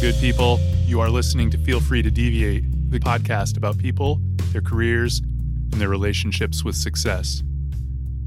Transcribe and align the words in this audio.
good 0.00 0.14
people. 0.14 0.58
You 0.86 1.00
are 1.00 1.10
listening 1.10 1.50
to 1.50 1.58
Feel 1.58 1.78
Free 1.78 2.00
to 2.00 2.10
Deviate, 2.10 2.64
the 2.90 2.98
podcast 2.98 3.58
about 3.58 3.76
people, 3.76 4.18
their 4.50 4.62
careers, 4.62 5.18
and 5.18 5.74
their 5.74 5.90
relationships 5.90 6.64
with 6.64 6.74
success. 6.74 7.42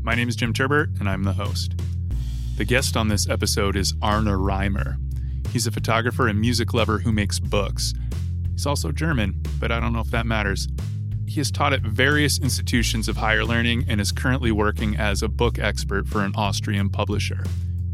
My 0.03 0.13
name 0.13 0.29
is 0.29 0.35
Jim 0.35 0.53
Turbert, 0.53 0.91
and 0.99 1.09
I'm 1.09 1.23
the 1.23 1.33
host. 1.33 1.73
The 2.57 2.63
guest 2.63 2.95
on 2.95 3.07
this 3.07 3.27
episode 3.27 3.75
is 3.75 3.95
Arne 4.03 4.25
Reimer. 4.25 4.97
He's 5.49 5.65
a 5.65 5.71
photographer 5.71 6.27
and 6.27 6.39
music 6.39 6.75
lover 6.75 6.99
who 6.99 7.11
makes 7.11 7.39
books. 7.39 7.95
He's 8.51 8.67
also 8.67 8.91
German, 8.91 9.41
but 9.59 9.71
I 9.71 9.79
don't 9.79 9.93
know 9.93 10.01
if 10.01 10.11
that 10.11 10.27
matters. 10.27 10.67
He 11.25 11.39
has 11.39 11.49
taught 11.49 11.73
at 11.73 11.81
various 11.81 12.39
institutions 12.39 13.07
of 13.07 13.17
higher 13.17 13.43
learning 13.43 13.85
and 13.87 13.99
is 13.99 14.11
currently 14.11 14.51
working 14.51 14.95
as 14.95 15.23
a 15.23 15.27
book 15.27 15.57
expert 15.57 16.07
for 16.07 16.21
an 16.21 16.33
Austrian 16.35 16.91
publisher. 16.91 17.43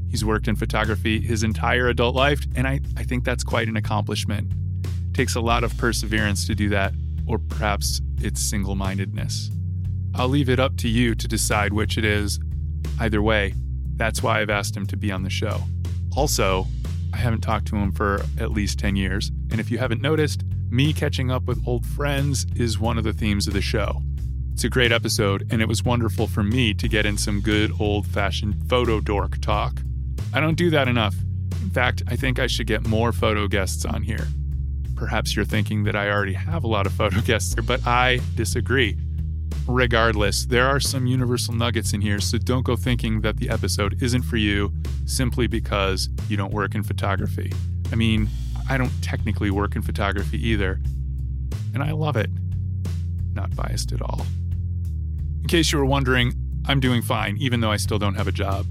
He's 0.10 0.26
worked 0.26 0.48
in 0.48 0.56
photography 0.56 1.22
his 1.22 1.44
entire 1.44 1.88
adult 1.88 2.16
life, 2.16 2.42
and 2.56 2.68
I, 2.68 2.80
I 2.98 3.04
think 3.04 3.24
that's 3.24 3.44
quite 3.44 3.68
an 3.68 3.78
accomplishment. 3.78 4.52
It 4.84 5.14
takes 5.14 5.36
a 5.36 5.42
lot 5.42 5.64
of 5.64 5.78
perseverance 5.78 6.48
to 6.48 6.56
do 6.56 6.70
that, 6.70 6.94
or 7.28 7.38
perhaps 7.38 8.02
it's 8.20 8.42
single 8.42 8.76
mindedness. 8.76 9.52
I'll 10.16 10.30
leave 10.30 10.50
it 10.50 10.60
up 10.60 10.78
to 10.78 10.90
you 10.90 11.16
to 11.16 11.28
decide 11.28 11.74
which 11.74 11.98
it 11.98 12.04
is. 12.04 12.40
Either 13.00 13.22
way, 13.22 13.54
that's 13.96 14.24
why 14.24 14.42
I've 14.42 14.50
asked 14.50 14.76
him 14.76 14.88
to 14.88 14.98
be 14.98 15.12
on 15.12 15.24
the 15.24 15.30
show. 15.30 15.62
Also, 16.16 16.66
I 17.14 17.18
haven't 17.18 17.42
talked 17.42 17.68
to 17.68 17.76
him 17.76 17.92
for 17.92 18.22
at 18.40 18.52
least 18.52 18.80
10 18.80 18.96
years, 18.96 19.32
and 19.52 19.60
if 19.60 19.70
you 19.70 19.78
haven't 19.78 20.02
noticed, 20.02 20.44
me 20.70 20.94
catching 20.94 21.32
up 21.32 21.46
with 21.46 21.68
old 21.68 21.86
friends 21.86 22.46
is 22.56 22.80
one 22.80 22.98
of 22.98 23.04
the 23.04 23.14
themes 23.14 23.48
of 23.48 23.54
the 23.54 23.62
show. 23.62 24.02
It's 24.54 24.64
a 24.64 24.70
great 24.70 24.92
episode, 24.92 25.48
and 25.52 25.62
it 25.62 25.68
was 25.68 25.84
wonderful 25.84 26.28
for 26.28 26.44
me 26.44 26.74
to 26.74 26.88
get 26.88 27.06
in 27.06 27.18
some 27.18 27.42
good 27.42 27.72
old 27.80 28.06
fashioned 28.06 28.70
photo 28.70 29.00
dork 29.00 29.40
talk. 29.42 29.82
I 30.34 30.40
don't 30.40 30.56
do 30.56 30.70
that 30.70 30.88
enough. 30.88 31.16
In 31.62 31.70
fact, 31.70 32.04
I 32.08 32.16
think 32.16 32.40
I 32.40 32.48
should 32.48 32.68
get 32.68 32.88
more 32.88 33.12
photo 33.12 33.48
guests 33.48 33.86
on 33.86 34.04
here. 34.04 34.28
Perhaps 34.96 35.36
you're 35.36 35.46
thinking 35.46 35.84
that 35.84 35.96
I 35.96 36.10
already 36.10 36.34
have 36.34 36.64
a 36.64 36.68
lot 36.68 36.86
of 36.86 36.94
photo 37.02 37.22
guests, 37.22 37.56
but 37.56 37.86
I 37.86 38.20
disagree. 38.36 38.98
Regardless, 39.68 40.46
there 40.46 40.68
are 40.68 40.80
some 40.80 41.06
universal 41.06 41.54
nuggets 41.54 41.94
in 41.94 42.02
here, 42.02 42.20
so 42.20 42.38
don't 42.38 42.64
go 42.64 42.76
thinking 42.76 43.22
that 43.22 43.38
the 43.38 43.50
episode 43.50 44.02
isn't 44.02 44.24
for 44.24 44.38
you 44.38 44.74
simply 45.06 45.48
because 45.48 46.10
you 46.28 46.38
don't 46.38 46.54
work 46.54 46.76
in 46.76 46.84
photography. 46.84 47.52
I 47.92 47.96
mean, 47.96 48.30
I 48.70 48.78
don't 48.78 48.92
technically 49.02 49.52
work 49.52 49.76
in 49.76 49.82
photography 49.82 50.44
either, 50.48 50.80
and 51.74 51.84
I 51.84 51.92
love 51.92 52.18
it. 52.18 52.30
Not 53.34 53.56
biased 53.56 53.92
at 53.92 54.02
all. 54.02 54.26
In 55.42 55.48
case 55.48 55.72
you 55.72 55.78
were 55.78 55.86
wondering, 55.86 56.34
I'm 56.68 56.80
doing 56.80 57.02
fine, 57.02 57.38
even 57.38 57.62
though 57.62 57.72
I 57.72 57.78
still 57.78 58.00
don't 58.00 58.16
have 58.16 58.28
a 58.28 58.32
job. 58.32 58.66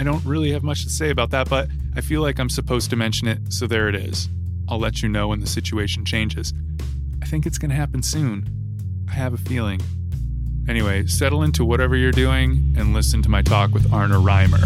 I 0.00 0.02
don't 0.02 0.24
really 0.24 0.50
have 0.52 0.62
much 0.62 0.84
to 0.84 0.88
say 0.88 1.10
about 1.10 1.28
that, 1.32 1.50
but 1.50 1.68
I 1.94 2.00
feel 2.00 2.22
like 2.22 2.38
I'm 2.38 2.48
supposed 2.48 2.88
to 2.88 2.96
mention 2.96 3.28
it, 3.28 3.52
so 3.52 3.66
there 3.66 3.86
it 3.86 3.94
is. 3.94 4.30
I'll 4.66 4.78
let 4.78 5.02
you 5.02 5.10
know 5.10 5.28
when 5.28 5.40
the 5.40 5.46
situation 5.46 6.06
changes. 6.06 6.54
I 7.20 7.26
think 7.26 7.44
it's 7.44 7.58
going 7.58 7.68
to 7.68 7.76
happen 7.76 8.02
soon. 8.02 8.48
I 9.10 9.12
have 9.12 9.34
a 9.34 9.36
feeling. 9.36 9.82
Anyway, 10.66 11.06
settle 11.06 11.42
into 11.42 11.66
whatever 11.66 11.96
you're 11.96 12.12
doing 12.12 12.74
and 12.78 12.94
listen 12.94 13.20
to 13.24 13.28
my 13.28 13.42
talk 13.42 13.72
with 13.72 13.92
Arne 13.92 14.12
Reimer. 14.12 14.64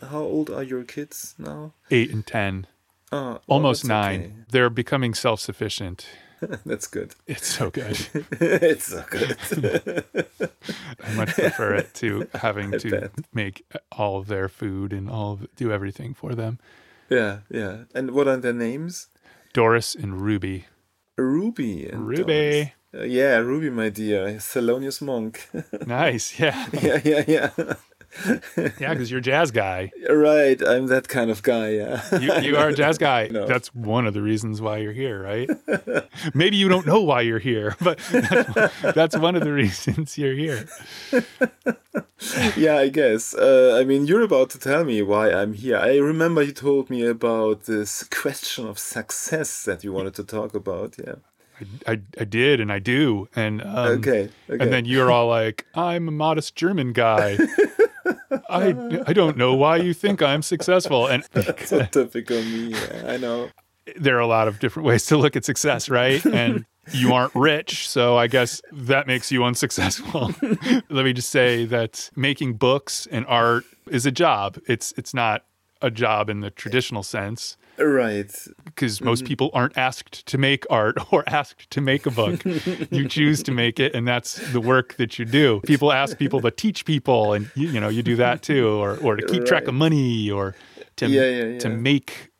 How 0.00 0.20
old 0.20 0.48
are 0.48 0.62
your 0.62 0.84
kids 0.84 1.34
now? 1.36 1.74
Eight 1.90 2.10
and 2.10 2.26
ten. 2.26 2.68
Ah, 3.12 3.34
oh, 3.34 3.40
Almost 3.48 3.84
oh, 3.84 3.88
nine. 3.88 4.34
that's 4.38 4.52
They're 4.52 4.70
becoming 4.70 5.12
self 5.12 5.40
sufficient. 5.40 6.06
that's 6.66 6.86
good. 6.86 7.14
It's 7.26 7.46
so 7.46 7.70
good. 7.70 7.98
it's 8.40 8.84
so 8.86 9.04
good. 9.10 9.36
I 11.04 11.14
much 11.14 11.34
prefer 11.34 11.74
it 11.74 11.94
to 11.94 12.28
having 12.34 12.74
I 12.74 12.78
to 12.78 12.90
bet. 12.90 13.10
make 13.32 13.64
all 13.92 14.18
of 14.18 14.26
their 14.26 14.48
food 14.48 14.92
and 14.92 15.08
all 15.08 15.32
of, 15.32 15.46
do 15.56 15.72
everything 15.72 16.14
for 16.14 16.34
them. 16.34 16.58
yeah, 17.08 17.38
yeah. 17.50 17.84
And 17.94 18.12
what 18.12 18.28
are 18.28 18.36
their 18.36 18.52
names? 18.52 19.08
Doris 19.52 19.94
and 19.94 20.20
Ruby. 20.20 20.66
Ruby. 21.16 21.88
And 21.88 22.06
Ruby. 22.06 22.72
Uh, 22.94 23.04
yeah, 23.04 23.36
Ruby, 23.38 23.70
my 23.70 23.88
dear. 23.88 24.26
Thelonious 24.38 25.00
Monk. 25.00 25.48
Nice. 25.86 26.38
Yeah. 26.38 26.66
yeah, 26.72 27.00
yeah, 27.04 27.24
yeah. 27.26 27.50
Yeah, 28.56 28.90
because 28.94 29.10
you're 29.10 29.20
a 29.20 29.22
jazz 29.22 29.50
guy. 29.50 29.90
right, 30.10 30.60
I'm 30.62 30.86
that 30.88 31.08
kind 31.08 31.30
of 31.30 31.42
guy. 31.42 31.70
Yeah. 31.70 32.02
You, 32.18 32.34
you 32.50 32.56
are 32.56 32.68
a 32.68 32.74
jazz 32.74 32.98
guy. 32.98 33.28
No. 33.30 33.46
That's 33.46 33.74
one 33.74 34.06
of 34.06 34.14
the 34.14 34.22
reasons 34.22 34.60
why 34.60 34.78
you're 34.78 34.92
here, 34.92 35.22
right? 35.22 35.48
Maybe 36.34 36.56
you 36.56 36.68
don't 36.68 36.86
know 36.86 37.00
why 37.00 37.22
you're 37.22 37.38
here, 37.38 37.74
but 37.80 37.98
that's, 38.10 38.80
that's 38.94 39.16
one 39.16 39.34
of 39.34 39.42
the 39.44 39.52
reasons 39.52 40.18
you're 40.18 40.34
here. 40.34 40.68
yeah, 42.56 42.76
I 42.76 42.88
guess. 42.88 43.34
Uh, 43.34 43.78
I 43.80 43.84
mean, 43.84 44.06
you're 44.06 44.22
about 44.22 44.50
to 44.50 44.58
tell 44.58 44.84
me 44.84 45.02
why 45.02 45.32
I'm 45.32 45.54
here. 45.54 45.76
I 45.78 45.96
remember 45.96 46.42
you 46.42 46.52
told 46.52 46.90
me 46.90 47.06
about 47.06 47.64
this 47.64 48.04
question 48.04 48.66
of 48.66 48.78
success 48.78 49.64
that 49.64 49.84
you 49.84 49.92
wanted 49.92 50.14
to 50.14 50.24
talk 50.24 50.54
about. 50.54 50.96
Yeah. 50.98 51.14
I, 51.86 52.00
I 52.18 52.24
did, 52.24 52.60
and 52.60 52.72
I 52.72 52.80
do, 52.80 53.28
and 53.36 53.62
um, 53.62 53.98
Okay. 53.98 54.30
Okay. 54.50 54.64
and 54.64 54.72
then 54.72 54.84
you're 54.84 55.12
all 55.12 55.28
like, 55.28 55.64
"I'm 55.76 56.08
a 56.08 56.10
modest 56.10 56.56
German 56.56 56.92
guy. 56.92 57.38
I 58.52 59.02
I 59.06 59.12
don't 59.12 59.36
know 59.36 59.54
why 59.54 59.76
you 59.76 59.94
think 59.94 60.22
I'm 60.22 60.42
successful." 60.42 61.06
And 61.06 61.24
so 61.64 61.84
typical 61.86 62.36
me. 62.42 62.68
Yeah, 62.68 63.04
I 63.06 63.16
know. 63.16 63.50
there 63.96 64.16
are 64.16 64.20
a 64.20 64.26
lot 64.26 64.48
of 64.48 64.58
different 64.60 64.86
ways 64.86 65.06
to 65.06 65.16
look 65.16 65.34
at 65.36 65.44
success, 65.44 65.88
right? 65.88 66.24
And 66.26 66.64
you 66.92 67.12
aren't 67.12 67.34
rich, 67.34 67.88
so 67.88 68.16
I 68.16 68.26
guess 68.26 68.60
that 68.72 69.06
makes 69.06 69.30
you 69.32 69.44
unsuccessful. 69.44 70.34
Let 70.90 71.04
me 71.04 71.12
just 71.12 71.30
say 71.30 71.64
that 71.66 72.10
making 72.16 72.54
books 72.54 73.06
and 73.10 73.26
art 73.26 73.64
is 73.88 74.06
a 74.06 74.10
job. 74.12 74.58
It's 74.66 74.92
it's 74.96 75.14
not 75.14 75.44
a 75.80 75.90
job 75.90 76.30
in 76.30 76.40
the 76.40 76.50
traditional 76.50 77.02
sense 77.02 77.56
Right. 77.78 78.32
because 78.64 79.00
most 79.00 79.24
people 79.24 79.50
aren't 79.54 79.76
asked 79.76 80.26
to 80.26 80.38
make 80.38 80.64
art 80.70 80.96
or 81.12 81.24
asked 81.26 81.70
to 81.70 81.80
make 81.80 82.06
a 82.06 82.10
book. 82.10 82.44
you 82.90 83.08
choose 83.08 83.42
to 83.44 83.52
make 83.52 83.80
it, 83.80 83.94
and 83.94 84.06
that's 84.06 84.34
the 84.52 84.60
work 84.60 84.94
that 84.96 85.18
you 85.18 85.24
do. 85.24 85.60
People 85.66 85.92
ask 85.92 86.18
people 86.18 86.40
to 86.42 86.50
teach 86.50 86.84
people, 86.84 87.32
and 87.32 87.50
you, 87.54 87.68
you 87.68 87.80
know 87.80 87.88
you 87.88 88.02
do 88.02 88.16
that 88.16 88.42
too, 88.42 88.68
or 88.68 88.96
or 88.98 89.16
to 89.16 89.26
keep 89.26 89.44
track 89.44 89.66
of 89.68 89.74
money, 89.74 90.30
or 90.30 90.54
to 90.96 91.08
Yeah, 91.08 91.24
yeah, 91.24 91.58
to 91.60 91.68
make 91.68 92.30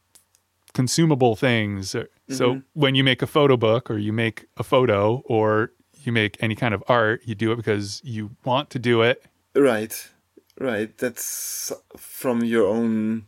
consumable 0.75 1.37
things. 1.37 1.91
So 1.91 2.07
Mm-hmm. 2.29 2.61
when 2.73 2.95
you 2.95 3.05
make 3.05 3.21
a 3.21 3.27
photo 3.27 3.57
book, 3.57 3.91
or 3.91 3.99
you 3.99 4.13
make 4.13 4.47
a 4.57 4.63
photo, 4.63 5.23
or 5.27 5.73
you 6.05 6.13
make 6.13 6.37
any 6.41 6.55
kind 6.55 6.73
of 6.73 6.83
art, 6.89 7.21
you 7.25 7.35
do 7.35 7.53
it 7.53 7.57
because 7.57 8.01
you 8.05 8.31
want 8.45 8.71
to 8.71 8.79
do 8.79 9.03
it. 9.03 9.23
Right. 9.55 10.09
Right. 10.59 10.97
That's 10.97 11.73
from 11.97 12.45
your 12.45 12.67
own 12.67 13.27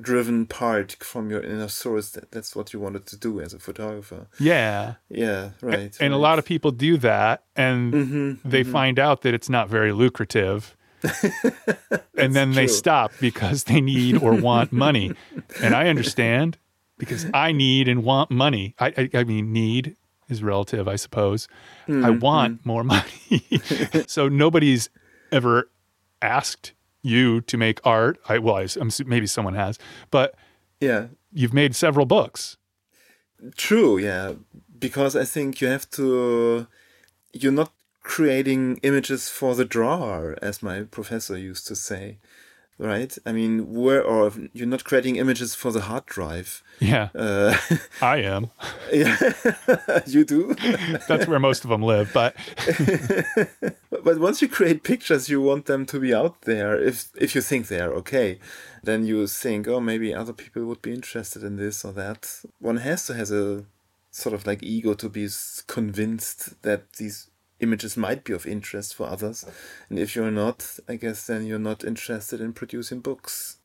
driven 0.00 0.46
part, 0.46 0.96
from 1.00 1.30
your 1.30 1.40
inner 1.42 1.68
source. 1.68 2.10
That, 2.10 2.30
that's 2.30 2.54
what 2.56 2.72
you 2.72 2.80
wanted 2.80 3.06
to 3.06 3.16
do 3.16 3.40
as 3.40 3.52
a 3.54 3.58
photographer. 3.58 4.26
Yeah. 4.38 4.94
Yeah. 5.08 5.50
Right. 5.60 5.96
And 6.00 6.14
a 6.14 6.16
lot 6.18 6.38
of 6.38 6.44
people 6.44 6.70
do 6.70 6.96
that, 6.98 7.44
and 7.56 7.92
Mm-hmm. 7.92 8.48
they 8.48 8.62
find 8.64 8.98
out 8.98 9.22
that 9.22 9.34
it's 9.34 9.48
not 9.48 9.68
very 9.68 9.92
lucrative. 9.92 10.76
and 12.16 12.34
then 12.34 12.52
they 12.52 12.66
stop 12.66 13.12
because 13.20 13.64
they 13.64 13.80
need 13.80 14.16
or 14.22 14.34
want 14.34 14.72
money. 14.86 15.12
And 15.60 15.74
I 15.74 15.88
understand 15.88 16.58
because 16.98 17.26
I 17.34 17.52
need 17.52 17.88
and 17.88 18.04
want 18.04 18.30
money. 18.30 18.74
I, 18.78 18.86
I, 18.96 19.10
I 19.20 19.24
mean, 19.24 19.52
need 19.52 19.96
is 20.28 20.42
relative, 20.42 20.86
I 20.88 20.96
suppose. 20.96 21.48
I 21.88 21.90
Mm-hmm. 21.90 22.18
want 22.20 22.64
more 22.64 22.84
money. 22.96 23.42
so 24.06 24.28
nobody's 24.28 24.88
ever 25.32 25.68
asked 26.20 26.72
you 27.02 27.40
to 27.42 27.56
make 27.56 27.80
art. 27.84 28.18
I, 28.28 28.38
well, 28.38 28.56
I, 28.56 28.68
am 28.80 28.90
maybe 29.06 29.26
someone 29.26 29.54
has, 29.54 29.78
but 30.10 30.34
Yeah. 30.80 31.08
you've 31.32 31.54
made 31.54 31.74
several 31.74 32.06
books. 32.06 32.56
True, 33.56 33.98
yeah. 33.98 34.34
Because 34.78 35.16
I 35.16 35.24
think 35.24 35.60
you 35.60 35.68
have 35.68 35.88
to. 35.90 36.66
You're 37.32 37.52
not 37.52 37.72
creating 38.02 38.78
images 38.82 39.28
for 39.28 39.54
the 39.54 39.64
drawer, 39.64 40.36
as 40.42 40.62
my 40.62 40.82
professor 40.82 41.38
used 41.38 41.66
to 41.68 41.76
say, 41.76 42.18
right? 42.78 43.16
I 43.24 43.32
mean, 43.32 43.72
where 43.72 44.02
or 44.02 44.32
you're 44.52 44.66
not 44.66 44.84
creating 44.84 45.16
images 45.16 45.54
for 45.54 45.70
the 45.72 45.82
hard 45.82 46.06
drive. 46.06 46.62
Yeah, 46.80 47.08
Uh, 47.14 47.56
I 48.02 48.18
am. 48.18 48.50
yeah, 48.92 49.16
you 50.06 50.24
do. 50.24 50.54
That's 51.08 51.26
where 51.28 51.38
most 51.38 51.64
of 51.64 51.70
them 51.70 51.82
live. 51.82 52.10
But 52.12 52.34
but 54.04 54.18
once 54.18 54.42
you 54.42 54.48
create 54.48 54.82
pictures, 54.82 55.28
you 55.28 55.40
want 55.40 55.66
them 55.66 55.86
to 55.86 56.00
be 56.00 56.14
out 56.14 56.42
there. 56.42 56.80
If 56.80 57.10
if 57.16 57.34
you 57.34 57.40
think 57.40 57.68
they 57.68 57.80
are 57.80 57.92
okay, 57.94 58.38
then 58.82 59.06
you 59.06 59.26
think, 59.26 59.68
oh, 59.68 59.80
maybe 59.80 60.14
other 60.14 60.32
people 60.32 60.64
would 60.66 60.82
be 60.82 60.92
interested 60.94 61.42
in 61.44 61.56
this 61.56 61.84
or 61.84 61.92
that. 61.92 62.40
One 62.60 62.78
has 62.78 63.06
to 63.06 63.14
has 63.14 63.30
a 63.30 63.64
sort 64.10 64.34
of 64.34 64.46
like 64.46 64.62
ego 64.62 64.94
to 64.94 65.08
be 65.08 65.28
convinced 65.66 66.60
that 66.62 66.92
these 66.94 67.28
images 67.62 67.96
might 67.96 68.24
be 68.24 68.32
of 68.32 68.46
interest 68.46 68.94
for 68.94 69.06
others. 69.06 69.44
And 69.88 69.98
if 69.98 70.14
you're 70.14 70.30
not, 70.30 70.78
I 70.88 70.96
guess 70.96 71.26
then 71.26 71.46
you're 71.46 71.58
not 71.58 71.84
interested 71.84 72.40
in 72.40 72.52
producing 72.52 73.00
books. 73.00 73.58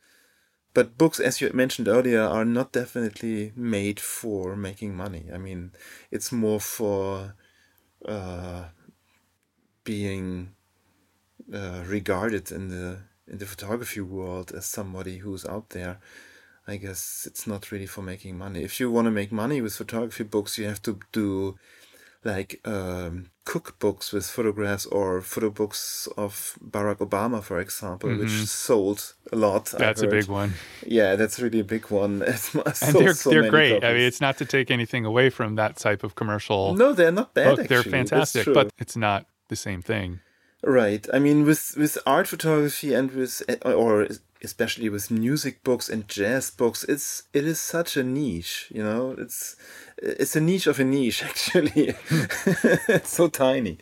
But 0.74 0.98
books, 0.98 1.20
as 1.20 1.42
you 1.42 1.52
mentioned 1.54 1.88
earlier, 1.88 2.22
are 2.22 2.46
not 2.46 2.72
definitely 2.72 3.52
made 3.56 4.00
for 4.00 4.56
making 4.56 4.96
money. 4.96 5.26
I 5.34 5.38
mean, 5.38 5.72
it's 6.12 6.32
more 6.32 6.60
for 6.60 7.36
uh, 8.06 8.66
being 9.84 10.54
uh, 11.52 11.84
regarded 11.86 12.52
in 12.52 12.70
the 12.70 13.00
in 13.30 13.40
the 13.40 13.46
photography 13.46 14.00
world 14.00 14.54
as 14.54 14.66
somebody 14.66 15.18
who's 15.18 15.46
out 15.46 15.72
there 15.72 16.00
I 16.68 16.76
guess 16.76 17.26
it's 17.26 17.48
not 17.48 17.72
really 17.72 17.86
for 17.86 18.02
making 18.02 18.38
money. 18.38 18.62
If 18.62 18.80
you 18.80 18.92
want 18.92 19.06
to 19.06 19.12
make 19.12 19.32
money 19.32 19.62
with 19.62 19.76
photography 19.76 20.26
books, 20.26 20.58
you 20.58 20.66
have 20.66 20.82
to 20.82 21.00
do 21.14 21.58
like 22.27 22.59
um, 22.65 23.31
cookbooks 23.45 24.12
with 24.13 24.25
photographs 24.25 24.85
or 24.85 25.21
photo 25.21 25.50
books 25.50 26.07
of 26.18 26.57
Barack 26.63 26.97
Obama, 26.97 27.41
for 27.41 27.59
example, 27.59 28.09
mm-hmm. 28.09 28.19
which 28.19 28.45
sold 28.45 29.13
a 29.31 29.35
lot. 29.35 29.65
That's 29.65 30.01
a 30.01 30.07
big 30.07 30.27
one. 30.27 30.53
Yeah, 30.85 31.15
that's 31.15 31.39
really 31.39 31.62
a 31.62 31.63
big 31.63 31.89
one. 31.89 32.21
and 32.21 32.94
they're 32.94 33.13
so 33.13 33.29
they're 33.29 33.50
great. 33.50 33.81
Copies. 33.81 33.89
I 33.89 33.94
mean, 33.94 34.03
it's 34.03 34.21
not 34.21 34.38
to 34.38 34.45
take 34.45 34.69
anything 34.69 35.06
away 35.06 35.29
from 35.29 35.56
that 35.56 35.77
type 35.77 36.03
of 36.03 36.15
commercial. 36.15 36.75
No, 36.75 36.94
they're 36.94 37.12
not 37.12 37.33
bad. 37.33 37.56
Book. 37.56 37.68
They're 37.68 37.83
fantastic, 37.83 38.45
but 38.53 38.71
it's 38.77 38.97
not 38.97 39.25
the 39.47 39.56
same 39.56 39.81
thing. 39.81 40.19
Right. 40.63 41.07
I 41.13 41.19
mean, 41.19 41.45
with 41.45 41.75
with 41.77 41.97
art 42.06 42.27
photography 42.27 42.94
and 42.94 43.12
with 43.12 43.41
or 43.63 44.07
especially 44.44 44.89
with 44.89 45.12
music 45.12 45.63
books 45.63 45.89
and 45.89 46.07
jazz 46.07 46.51
books, 46.51 46.84
it's 46.84 47.24
it 47.34 47.45
is 47.45 47.60
such 47.60 47.98
a 47.98 48.04
niche. 48.04 48.68
You 48.74 48.84
know, 48.84 49.16
it's 49.18 49.56
it's 49.98 50.36
a 50.36 50.42
niche 50.42 50.68
of 50.68 50.80
a 50.80 50.84
niche 50.84 51.24
actually. 51.31 51.95
it's 52.89 53.10
so 53.10 53.28
tiny, 53.28 53.78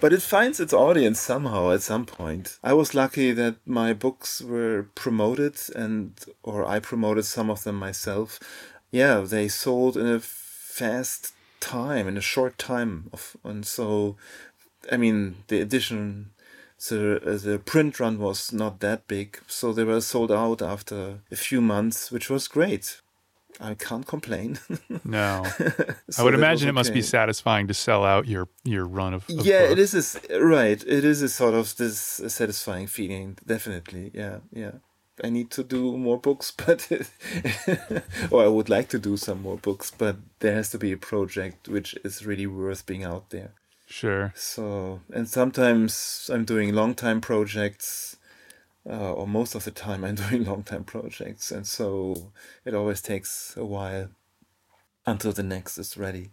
but 0.00 0.12
it 0.12 0.22
finds 0.22 0.60
its 0.60 0.72
audience 0.72 1.20
somehow 1.20 1.70
at 1.72 1.82
some 1.82 2.06
point. 2.06 2.58
I 2.62 2.72
was 2.72 2.94
lucky 2.94 3.32
that 3.32 3.56
my 3.66 3.92
books 3.92 4.40
were 4.40 4.88
promoted 4.94 5.56
and 5.74 6.18
or 6.42 6.64
I 6.66 6.80
promoted 6.80 7.24
some 7.24 7.50
of 7.50 7.64
them 7.64 7.76
myself. 7.76 8.38
Yeah, 8.90 9.20
they 9.20 9.48
sold 9.48 9.96
in 9.96 10.06
a 10.06 10.20
fast 10.20 11.32
time 11.60 12.08
in 12.08 12.16
a 12.16 12.22
short 12.22 12.56
time 12.56 13.10
of 13.12 13.36
and 13.44 13.66
so 13.66 14.16
I 14.90 14.96
mean, 14.96 15.36
the 15.48 15.60
edition, 15.60 16.30
the 16.88 17.20
uh, 17.24 17.36
the 17.36 17.58
print 17.58 18.00
run 18.00 18.18
was 18.18 18.52
not 18.52 18.80
that 18.80 19.06
big, 19.06 19.38
so 19.46 19.72
they 19.72 19.84
were 19.84 20.00
sold 20.00 20.32
out 20.32 20.62
after 20.62 21.20
a 21.30 21.36
few 21.36 21.60
months, 21.60 22.10
which 22.10 22.30
was 22.30 22.48
great. 22.48 23.00
I 23.60 23.74
can't 23.74 24.06
complain. 24.06 24.58
no, 25.04 25.44
so 26.10 26.22
I 26.22 26.24
would 26.24 26.34
imagine 26.34 26.68
it 26.68 26.72
must 26.72 26.94
be 26.94 27.02
satisfying 27.02 27.68
to 27.68 27.74
sell 27.74 28.04
out 28.04 28.26
your 28.26 28.48
your 28.64 28.86
run 28.86 29.12
of. 29.12 29.28
of 29.28 29.44
yeah, 29.44 29.68
books. 29.68 29.72
it 29.72 29.78
is 29.78 30.20
a, 30.30 30.40
right. 30.42 30.82
It 30.86 31.04
is 31.04 31.20
a 31.20 31.28
sort 31.28 31.54
of 31.54 31.76
this 31.76 31.98
satisfying 31.98 32.86
feeling. 32.86 33.36
Definitely, 33.46 34.10
yeah, 34.14 34.38
yeah. 34.52 34.72
I 35.22 35.28
need 35.28 35.50
to 35.50 35.62
do 35.62 35.98
more 35.98 36.18
books, 36.18 36.50
but 36.56 36.90
or 38.30 38.44
I 38.44 38.48
would 38.48 38.70
like 38.70 38.88
to 38.88 38.98
do 38.98 39.18
some 39.18 39.42
more 39.42 39.58
books, 39.58 39.92
but 39.96 40.16
there 40.38 40.54
has 40.54 40.70
to 40.70 40.78
be 40.78 40.92
a 40.92 40.96
project 40.96 41.68
which 41.68 41.94
is 42.04 42.24
really 42.24 42.46
worth 42.46 42.86
being 42.86 43.04
out 43.04 43.28
there. 43.30 43.52
Sure. 43.90 44.32
So, 44.36 45.00
and 45.12 45.28
sometimes 45.28 46.30
I'm 46.32 46.44
doing 46.44 46.72
long 46.72 46.94
time 46.94 47.20
projects, 47.20 48.16
uh, 48.88 49.12
or 49.12 49.26
most 49.26 49.56
of 49.56 49.64
the 49.64 49.72
time 49.72 50.04
I'm 50.04 50.14
doing 50.30 50.44
long 50.44 50.62
time 50.62 50.84
projects, 50.84 51.50
and 51.50 51.66
so 51.66 52.32
it 52.64 52.72
always 52.72 53.02
takes 53.02 53.54
a 53.56 53.64
while 53.64 54.08
until 55.04 55.32
the 55.32 55.42
next 55.42 55.76
is 55.76 55.96
ready. 55.96 56.30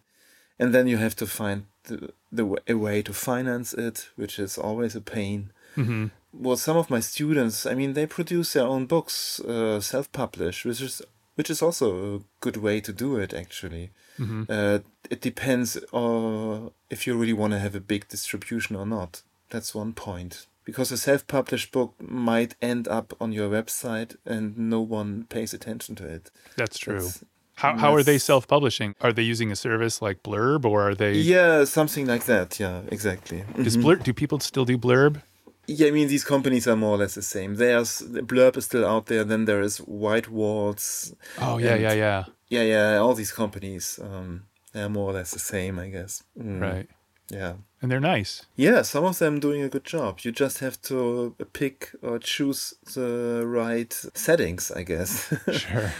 And 0.60 0.74
then 0.74 0.88
you 0.88 0.98
have 0.98 1.16
to 1.18 1.26
find 1.26 1.66
the, 1.84 2.14
the 2.32 2.62
a 2.68 2.76
way 2.76 3.02
to 3.02 3.14
finance 3.14 3.74
it, 3.74 4.10
which 4.16 4.38
is 4.38 4.58
always 4.58 4.96
a 4.96 5.02
pain. 5.02 5.52
Mm-hmm. 5.76 6.08
Well, 6.34 6.58
some 6.58 6.78
of 6.78 6.92
my 6.92 7.00
students, 7.00 7.66
I 7.66 7.74
mean, 7.74 7.94
they 7.94 8.06
produce 8.06 8.54
their 8.54 8.66
own 8.68 8.86
books, 8.86 9.40
uh, 9.40 9.82
self-publish, 9.82 10.64
which 10.64 10.82
is 10.82 11.02
which 11.34 11.50
is 11.50 11.62
also 11.62 12.16
a 12.16 12.20
good 12.40 12.58
way 12.58 12.82
to 12.82 12.94
do 12.94 13.18
it 13.18 13.34
actually. 13.34 13.92
Mm-hmm. 14.20 14.44
Uh, 14.50 14.80
it 15.10 15.22
depends 15.22 15.78
uh, 15.94 16.70
if 16.90 17.08
you 17.08 17.18
really 17.18 17.34
want 17.34 17.54
to 17.54 17.60
have 17.60 17.76
a 17.76 17.80
big 17.80 18.08
distribution 18.08 18.76
or 18.76 18.86
not. 18.86 19.22
That's 19.50 19.74
one 19.74 19.94
point. 19.94 20.48
Because 20.66 20.92
a 20.92 20.98
self 20.98 21.26
published 21.28 21.72
book 21.72 21.94
might 22.02 22.56
end 22.62 22.88
up 22.88 23.14
on 23.22 23.32
your 23.32 23.50
website 23.50 24.18
and 24.26 24.58
no 24.58 24.82
one 24.82 25.26
pays 25.30 25.54
attention 25.54 25.96
to 25.96 26.06
it. 26.06 26.30
That's 26.58 26.78
true. 26.78 27.02
That's, 27.02 27.24
how, 27.56 27.76
how 27.76 27.96
are 27.96 28.04
they 28.04 28.20
self 28.20 28.48
publishing? 28.48 28.94
Are 29.02 29.12
they 29.12 29.24
using 29.24 29.52
a 29.52 29.56
service 29.56 30.02
like 30.02 30.22
Blurb 30.22 30.64
or 30.66 30.90
are 30.90 30.96
they. 30.96 31.14
Yeah, 31.14 31.64
something 31.64 32.06
like 32.06 32.26
that. 32.26 32.60
Yeah, 32.60 32.82
exactly. 32.90 33.46
Does 33.56 33.78
mm-hmm. 33.78 33.88
Blurb, 33.88 34.04
do 34.04 34.14
people 34.14 34.40
still 34.40 34.66
do 34.66 34.78
Blurb? 34.78 35.24
Yeah, 35.66 35.88
I 35.88 35.92
mean 35.92 36.08
these 36.08 36.24
companies 36.24 36.68
are 36.68 36.76
more 36.76 36.96
or 36.96 36.98
less 36.98 37.16
the 37.16 37.22
same. 37.22 37.56
There's 37.56 38.02
Blurb 38.02 38.58
is 38.58 38.66
still 38.66 38.86
out 38.86 39.08
there. 39.08 39.24
Then 39.24 39.46
there 39.46 39.62
is 39.62 39.80
White 39.80 40.30
Walls. 40.30 41.16
Oh 41.40 41.58
yeah, 41.58 41.76
yeah, 41.76 41.94
yeah. 41.94 42.26
Yeah, 42.50 42.64
yeah. 42.64 42.98
All 42.98 43.14
these 43.14 43.32
companies, 43.32 44.00
um, 44.02 44.46
they're 44.74 44.90
more 44.90 45.10
or 45.10 45.14
less 45.14 45.32
the 45.32 45.40
same, 45.40 45.80
I 45.80 45.90
guess. 45.90 46.24
Mm. 46.38 46.62
Right. 46.62 46.90
Yeah. 47.30 47.54
And 47.82 47.92
they're 47.92 48.00
nice. 48.00 48.44
Yeah, 48.56 48.82
some 48.82 49.06
of 49.06 49.20
them 49.20 49.40
doing 49.40 49.62
a 49.62 49.70
good 49.70 49.84
job. 49.84 50.20
You 50.22 50.32
just 50.32 50.60
have 50.60 50.82
to 50.84 51.36
pick 51.54 51.92
or 52.02 52.18
choose 52.18 52.74
the 52.96 53.44
right 53.46 53.94
settings, 54.14 54.72
I 54.72 54.84
guess. 54.84 55.32
Sure. 55.52 55.92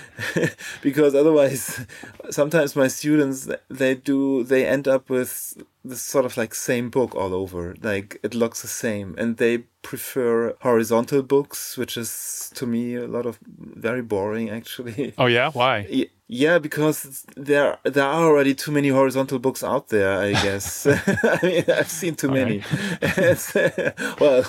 because 0.82 1.14
otherwise, 1.14 1.86
sometimes 2.32 2.76
my 2.76 2.88
students 2.88 3.48
they 3.70 3.96
do 3.96 4.44
they 4.44 4.66
end 4.66 4.88
up 4.88 5.10
with 5.10 5.58
this 5.84 6.02
sort 6.02 6.26
of 6.26 6.36
like 6.38 6.54
same 6.54 6.90
book 6.90 7.16
all 7.16 7.34
over. 7.34 7.76
Like 7.82 8.20
it 8.24 8.34
looks 8.34 8.62
the 8.62 8.68
same, 8.68 9.16
and 9.18 9.38
they 9.38 9.60
prefer 9.82 10.54
horizontal 10.62 11.22
books, 11.24 11.78
which 11.78 11.96
is 11.98 12.52
to 12.56 12.66
me 12.66 12.96
a 12.96 13.08
lot 13.08 13.26
of 13.26 13.40
very 13.46 14.02
boring 14.02 14.50
actually. 14.50 15.14
Oh 15.18 15.28
yeah, 15.28 15.50
why? 15.52 16.08
Yeah, 16.30 16.60
because 16.60 17.26
there 17.38 17.78
there 17.84 18.04
are 18.04 18.26
already 18.26 18.54
too 18.54 18.72
many 18.72 18.90
horizontal 18.90 19.40
books 19.40 19.64
out 19.64 19.88
there. 19.88 20.20
I 20.20 20.32
guess. 20.34 20.86
I 21.24 21.40
mean, 21.44 21.64
I've 21.76 21.90
seen 21.90 22.16
too 22.16 22.30
All 22.30 22.34
many. 22.34 22.64
Right. 23.02 23.94
well, 24.20 24.46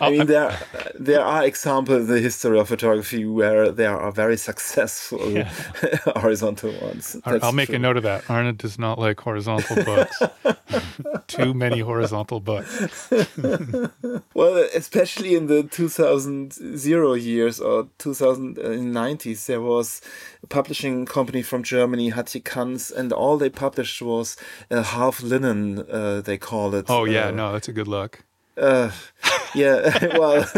I 0.00 0.10
mean, 0.10 0.26
there 0.26 0.56
there 0.94 1.24
are 1.24 1.44
examples 1.44 2.02
in 2.02 2.14
the 2.14 2.20
history 2.20 2.58
of 2.58 2.68
photography 2.68 3.24
where 3.24 3.70
there 3.70 3.98
are 3.98 4.12
very 4.12 4.36
successful 4.36 5.30
yeah. 5.30 5.50
horizontal 6.16 6.72
ones. 6.80 7.16
That's 7.24 7.44
I'll 7.44 7.52
make 7.52 7.68
true. 7.68 7.76
a 7.76 7.78
note 7.78 7.96
of 7.96 8.02
that. 8.02 8.28
Arne 8.28 8.56
does 8.56 8.78
not 8.78 8.98
like 8.98 9.20
horizontal 9.20 9.84
books. 9.84 10.22
Too 11.26 11.54
many 11.54 11.80
horizontal 11.80 12.40
books. 12.40 13.10
well, 14.34 14.68
especially 14.74 15.34
in 15.34 15.46
the 15.46 15.62
2000 15.62 16.56
years 16.58 17.60
or 17.60 17.84
2090s, 17.98 19.46
there 19.46 19.60
was 19.60 20.00
a 20.42 20.46
publishing 20.46 21.06
company 21.06 21.42
from 21.42 21.62
Germany, 21.62 22.10
Hatje 22.10 22.42
Cantz, 22.42 22.90
and 22.90 23.12
all 23.12 23.36
they 23.36 23.50
published 23.50 24.02
was 24.02 24.36
a 24.70 24.82
half 24.82 25.22
linen, 25.22 25.84
uh, 25.90 26.20
they 26.20 26.38
call 26.38 26.74
it. 26.74 26.86
Oh, 26.88 27.04
yeah, 27.04 27.28
uh, 27.28 27.30
no, 27.30 27.52
that's 27.52 27.68
a 27.68 27.72
good 27.72 27.88
look. 27.88 28.24
Uh, 28.58 28.90
yeah, 29.54 30.06
well, 30.18 30.48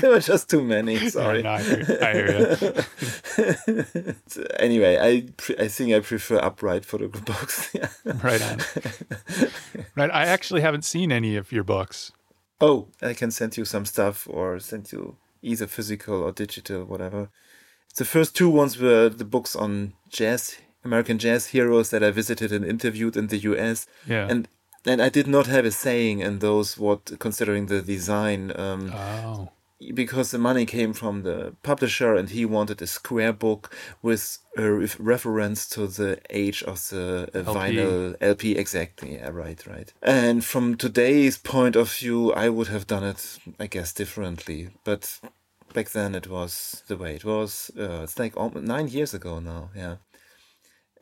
there 0.00 0.10
were 0.10 0.20
just 0.20 0.48
too 0.48 0.62
many. 0.62 1.10
Sorry. 1.10 1.42
No, 1.42 1.50
I 1.50 1.62
hear, 1.62 1.98
I 2.02 2.12
hear 2.12 2.56
you. 3.36 4.14
anyway, 4.58 4.98
I 4.98 5.28
pre- 5.36 5.58
I 5.58 5.68
think 5.68 5.92
I 5.92 6.00
prefer 6.00 6.38
upright 6.38 6.84
photo 6.84 7.08
books. 7.08 7.74
right 8.22 8.42
on. 8.42 8.60
Right, 9.96 10.10
I 10.10 10.24
actually 10.26 10.60
haven't 10.62 10.84
seen 10.84 11.12
any 11.12 11.36
of 11.36 11.52
your 11.52 11.64
books. 11.64 12.12
Oh, 12.60 12.88
I 13.02 13.14
can 13.14 13.30
send 13.30 13.56
you 13.56 13.64
some 13.64 13.84
stuff 13.84 14.26
or 14.30 14.58
send 14.60 14.92
you 14.92 15.16
either 15.42 15.66
physical 15.66 16.22
or 16.22 16.32
digital, 16.32 16.84
whatever. 16.84 17.28
The 17.96 18.04
first 18.04 18.34
two 18.34 18.48
ones 18.48 18.80
were 18.80 19.08
the 19.08 19.24
books 19.24 19.54
on 19.54 19.92
jazz, 20.08 20.56
American 20.84 21.18
jazz 21.18 21.48
heroes 21.48 21.90
that 21.90 22.02
I 22.02 22.10
visited 22.10 22.52
and 22.52 22.64
interviewed 22.64 23.16
in 23.16 23.28
the 23.28 23.38
US. 23.38 23.86
Yeah. 24.06 24.26
And 24.28 24.48
and 24.86 25.00
I 25.02 25.08
did 25.08 25.26
not 25.26 25.46
have 25.46 25.64
a 25.64 25.70
saying 25.70 26.20
in 26.20 26.38
those 26.38 26.78
what 26.78 27.18
considering 27.18 27.66
the 27.66 27.82
design. 27.82 28.52
Um, 28.56 28.92
oh. 28.92 29.50
Because 29.92 30.30
the 30.30 30.38
money 30.38 30.64
came 30.64 30.94
from 30.94 31.24
the 31.24 31.56
publisher, 31.62 32.14
and 32.14 32.30
he 32.30 32.46
wanted 32.46 32.80
a 32.80 32.86
square 32.86 33.34
book 33.34 33.74
with 34.00 34.38
a 34.56 34.70
reference 34.98 35.68
to 35.70 35.86
the 35.86 36.20
age 36.30 36.62
of 36.62 36.88
the 36.88 37.28
uh, 37.34 37.42
vinyl 37.42 38.16
LP. 38.20 38.56
Exactly, 38.56 39.16
yeah, 39.16 39.28
right, 39.28 39.66
right. 39.66 39.92
And 40.00 40.42
from 40.42 40.76
today's 40.76 41.36
point 41.36 41.76
of 41.76 41.92
view, 41.92 42.32
I 42.32 42.48
would 42.48 42.68
have 42.68 42.86
done 42.86 43.04
it, 43.04 43.38
I 43.60 43.66
guess, 43.66 43.92
differently. 43.92 44.70
But 44.84 45.20
back 45.74 45.90
then, 45.90 46.14
it 46.14 46.28
was 46.28 46.82
the 46.86 46.96
way 46.96 47.16
it 47.16 47.24
was. 47.26 47.70
Uh, 47.78 48.02
it's 48.04 48.18
like 48.18 48.36
nine 48.54 48.88
years 48.88 49.12
ago 49.12 49.38
now. 49.38 49.70
Yeah 49.76 49.96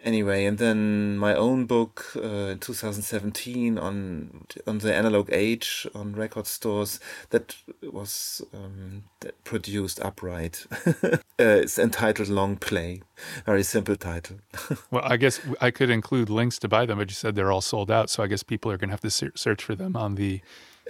anyway, 0.03 0.45
and 0.45 0.59
then 0.59 1.17
my 1.17 1.35
own 1.35 1.67
book 1.67 2.13
uh, 2.17 2.53
in 2.53 2.59
2017 2.59 3.79
on 3.79 4.47
on 4.67 4.79
the 4.79 4.95
analog 4.95 5.29
age 5.33 5.87
on 5.95 6.15
record 6.15 6.47
stores 6.47 7.01
that 7.31 7.57
was 7.83 8.43
um, 8.53 9.05
that 9.21 9.43
produced 9.45 10.01
upright. 10.01 10.67
uh, 10.87 11.19
it's 11.39 11.79
entitled 11.79 12.29
Long 12.29 12.57
Play. 12.57 13.03
Very 13.47 13.63
simple 13.63 13.97
title. 13.97 14.39
well, 14.91 15.05
I 15.05 15.17
guess 15.17 15.41
I 15.61 15.71
could 15.71 15.91
include 15.91 16.29
links 16.31 16.59
to 16.61 16.69
buy 16.69 16.87
them, 16.87 16.99
but 16.99 17.11
you 17.11 17.15
said 17.15 17.35
they're 17.35 17.53
all 17.53 17.61
sold 17.61 17.91
out, 17.91 18.11
so 18.11 18.23
I 18.23 18.27
guess 18.27 18.43
people 18.43 18.71
are 18.71 18.77
going 18.77 18.91
to 18.91 18.95
have 18.95 19.01
to 19.01 19.11
search 19.11 19.65
for 19.65 19.75
them 19.75 19.97
on 19.97 20.17
the 20.17 20.41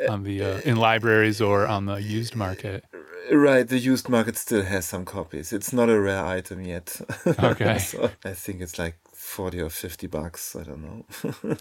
on 0.08 0.22
the 0.24 0.42
uh, 0.42 0.60
in 0.64 0.76
libraries 0.76 1.40
or 1.40 1.66
on 1.66 1.86
the 1.86 1.96
used 1.96 2.34
market. 2.34 2.84
Right, 3.30 3.66
the 3.66 3.78
used 3.78 4.08
market 4.08 4.36
still 4.36 4.62
has 4.62 4.86
some 4.86 5.04
copies. 5.04 5.52
It's 5.52 5.72
not 5.72 5.88
a 5.88 6.00
rare 6.00 6.24
item 6.24 6.62
yet. 6.62 7.00
Okay. 7.42 7.78
so 7.78 8.10
I 8.24 8.32
think 8.32 8.60
it's 8.60 8.78
like 8.78 8.96
40 9.32 9.60
or 9.60 9.70
50 9.70 10.06
bucks. 10.08 10.54
I 10.56 10.62
don't 10.64 10.82
know. 10.82 11.56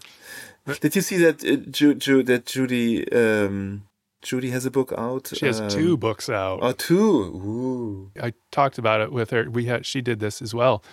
Did 0.82 0.96
you 0.96 1.02
see 1.02 1.18
that 1.18 1.44
uh, 1.44 1.56
Ju- 1.72 1.96
Ju- 1.96 2.24
that 2.24 2.46
Judy 2.46 3.12
um, 3.12 3.84
Judy 4.22 4.52
has 4.52 4.66
a 4.66 4.72
book 4.72 4.94
out. 4.98 5.32
She 5.34 5.46
has 5.46 5.60
um, 5.60 5.70
two 5.70 5.98
books 5.98 6.30
out. 6.30 6.60
Oh, 6.62 6.74
two. 6.74 6.98
Ooh. 6.98 8.12
I 8.22 8.34
talked 8.52 8.78
about 8.78 9.02
it 9.02 9.12
with 9.12 9.30
her. 9.32 9.50
We 9.50 9.66
had 9.66 9.86
she 9.86 10.02
did 10.02 10.20
this 10.20 10.42
as 10.42 10.54
well. 10.54 10.84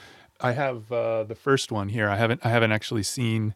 I 0.41 0.53
have 0.53 0.91
uh, 0.93 1.25
the 1.25 1.35
first 1.35 1.73
one 1.73 1.89
here. 1.89 2.09
I 2.09 2.17
haven't 2.17 2.41
I 2.45 2.49
haven't 2.51 2.73
actually 2.73 3.03
seen 3.05 3.55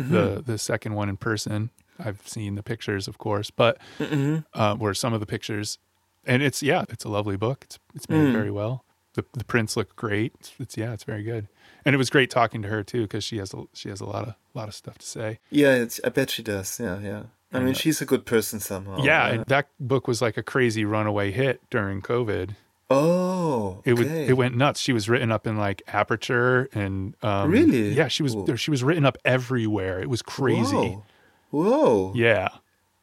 Mm-hmm. 0.00 0.14
the 0.14 0.42
the 0.46 0.58
second 0.58 0.94
one 0.94 1.08
in 1.10 1.16
person. 1.18 1.68
I've 1.98 2.26
seen 2.26 2.54
the 2.54 2.62
pictures, 2.62 3.06
of 3.08 3.18
course, 3.18 3.50
but 3.50 3.76
Mm-hmm. 3.98 4.38
uh, 4.58 4.74
were 4.78 4.94
some 4.94 5.12
of 5.12 5.20
the 5.20 5.26
pictures, 5.26 5.78
and 6.24 6.42
it's 6.42 6.62
yeah, 6.62 6.84
it's 6.88 7.04
a 7.04 7.08
lovely 7.10 7.36
book. 7.36 7.58
It's 7.64 7.78
it's 7.94 8.08
made 8.08 8.28
Mm. 8.28 8.32
very 8.32 8.50
well. 8.50 8.84
The 9.14 9.24
the 9.34 9.44
prints 9.44 9.76
look 9.76 9.94
great. 9.94 10.32
It's, 10.40 10.52
it's 10.58 10.76
yeah, 10.78 10.94
it's 10.94 11.04
very 11.04 11.22
good. 11.22 11.46
And 11.84 11.94
it 11.94 11.98
was 11.98 12.10
great 12.10 12.30
talking 12.30 12.62
to 12.62 12.68
her 12.68 12.82
too 12.82 13.02
because 13.02 13.24
she 13.24 13.38
has 13.38 13.52
a, 13.54 13.64
she 13.72 13.88
has 13.88 14.00
a 14.00 14.04
lot 14.06 14.28
of 14.28 14.34
lot 14.54 14.68
of 14.68 14.74
stuff 14.74 14.98
to 14.98 15.06
say. 15.06 15.38
Yeah, 15.50 15.74
it's, 15.74 16.00
I 16.04 16.08
bet 16.10 16.30
she 16.30 16.42
does. 16.42 16.78
Yeah, 16.80 16.98
yeah. 17.00 17.22
I 17.54 17.60
mean, 17.60 17.74
she's 17.74 18.00
a 18.00 18.06
good 18.06 18.24
person 18.24 18.60
somehow. 18.60 19.02
yeah, 19.02 19.26
and 19.28 19.44
that 19.46 19.68
book 19.78 20.08
was 20.08 20.22
like 20.22 20.36
a 20.38 20.42
crazy 20.42 20.84
runaway 20.86 21.30
hit 21.32 21.60
during 21.70 22.00
COVID. 22.00 22.54
Oh, 22.88 23.80
It 23.84 23.94
would 23.94 24.06
it 24.06 24.34
went 24.36 24.56
nuts. 24.56 24.78
She 24.80 24.92
was 24.92 25.08
written 25.08 25.32
up 25.32 25.46
in 25.46 25.56
like 25.56 25.82
Aperture 25.88 26.68
and 26.74 27.14
um, 27.22 27.50
Really? 27.50 27.92
yeah, 27.94 28.08
she 28.08 28.22
was 28.22 28.34
Cool. 28.34 28.56
she 28.56 28.70
was 28.70 28.82
written 28.84 29.04
up 29.06 29.16
everywhere. 29.24 30.00
It 30.00 30.08
was 30.10 30.20
crazy. 30.22 30.74
Whoa. 30.76 31.04
Whoa. 31.50 32.12
Yeah, 32.14 32.48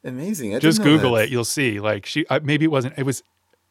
Amazing. 0.04 0.56
I 0.56 0.60
just 0.60 0.82
Google 0.82 1.14
that. 1.14 1.26
it. 1.26 1.30
You'll 1.30 1.44
see. 1.44 1.80
Like 1.80 2.06
she 2.06 2.26
uh, 2.28 2.40
maybe 2.44 2.66
it 2.66 2.72
wasn't. 2.72 2.98
It 2.98 3.04
was 3.06 3.24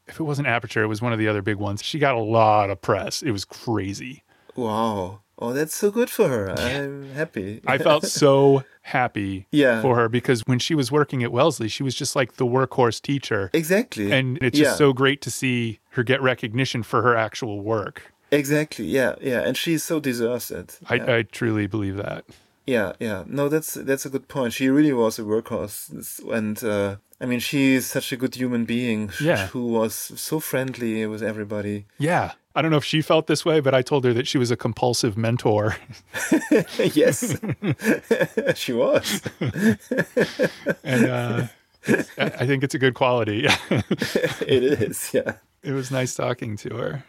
if 0.06 0.18
it 0.20 0.24
wasn't 0.24 0.48
Aperture, 0.48 0.82
it 0.82 0.86
was 0.88 1.00
one 1.02 1.12
of 1.12 1.18
the 1.18 1.28
other 1.28 1.42
big 1.42 1.56
ones. 1.56 1.82
She 1.82 1.98
got 1.98 2.14
a 2.14 2.20
lot 2.20 2.68
of 2.70 2.80
press. 2.82 3.22
It 3.22 3.30
was 3.30 3.44
crazy. 3.44 4.22
Wow. 4.58 5.20
Oh, 5.40 5.52
that's 5.52 5.74
so 5.76 5.90
good 5.92 6.10
for 6.10 6.28
her. 6.28 6.50
I'm 6.50 7.10
happy. 7.10 7.60
I 7.66 7.78
felt 7.78 8.04
so 8.22 8.64
happy 8.82 9.46
Yeah. 9.52 9.80
for 9.82 9.94
her 9.96 10.08
because 10.08 10.40
when 10.46 10.58
she 10.58 10.74
was 10.74 10.90
working 10.90 11.22
at 11.22 11.30
Wellesley, 11.30 11.68
she 11.68 11.84
was 11.84 11.94
just 11.94 12.16
like 12.16 12.30
the 12.36 12.44
workhorse 12.46 13.00
teacher. 13.00 13.50
exactly. 13.52 14.10
And 14.10 14.38
it's 14.42 14.58
just 14.58 14.72
Yeah. 14.72 14.76
so 14.76 14.92
great 14.92 15.20
to 15.22 15.30
see 15.30 15.78
her 15.90 16.02
get 16.02 16.20
recognition 16.22 16.82
for 16.82 17.02
her 17.02 17.14
actual 17.16 17.60
work. 17.60 18.12
Exactly. 18.32 18.86
Yeah, 18.86 19.14
yeah. 19.20 19.40
And 19.46 19.56
she 19.56 19.78
so 19.78 20.00
deserves 20.00 20.50
it. 20.50 20.78
I, 20.88 20.94
yeah. 20.96 21.14
I 21.16 21.22
truly 21.22 21.66
believe 21.68 21.96
that. 21.96 22.24
yeah, 22.66 22.92
yeah. 23.00 23.22
No, 23.26 23.48
that's 23.48 23.72
that's 23.74 24.04
a 24.06 24.10
good 24.10 24.26
point. 24.28 24.52
She 24.52 24.68
really 24.68 24.92
was 24.92 25.18
a 25.18 25.22
workhorse, 25.22 25.78
and 26.38 26.62
uh, 26.64 26.96
I 27.22 27.26
mean, 27.26 27.40
she's 27.40 27.86
such 27.86 28.12
a 28.12 28.16
good 28.16 28.34
human 28.34 28.64
being. 28.66 29.10
Yeah. 29.20 29.46
Who 29.54 29.64
was 29.78 29.94
so 30.28 30.40
friendly 30.40 31.06
with 31.06 31.22
everybody. 31.22 31.86
Yeah. 31.98 32.32
I 32.58 32.62
don't 32.62 32.72
know 32.72 32.76
if 32.76 32.84
she 32.84 33.02
felt 33.02 33.28
this 33.28 33.44
way, 33.44 33.60
but 33.60 33.72
I 33.72 33.82
told 33.82 34.04
her 34.04 34.12
that 34.14 34.26
she 34.26 34.36
was 34.36 34.50
a 34.50 34.56
compulsive 34.56 35.16
mentor. 35.16 35.76
yes, 36.92 37.36
she 38.56 38.72
was. 38.72 39.22
And 40.82 41.06
uh, 41.06 41.46
I 42.18 42.46
think 42.46 42.64
it's 42.64 42.74
a 42.74 42.78
good 42.80 42.94
quality. 42.94 43.46
it 43.46 44.62
is. 44.82 45.10
Yeah. 45.14 45.34
it 45.62 45.70
was 45.70 45.92
nice 45.92 46.16
talking 46.16 46.56
to 46.56 46.74
her. 46.76 47.04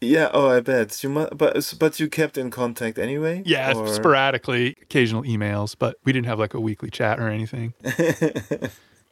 Yeah. 0.00 0.30
Oh, 0.32 0.48
I 0.48 0.60
bet 0.60 1.02
you. 1.04 1.10
Mu- 1.10 1.28
but 1.36 1.74
but 1.78 2.00
you 2.00 2.08
kept 2.08 2.38
in 2.38 2.50
contact 2.50 2.98
anyway. 2.98 3.42
Yeah, 3.44 3.74
Or- 3.74 3.88
sporadically, 3.88 4.76
occasional 4.80 5.22
emails, 5.24 5.76
but 5.78 5.96
we 6.04 6.12
didn't 6.14 6.28
have 6.28 6.38
like 6.38 6.54
a 6.54 6.60
weekly 6.60 6.88
chat 6.88 7.20
or 7.20 7.28
anything. 7.28 7.74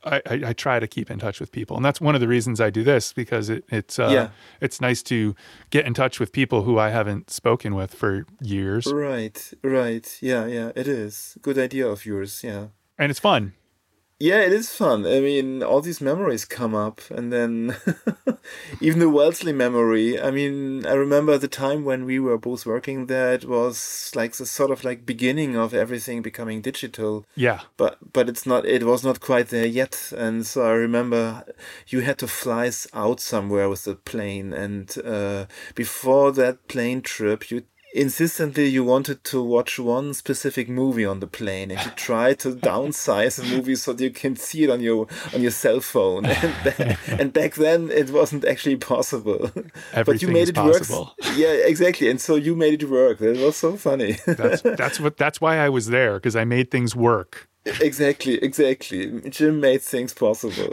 I, 0.05 0.17
I, 0.27 0.43
I 0.49 0.53
try 0.53 0.81
to 0.81 0.87
keep 0.87 1.11
in 1.11 1.19
touch 1.19 1.41
with 1.41 1.53
people, 1.53 1.77
and 1.77 1.85
that's 1.85 2.01
one 2.01 2.15
of 2.15 2.21
the 2.21 2.29
reasons 2.29 2.61
I 2.61 2.71
do 2.71 2.83
this 2.85 3.13
because 3.13 3.49
it, 3.49 3.65
it's 3.69 3.99
uh, 3.99 4.09
Yeah. 4.13 4.29
it's 4.61 4.81
nice 4.81 5.03
to 5.05 5.35
get 5.71 5.87
in 5.87 5.95
touch 5.95 6.19
with 6.21 6.33
people 6.33 6.63
who 6.63 6.79
I 6.79 6.91
haven't 6.91 7.31
spoken 7.31 7.75
with 7.75 7.95
for 7.95 8.25
years, 8.41 8.87
Right. 8.93 9.53
Right. 9.63 10.19
Yeah. 10.21 10.47
Yeah. 10.47 10.73
It 10.75 10.89
is 10.89 11.37
good 11.43 11.59
idea 11.59 11.87
of 11.87 12.05
yours. 12.05 12.43
Yeah. 12.45 12.67
and 12.99 13.11
it's 13.11 13.21
fun. 13.21 13.53
Yeah, 14.23 14.43
it 14.43 14.53
is 14.53 14.71
fun. 14.71 15.05
I 15.05 15.19
mean, 15.19 15.65
all 15.65 15.81
these 15.81 16.01
memories 16.01 16.45
come 16.45 16.77
up, 16.77 17.01
and 17.11 17.33
then 17.33 17.75
even 18.81 19.01
the 19.01 19.11
Wellesley 19.11 19.53
memory. 19.53 20.21
I 20.21 20.31
mean, 20.31 20.87
I 20.87 20.93
remember 20.93 21.37
the 21.39 21.49
time 21.49 21.85
when 21.85 22.05
we 22.05 22.21
were 22.21 22.39
both 22.39 22.65
working 22.65 23.07
there. 23.07 23.33
It 23.33 23.45
was 23.45 24.13
like 24.15 24.35
the 24.35 24.47
sort 24.47 24.71
of 24.71 24.85
like 24.85 25.05
beginning 25.05 25.57
of 25.57 25.75
everything 25.75 26.23
becoming 26.23 26.61
digital, 26.61 27.27
Yeah, 27.35 27.63
but 27.77 27.99
but 28.13 28.29
it's 28.29 28.47
not. 28.47 28.65
It 28.65 28.85
was 28.85 29.03
not 29.03 29.19
quite 29.19 29.49
there 29.49 29.67
yet, 29.67 30.13
and 30.17 30.47
so 30.47 30.65
I 30.65 30.71
remember 30.71 31.45
you 31.89 32.03
had 32.03 32.19
to 32.19 32.29
fly 32.29 32.71
out 32.95 33.19
somewhere 33.19 33.69
with 33.69 33.83
the 33.83 33.97
plane, 33.97 34.53
and 34.53 34.97
uh, 35.05 35.47
before 35.75 36.31
that 36.33 36.69
plane 36.69 37.03
trip, 37.03 37.51
you. 37.51 37.65
Insistently, 37.95 38.69
you 38.69 38.85
wanted 38.85 39.23
to 39.25 39.43
watch 39.43 39.79
one 39.79 40.15
specific 40.15 40.69
movie 40.69 41.05
on 41.05 41.21
the 41.21 41.27
plane, 41.27 41.71
and 41.71 41.79
you 41.85 41.91
tried 41.97 42.39
to 42.41 42.53
downsize 42.53 43.37
the 43.37 43.45
movie 43.55 43.75
so 43.77 43.93
that 43.93 44.03
you 44.03 44.11
can 44.11 44.35
see 44.37 44.65
it 44.65 44.71
on 44.71 44.81
your 44.81 45.07
on 45.35 45.43
your 45.43 45.51
cell 45.51 45.81
phone. 45.81 46.25
And, 46.79 46.97
and 47.21 47.33
back 47.33 47.55
then, 47.55 47.91
it 47.91 48.11
wasn't 48.11 48.45
actually 48.45 48.77
possible. 48.77 49.51
but 49.55 49.57
you 49.57 49.71
Everything 49.93 50.33
made 50.33 50.49
it 50.49 50.55
possible. 50.55 51.15
work. 51.23 51.37
Yeah, 51.37 51.53
exactly. 51.53 52.09
And 52.09 52.21
so 52.21 52.37
you 52.37 52.57
made 52.57 52.83
it 52.83 52.89
work. 52.89 53.19
That 53.19 53.37
was 53.37 53.57
so 53.57 53.77
funny. 53.77 54.17
that's 54.27 54.63
that's 54.63 54.99
what 54.99 55.17
that's 55.19 55.41
why 55.41 55.59
I 55.59 55.69
was 55.69 55.89
there 55.89 56.15
because 56.15 56.35
I 56.37 56.45
made 56.45 56.71
things 56.71 56.97
work. 56.97 57.49
exactly, 57.81 58.43
exactly. 58.43 59.21
Jim 59.31 59.61
made 59.61 59.83
things 59.83 60.13
possible. 60.15 60.71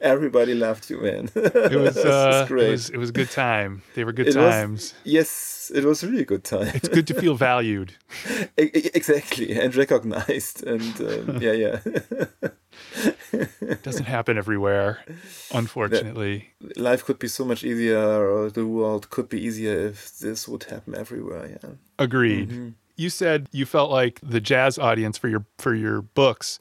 Everybody 0.00 0.54
loved 0.54 0.88
you, 0.90 1.00
man. 1.00 1.28
It 1.34 1.76
was 1.78 1.96
uh, 1.98 2.44
it 2.44 2.48
great. 2.48 2.70
was 2.70 2.88
it 2.90 2.98
was 2.98 3.10
a 3.10 3.12
good 3.12 3.30
time. 3.30 3.82
They 3.94 4.04
were 4.04 4.12
good 4.12 4.28
It 4.28 4.36
was- 4.36 4.54
times. 4.54 4.94
It 5.70 5.84
was 5.84 6.02
really 6.04 6.22
a 6.22 6.24
good 6.24 6.44
time. 6.44 6.68
It's 6.74 6.88
good 6.88 7.06
to 7.08 7.14
feel 7.14 7.34
valued. 7.50 7.94
Exactly, 8.56 9.52
and 9.58 9.74
recognized, 9.74 10.64
and 10.64 11.00
um, 11.00 11.38
yeah, 11.42 11.52
yeah. 11.52 11.80
It 13.32 13.82
doesn't 13.82 14.04
happen 14.06 14.38
everywhere, 14.38 15.00
unfortunately. 15.52 16.50
Life 16.76 17.04
could 17.04 17.18
be 17.18 17.28
so 17.28 17.44
much 17.44 17.64
easier, 17.64 17.98
or 17.98 18.50
the 18.50 18.66
world 18.66 19.10
could 19.10 19.28
be 19.28 19.40
easier 19.40 19.88
if 19.88 20.18
this 20.18 20.48
would 20.48 20.64
happen 20.64 20.94
everywhere. 20.94 21.48
Yeah. 21.62 21.70
Agreed. 21.98 22.50
Mm-hmm. 22.50 22.68
You 22.96 23.10
said 23.10 23.48
you 23.52 23.66
felt 23.66 23.90
like 23.90 24.20
the 24.22 24.40
jazz 24.40 24.78
audience 24.78 25.18
for 25.18 25.28
your 25.28 25.44
for 25.58 25.74
your 25.74 26.02
books 26.02 26.58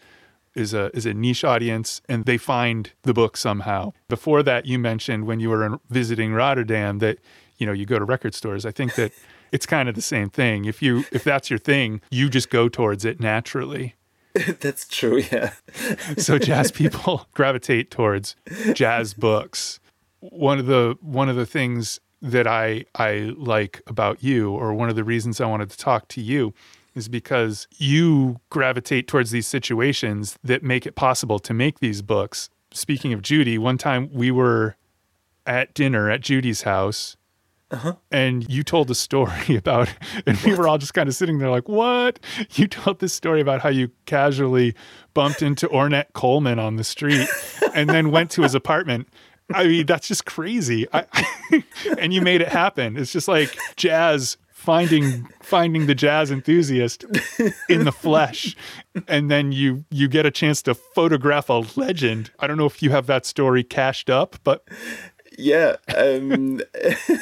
is 0.54 0.74
a 0.74 0.90
is 0.96 1.06
a 1.06 1.14
niche 1.14 1.44
audience 1.44 2.02
and 2.10 2.26
they 2.26 2.38
find 2.38 2.92
the 3.04 3.14
book 3.14 3.38
somehow. 3.38 3.94
Before 4.10 4.44
that 4.44 4.66
you 4.66 4.80
mentioned 4.80 5.26
when 5.26 5.40
you 5.40 5.50
were 5.50 5.66
in- 5.66 5.80
visiting 5.90 6.34
Rotterdam 6.34 7.00
that 7.00 7.20
you 7.58 7.66
know 7.66 7.74
you 7.74 7.86
go 7.86 8.00
to 8.00 8.06
record 8.06 8.34
stores. 8.34 8.66
I 8.66 8.72
think 8.72 8.96
that 8.96 9.12
it's 9.52 9.66
kind 9.66 9.88
of 9.90 9.96
the 9.96 10.02
same 10.02 10.30
thing. 10.30 10.66
If 10.66 10.82
you 10.82 11.06
if 11.12 11.24
that's 11.24 11.50
your 11.50 11.60
thing, 11.60 12.02
you 12.10 12.30
just 12.30 12.50
go 12.50 12.70
towards 12.70 13.06
it 13.06 13.20
naturally. 13.20 13.96
That's 14.60 14.86
true. 14.86 15.24
Yeah. 15.32 15.54
so 16.18 16.38
jazz 16.38 16.70
people 16.84 17.28
gravitate 17.34 17.90
towards 17.90 18.36
jazz 18.74 19.14
books. 19.14 19.80
One 20.20 20.60
of 20.60 20.66
the 20.66 20.98
one 21.00 21.30
of 21.30 21.38
the 21.38 21.46
things 21.46 22.02
that 22.22 22.46
I 22.48 22.86
I 22.96 23.34
like 23.38 23.82
about 23.88 24.24
you, 24.24 24.52
or 24.52 24.74
one 24.74 24.90
of 24.90 24.96
the 24.96 25.04
reasons 25.04 25.40
I 25.40 25.46
wanted 25.46 25.70
to 25.70 25.78
talk 25.78 26.10
to 26.10 26.22
you, 26.22 26.54
is 26.96 27.08
because 27.08 27.68
you 27.78 28.42
gravitate 28.50 29.08
towards 29.08 29.32
these 29.32 29.48
situations 29.48 30.38
that 30.44 30.64
make 30.64 30.86
it 30.86 30.96
possible 30.96 31.40
to 31.40 31.54
make 31.54 31.80
these 31.80 32.02
books. 32.02 32.50
Speaking 32.72 33.14
of 33.14 33.22
Judy, 33.22 33.58
one 33.58 33.78
time 33.78 34.10
we 34.12 34.32
were 34.32 34.76
at 35.46 35.74
dinner 35.74 36.10
at 36.10 36.22
Judy's 36.22 36.64
house. 36.64 37.16
Uh-huh. 37.72 37.96
And 38.12 38.50
you 38.50 38.64
told 38.64 38.92
a 38.92 38.96
story 38.96 39.56
about, 39.56 39.90
and 40.26 40.38
we 40.42 40.54
were 40.54 40.68
all 40.68 40.78
just 40.78 40.94
kind 40.94 41.10
of 41.10 41.16
sitting 41.16 41.40
there 41.40 41.50
like, 41.50 41.68
what? 41.68 42.20
You 42.56 42.68
told 42.68 43.00
this 43.00 43.14
story 43.14 43.42
about 43.42 43.62
how 43.62 43.70
you 43.70 43.92
casually 44.06 44.76
bumped 45.14 45.42
into 45.42 45.68
Ornette 45.68 46.14
Coleman 46.14 46.60
on 46.60 46.76
the 46.76 46.84
street 46.84 47.28
and 47.74 47.90
then 47.90 48.12
went 48.12 48.32
to 48.32 48.44
his 48.44 48.56
apartment. 48.56 49.10
I 49.54 49.66
mean, 49.66 49.86
that's 49.86 50.08
just 50.08 50.26
crazy. 50.26 50.88
I, 50.94 51.06
and 52.00 52.14
you 52.14 52.22
made 52.22 52.42
it 52.42 52.48
happen. 52.48 52.98
It's 52.98 53.12
just 53.12 53.28
like 53.28 53.56
jazz 53.76 54.38
finding 54.66 55.28
finding 55.42 55.86
the 55.86 55.94
jazz 55.94 56.32
enthusiast 56.32 57.06
in 57.70 57.84
the 57.84 57.92
flesh 57.92 58.56
and 59.08 59.30
then 59.30 59.52
you 59.52 59.86
you 59.92 60.08
get 60.08 60.26
a 60.26 60.32
chance 60.32 60.62
to 60.64 60.74
photograph 60.74 61.50
a 61.50 61.64
legend 61.76 62.32
i 62.40 62.48
don't 62.48 62.58
know 62.58 62.66
if 62.66 62.82
you 62.82 62.90
have 62.90 63.06
that 63.06 63.28
story 63.28 63.64
cashed 63.64 64.10
up 64.10 64.38
but 64.44 64.68
Yeah. 65.38 65.76
Um, 65.96 66.62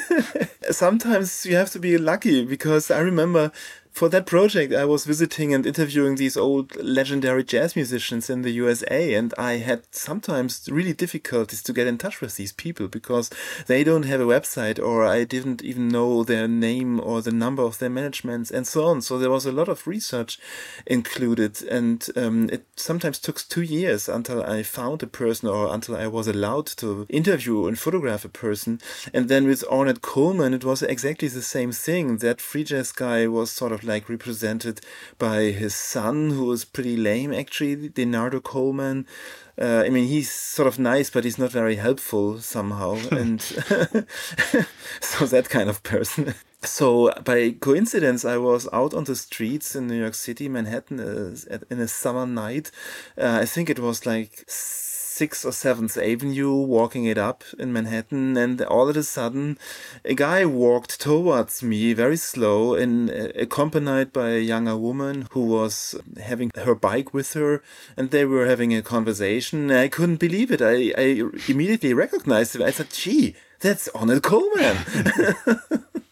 sometimes 0.70 1.44
you 1.46 1.56
have 1.56 1.70
to 1.72 1.78
be 1.78 1.98
lucky 1.98 2.44
because 2.44 2.90
I 2.90 3.00
remember 3.00 3.50
for 3.94 4.08
that 4.08 4.26
project 4.26 4.74
I 4.74 4.84
was 4.84 5.04
visiting 5.04 5.54
and 5.54 5.64
interviewing 5.64 6.16
these 6.16 6.36
old 6.36 6.74
legendary 6.82 7.44
jazz 7.44 7.76
musicians 7.76 8.28
in 8.28 8.42
the 8.42 8.50
USA, 8.50 9.14
and 9.14 9.32
I 9.38 9.58
had 9.58 9.82
sometimes 9.92 10.68
really 10.68 10.92
difficulties 10.92 11.62
to 11.62 11.72
get 11.72 11.86
in 11.86 11.96
touch 11.96 12.20
with 12.20 12.36
these 12.36 12.52
people 12.52 12.88
because 12.88 13.30
they 13.68 13.84
don't 13.84 14.02
have 14.02 14.20
a 14.20 14.24
website 14.24 14.82
or 14.82 15.04
I 15.04 15.22
didn't 15.22 15.62
even 15.62 15.88
know 15.88 16.24
their 16.24 16.48
name 16.48 16.98
or 16.98 17.22
the 17.22 17.30
number 17.30 17.62
of 17.62 17.78
their 17.78 17.88
managements 17.88 18.50
and 18.50 18.66
so 18.66 18.84
on. 18.86 19.00
So 19.00 19.16
there 19.16 19.30
was 19.30 19.46
a 19.46 19.52
lot 19.52 19.68
of 19.68 19.86
research 19.86 20.40
included, 20.88 21.62
and 21.62 22.04
um, 22.16 22.50
it 22.50 22.66
sometimes 22.74 23.20
took 23.20 23.48
two 23.48 23.62
years 23.62 24.08
until 24.08 24.42
I 24.42 24.64
found 24.64 25.04
a 25.04 25.06
person 25.06 25.48
or 25.48 25.72
until 25.72 25.96
I 25.96 26.08
was 26.08 26.26
allowed 26.26 26.66
to 26.78 27.06
interview 27.08 27.66
and 27.66 27.78
photograph 27.78 28.24
a 28.24 28.28
person. 28.28 28.80
And 29.12 29.28
then 29.28 29.46
with 29.46 29.62
Ornette 29.70 30.02
Coleman, 30.02 30.52
it 30.52 30.64
was 30.64 30.82
exactly 30.82 31.28
the 31.28 31.42
same 31.42 31.70
thing. 31.70 32.18
That 32.18 32.40
free 32.40 32.64
jazz 32.64 32.90
guy 32.90 33.28
was 33.28 33.52
sort 33.52 33.70
of 33.70 33.83
of 33.83 33.83
like 33.84 34.08
represented 34.08 34.80
by 35.18 35.44
his 35.44 35.74
son, 35.74 36.30
who 36.30 36.44
was 36.44 36.64
pretty 36.64 36.96
lame 36.96 37.32
actually, 37.32 37.88
Denardo 37.88 38.42
Coleman. 38.42 39.06
Uh, 39.60 39.84
I 39.86 39.90
mean, 39.90 40.08
he's 40.08 40.30
sort 40.30 40.66
of 40.66 40.78
nice, 40.78 41.10
but 41.10 41.24
he's 41.24 41.38
not 41.38 41.52
very 41.52 41.76
helpful 41.76 42.40
somehow, 42.40 42.94
and 43.12 43.40
so 45.00 45.26
that 45.26 45.48
kind 45.48 45.68
of 45.68 45.82
person. 45.82 46.34
So 46.62 47.12
by 47.24 47.52
coincidence, 47.60 48.24
I 48.24 48.38
was 48.38 48.68
out 48.72 48.94
on 48.94 49.04
the 49.04 49.14
streets 49.14 49.76
in 49.76 49.86
New 49.86 50.00
York 50.00 50.14
City, 50.14 50.48
Manhattan, 50.48 50.98
uh, 50.98 51.58
in 51.70 51.78
a 51.78 51.86
summer 51.86 52.26
night. 52.26 52.70
Uh, 53.18 53.38
I 53.42 53.44
think 53.44 53.68
it 53.68 53.78
was 53.78 54.06
like 54.06 54.44
sixth 55.14 55.44
or 55.44 55.52
seventh 55.52 55.96
avenue 55.96 56.52
walking 56.52 57.04
it 57.04 57.16
up 57.16 57.44
in 57.58 57.72
manhattan 57.72 58.36
and 58.36 58.60
all 58.62 58.88
of 58.88 58.96
a 58.96 59.02
sudden 59.02 59.56
a 60.04 60.14
guy 60.14 60.44
walked 60.44 61.00
towards 61.00 61.62
me 61.62 61.92
very 61.92 62.16
slow 62.16 62.74
and 62.74 63.10
uh, 63.10 63.28
accompanied 63.36 64.12
by 64.12 64.30
a 64.30 64.48
younger 64.52 64.76
woman 64.76 65.28
who 65.30 65.44
was 65.46 65.94
having 66.30 66.50
her 66.64 66.74
bike 66.74 67.14
with 67.14 67.32
her 67.34 67.62
and 67.96 68.10
they 68.10 68.24
were 68.24 68.46
having 68.46 68.74
a 68.74 68.82
conversation. 68.82 69.70
I 69.70 69.88
couldn't 69.88 70.24
believe 70.26 70.50
it. 70.50 70.60
I, 70.60 70.92
I 70.98 71.22
immediately 71.48 71.94
recognized 71.94 72.56
him. 72.56 72.62
I 72.62 72.70
said 72.70 72.90
gee 72.90 73.34
that's 73.60 73.88
Ornette 73.94 74.22
Coleman. 74.22 74.76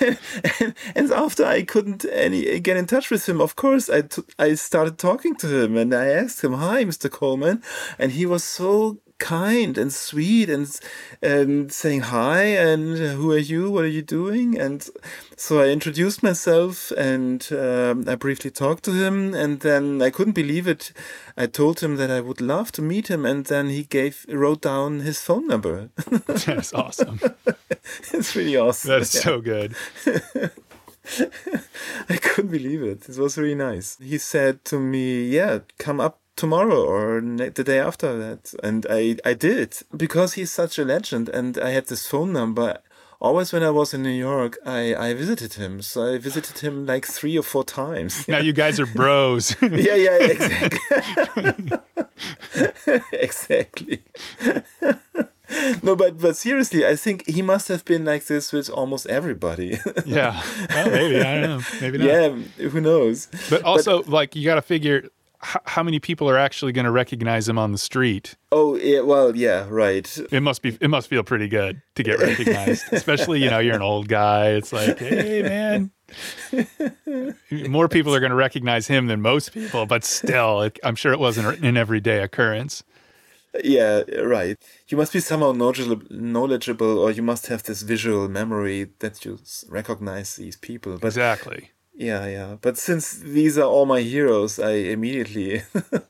and, 0.00 0.18
and, 0.94 1.12
after 1.12 1.44
I 1.44 1.62
couldn't 1.62 2.04
any 2.10 2.60
get 2.60 2.76
in 2.76 2.86
touch 2.86 3.10
with 3.10 3.28
him, 3.28 3.40
of 3.40 3.56
course, 3.56 3.88
I, 3.90 4.04
I 4.38 4.54
started 4.54 4.98
talking 4.98 5.34
to 5.36 5.62
him 5.62 5.76
and 5.76 5.94
I 5.94 6.06
asked 6.06 6.42
him, 6.42 6.54
"Hi, 6.54 6.84
Mr. 6.84 7.10
Coleman," 7.10 7.62
and 7.98 8.12
he 8.12 8.26
was 8.26 8.44
so 8.44 8.98
kind 9.18 9.78
and 9.78 9.92
sweet 9.92 10.50
and 10.50 10.80
and 11.22 11.72
saying 11.72 12.00
hi 12.00 12.42
and 12.42 12.98
who 12.98 13.30
are 13.30 13.38
you 13.38 13.70
what 13.70 13.84
are 13.84 13.88
you 13.88 14.02
doing 14.02 14.58
and 14.58 14.88
so 15.36 15.60
i 15.60 15.66
introduced 15.68 16.22
myself 16.22 16.90
and 16.92 17.48
um, 17.52 18.04
i 18.08 18.14
briefly 18.14 18.50
talked 18.50 18.84
to 18.84 18.92
him 18.92 19.32
and 19.32 19.60
then 19.60 20.02
i 20.02 20.10
couldn't 20.10 20.32
believe 20.32 20.66
it 20.66 20.92
i 21.36 21.46
told 21.46 21.80
him 21.80 21.96
that 21.96 22.10
i 22.10 22.20
would 22.20 22.40
love 22.40 22.72
to 22.72 22.82
meet 22.82 23.08
him 23.08 23.24
and 23.24 23.46
then 23.46 23.68
he 23.68 23.84
gave 23.84 24.26
wrote 24.28 24.62
down 24.62 25.00
his 25.00 25.20
phone 25.20 25.46
number 25.46 25.90
that's 26.26 26.74
awesome 26.74 27.20
it's 28.12 28.34
really 28.34 28.56
awesome 28.56 28.90
that 28.90 29.02
is 29.02 29.14
yeah. 29.14 29.20
so 29.20 29.40
good 29.40 29.76
I 32.08 32.16
couldn't 32.16 32.50
believe 32.50 32.82
it. 32.82 33.06
It 33.08 33.18
was 33.18 33.36
really 33.36 33.54
nice. 33.54 33.98
He 33.98 34.16
said 34.16 34.64
to 34.66 34.80
me, 34.80 35.28
"Yeah, 35.28 35.58
come 35.76 36.00
up 36.00 36.18
tomorrow 36.36 36.84
or 36.84 37.20
the 37.20 37.64
day 37.64 37.78
after 37.78 38.16
that. 38.18 38.54
And 38.62 38.86
i 38.90 39.16
i 39.24 39.34
did 39.34 39.78
because 39.96 40.34
he's 40.34 40.50
such 40.50 40.78
a 40.78 40.84
legend 40.84 41.28
and 41.28 41.58
i 41.58 41.70
had 41.70 41.86
this 41.86 42.06
phone 42.06 42.32
number. 42.32 42.78
Always 43.20 43.52
when 43.52 43.62
i 43.62 43.70
was 43.70 43.94
in 43.94 44.02
new 44.02 44.10
york 44.30 44.58
i 44.66 44.94
i 44.94 45.14
visited 45.14 45.54
him. 45.54 45.80
So 45.82 46.14
i 46.14 46.18
visited 46.18 46.58
him 46.58 46.86
like 46.86 47.06
three 47.06 47.38
or 47.38 47.42
four 47.42 47.64
times. 47.64 48.26
Now 48.28 48.38
you 48.38 48.52
guys 48.52 48.78
are 48.80 48.86
bros. 48.98 49.56
Yeah 49.62 49.94
yeah 49.94 50.18
exactly. 50.34 50.80
Exactly. 53.12 54.02
No, 55.82 55.94
but 55.94 56.18
but 56.20 56.36
seriously, 56.36 56.86
I 56.86 56.96
think 56.96 57.26
he 57.28 57.42
must 57.42 57.68
have 57.68 57.84
been 57.84 58.04
like 58.04 58.24
this 58.26 58.52
with 58.52 58.68
almost 58.70 59.06
everybody. 59.06 59.78
yeah, 60.06 60.42
well, 60.70 60.90
maybe 60.90 61.20
I 61.20 61.40
don't 61.40 61.42
know, 61.42 61.60
maybe 61.80 61.98
not. 61.98 62.06
Yeah, 62.06 62.28
who 62.68 62.80
knows? 62.80 63.28
But 63.50 63.62
also, 63.62 64.02
but, 64.02 64.08
like, 64.08 64.36
you 64.36 64.44
got 64.44 64.56
to 64.56 64.62
figure 64.62 65.08
how 65.44 65.82
many 65.82 66.00
people 66.00 66.28
are 66.28 66.38
actually 66.38 66.72
going 66.72 66.84
to 66.84 66.90
recognize 66.90 67.48
him 67.48 67.58
on 67.58 67.72
the 67.72 67.78
street? 67.78 68.36
Oh, 68.50 68.76
yeah, 68.76 69.00
well, 69.00 69.36
yeah, 69.36 69.66
right. 69.68 70.18
It 70.32 70.40
must 70.40 70.62
be. 70.62 70.76
It 70.80 70.88
must 70.88 71.08
feel 71.08 71.22
pretty 71.22 71.48
good 71.48 71.82
to 71.96 72.02
get 72.02 72.18
recognized, 72.18 72.84
especially 72.92 73.42
you 73.42 73.50
know 73.50 73.58
you're 73.58 73.74
an 73.74 73.82
old 73.82 74.08
guy. 74.08 74.50
It's 74.50 74.72
like, 74.72 74.98
hey, 74.98 75.42
man. 75.42 75.90
More 77.68 77.88
people 77.88 78.14
are 78.14 78.20
going 78.20 78.30
to 78.30 78.36
recognize 78.36 78.86
him 78.86 79.06
than 79.06 79.20
most 79.20 79.52
people, 79.52 79.86
but 79.86 80.04
still, 80.04 80.62
it, 80.62 80.78
I'm 80.84 80.94
sure 80.94 81.12
it 81.12 81.18
wasn't 81.18 81.62
an 81.64 81.76
everyday 81.76 82.22
occurrence. 82.22 82.84
Yeah, 83.62 84.02
right. 84.20 84.56
You 84.88 84.96
must 84.96 85.12
be 85.12 85.20
somehow 85.20 85.52
knowledgeable, 85.52 86.98
or 86.98 87.10
you 87.10 87.22
must 87.22 87.46
have 87.46 87.62
this 87.62 87.82
visual 87.82 88.28
memory 88.28 88.90
that 88.98 89.24
you 89.24 89.38
recognize 89.68 90.36
these 90.36 90.56
people. 90.56 90.98
But 90.98 91.08
exactly. 91.08 91.70
Yeah, 91.94 92.26
yeah. 92.26 92.56
But 92.60 92.76
since 92.76 93.12
these 93.12 93.56
are 93.56 93.64
all 93.64 93.86
my 93.86 94.00
heroes, 94.00 94.58
I 94.58 94.72
immediately 94.72 95.62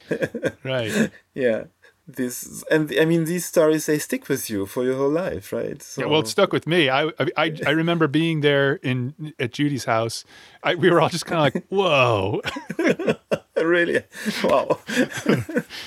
Right. 0.65 1.11
Yeah. 1.35 1.65
This 2.07 2.63
and 2.71 2.93
I 3.01 3.07
mean 3.07 3.25
these 3.25 3.47
stories 3.47 3.87
they 3.87 3.99
stick 3.99 4.29
with 4.29 4.51
you 4.51 4.67
for 4.67 4.85
your 4.85 4.97
whole 4.97 5.11
life, 5.11 5.55
right? 5.55 5.83
So... 5.83 6.03
Yeah, 6.03 6.09
well, 6.09 6.21
it 6.21 6.29
stuck 6.29 6.53
with 6.53 6.67
me. 6.67 6.91
I 6.91 7.11
I 7.19 7.57
I 7.67 7.71
remember 7.71 8.09
being 8.09 8.43
there 8.43 8.75
in 8.75 9.33
at 9.39 9.53
Judy's 9.53 9.87
house. 9.87 10.27
I, 10.63 10.75
we 10.75 10.91
were 10.91 11.01
all 11.01 11.09
just 11.09 11.25
kind 11.25 11.39
of 11.39 11.55
like, 11.55 11.65
"Whoa!" 11.71 12.43
really? 13.63 14.03
Wow. 14.43 14.79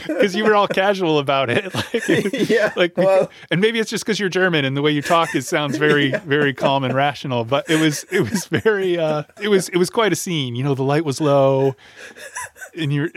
Because 0.08 0.36
you 0.36 0.46
were 0.46 0.56
all 0.56 0.68
casual 0.68 1.20
about 1.20 1.50
it. 1.50 1.74
Like, 1.78 2.50
yeah. 2.50 2.74
Like, 2.76 2.98
well, 2.98 3.30
and 3.52 3.62
maybe 3.62 3.80
it's 3.80 3.90
just 3.90 4.06
because 4.06 4.20
you're 4.20 4.30
German 4.30 4.66
and 4.66 4.76
the 4.76 4.82
way 4.82 4.92
you 4.92 5.02
talk 5.02 5.36
it 5.36 5.44
sounds 5.44 5.78
very, 5.78 6.12
yeah. 6.12 6.20
very 6.20 6.54
calm 6.54 6.84
and 6.84 6.94
rational. 6.94 7.46
But 7.46 7.70
it 7.70 7.80
was, 7.80 8.06
it 8.12 8.22
was 8.22 8.46
very, 8.48 8.98
uh, 8.98 9.24
it 9.42 9.50
was, 9.50 9.70
it 9.70 9.78
was 9.78 9.90
quite 9.90 10.12
a 10.12 10.16
scene. 10.16 10.56
You 10.56 10.64
know, 10.64 10.76
the 10.76 10.84
light 10.84 11.06
was 11.06 11.22
low, 11.22 11.76
and 12.76 12.92
you're 12.92 13.10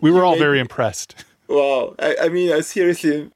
we 0.00 0.10
were 0.10 0.24
all 0.24 0.36
very 0.36 0.60
impressed. 0.60 1.24
Wow. 1.48 1.94
I, 1.98 2.16
I 2.22 2.28
mean, 2.28 2.52
I 2.52 2.60
seriously 2.60 3.30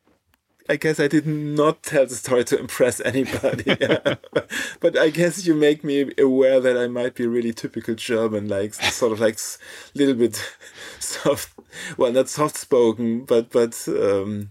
I 0.71 0.77
guess 0.77 1.01
I 1.01 1.09
did 1.09 1.27
not 1.27 1.83
tell 1.83 2.07
the 2.07 2.15
story 2.15 2.45
to 2.45 2.57
impress 2.61 3.01
anybody. 3.01 3.65
but 4.81 4.97
I 4.97 5.11
guess 5.11 5.45
you 5.45 5.53
make 5.53 5.83
me 5.83 6.13
aware 6.17 6.61
that 6.61 6.77
I 6.77 6.87
might 6.87 7.17
be 7.17 7.27
really 7.27 7.53
typical 7.53 7.97
German, 7.97 8.47
like 8.49 8.75
sort 8.75 9.11
of 9.11 9.19
like 9.19 9.37
a 9.37 9.99
little 9.99 10.15
bit 10.15 10.37
soft, 11.01 11.59
well, 11.97 12.13
not 12.13 12.29
soft 12.29 12.57
spoken, 12.57 13.25
but, 13.25 13.51
but, 13.51 13.85
um, 13.89 14.51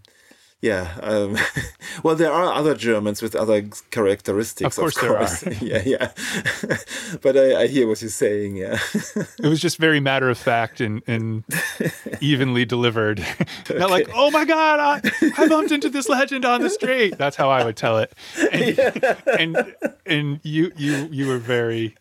yeah. 0.61 0.97
Um, 1.01 1.37
well, 2.03 2.15
there 2.15 2.31
are 2.31 2.53
other 2.53 2.75
Germans 2.75 3.21
with 3.21 3.35
other 3.35 3.69
characteristics. 3.91 4.77
Of 4.77 4.81
course, 4.81 4.97
of 4.97 5.07
course. 5.07 5.39
there 5.41 5.53
are. 5.53 5.57
yeah, 5.61 5.81
yeah. 5.85 6.11
but 7.21 7.37
I, 7.37 7.61
I, 7.61 7.67
hear 7.67 7.87
what 7.87 8.01
you're 8.01 8.09
saying. 8.09 8.57
Yeah. 8.57 8.77
it 8.93 9.47
was 9.47 9.61
just 9.61 9.77
very 9.77 10.01
matter 10.01 10.29
of 10.29 10.37
fact 10.37 10.81
and, 10.81 11.01
and 11.07 11.43
evenly 12.19 12.65
delivered. 12.65 13.25
Okay. 13.61 13.77
Not 13.77 13.89
like, 13.89 14.09
oh 14.13 14.31
my 14.31 14.43
god, 14.43 15.03
I, 15.03 15.31
I 15.37 15.47
bumped 15.47 15.71
into 15.71 15.89
this 15.89 16.09
legend 16.09 16.43
on 16.43 16.61
the 16.61 16.69
street. 16.69 17.17
That's 17.17 17.37
how 17.37 17.49
I 17.49 17.63
would 17.63 17.77
tell 17.77 17.97
it. 17.99 18.13
And 18.51 18.77
yeah. 18.77 19.15
and, 19.39 19.75
and 20.05 20.39
you 20.43 20.71
you 20.75 21.07
you 21.11 21.27
were 21.27 21.37
very 21.37 21.95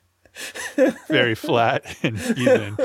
very 1.09 1.35
flat 1.35 1.97
and 2.03 2.19
even. 2.37 2.77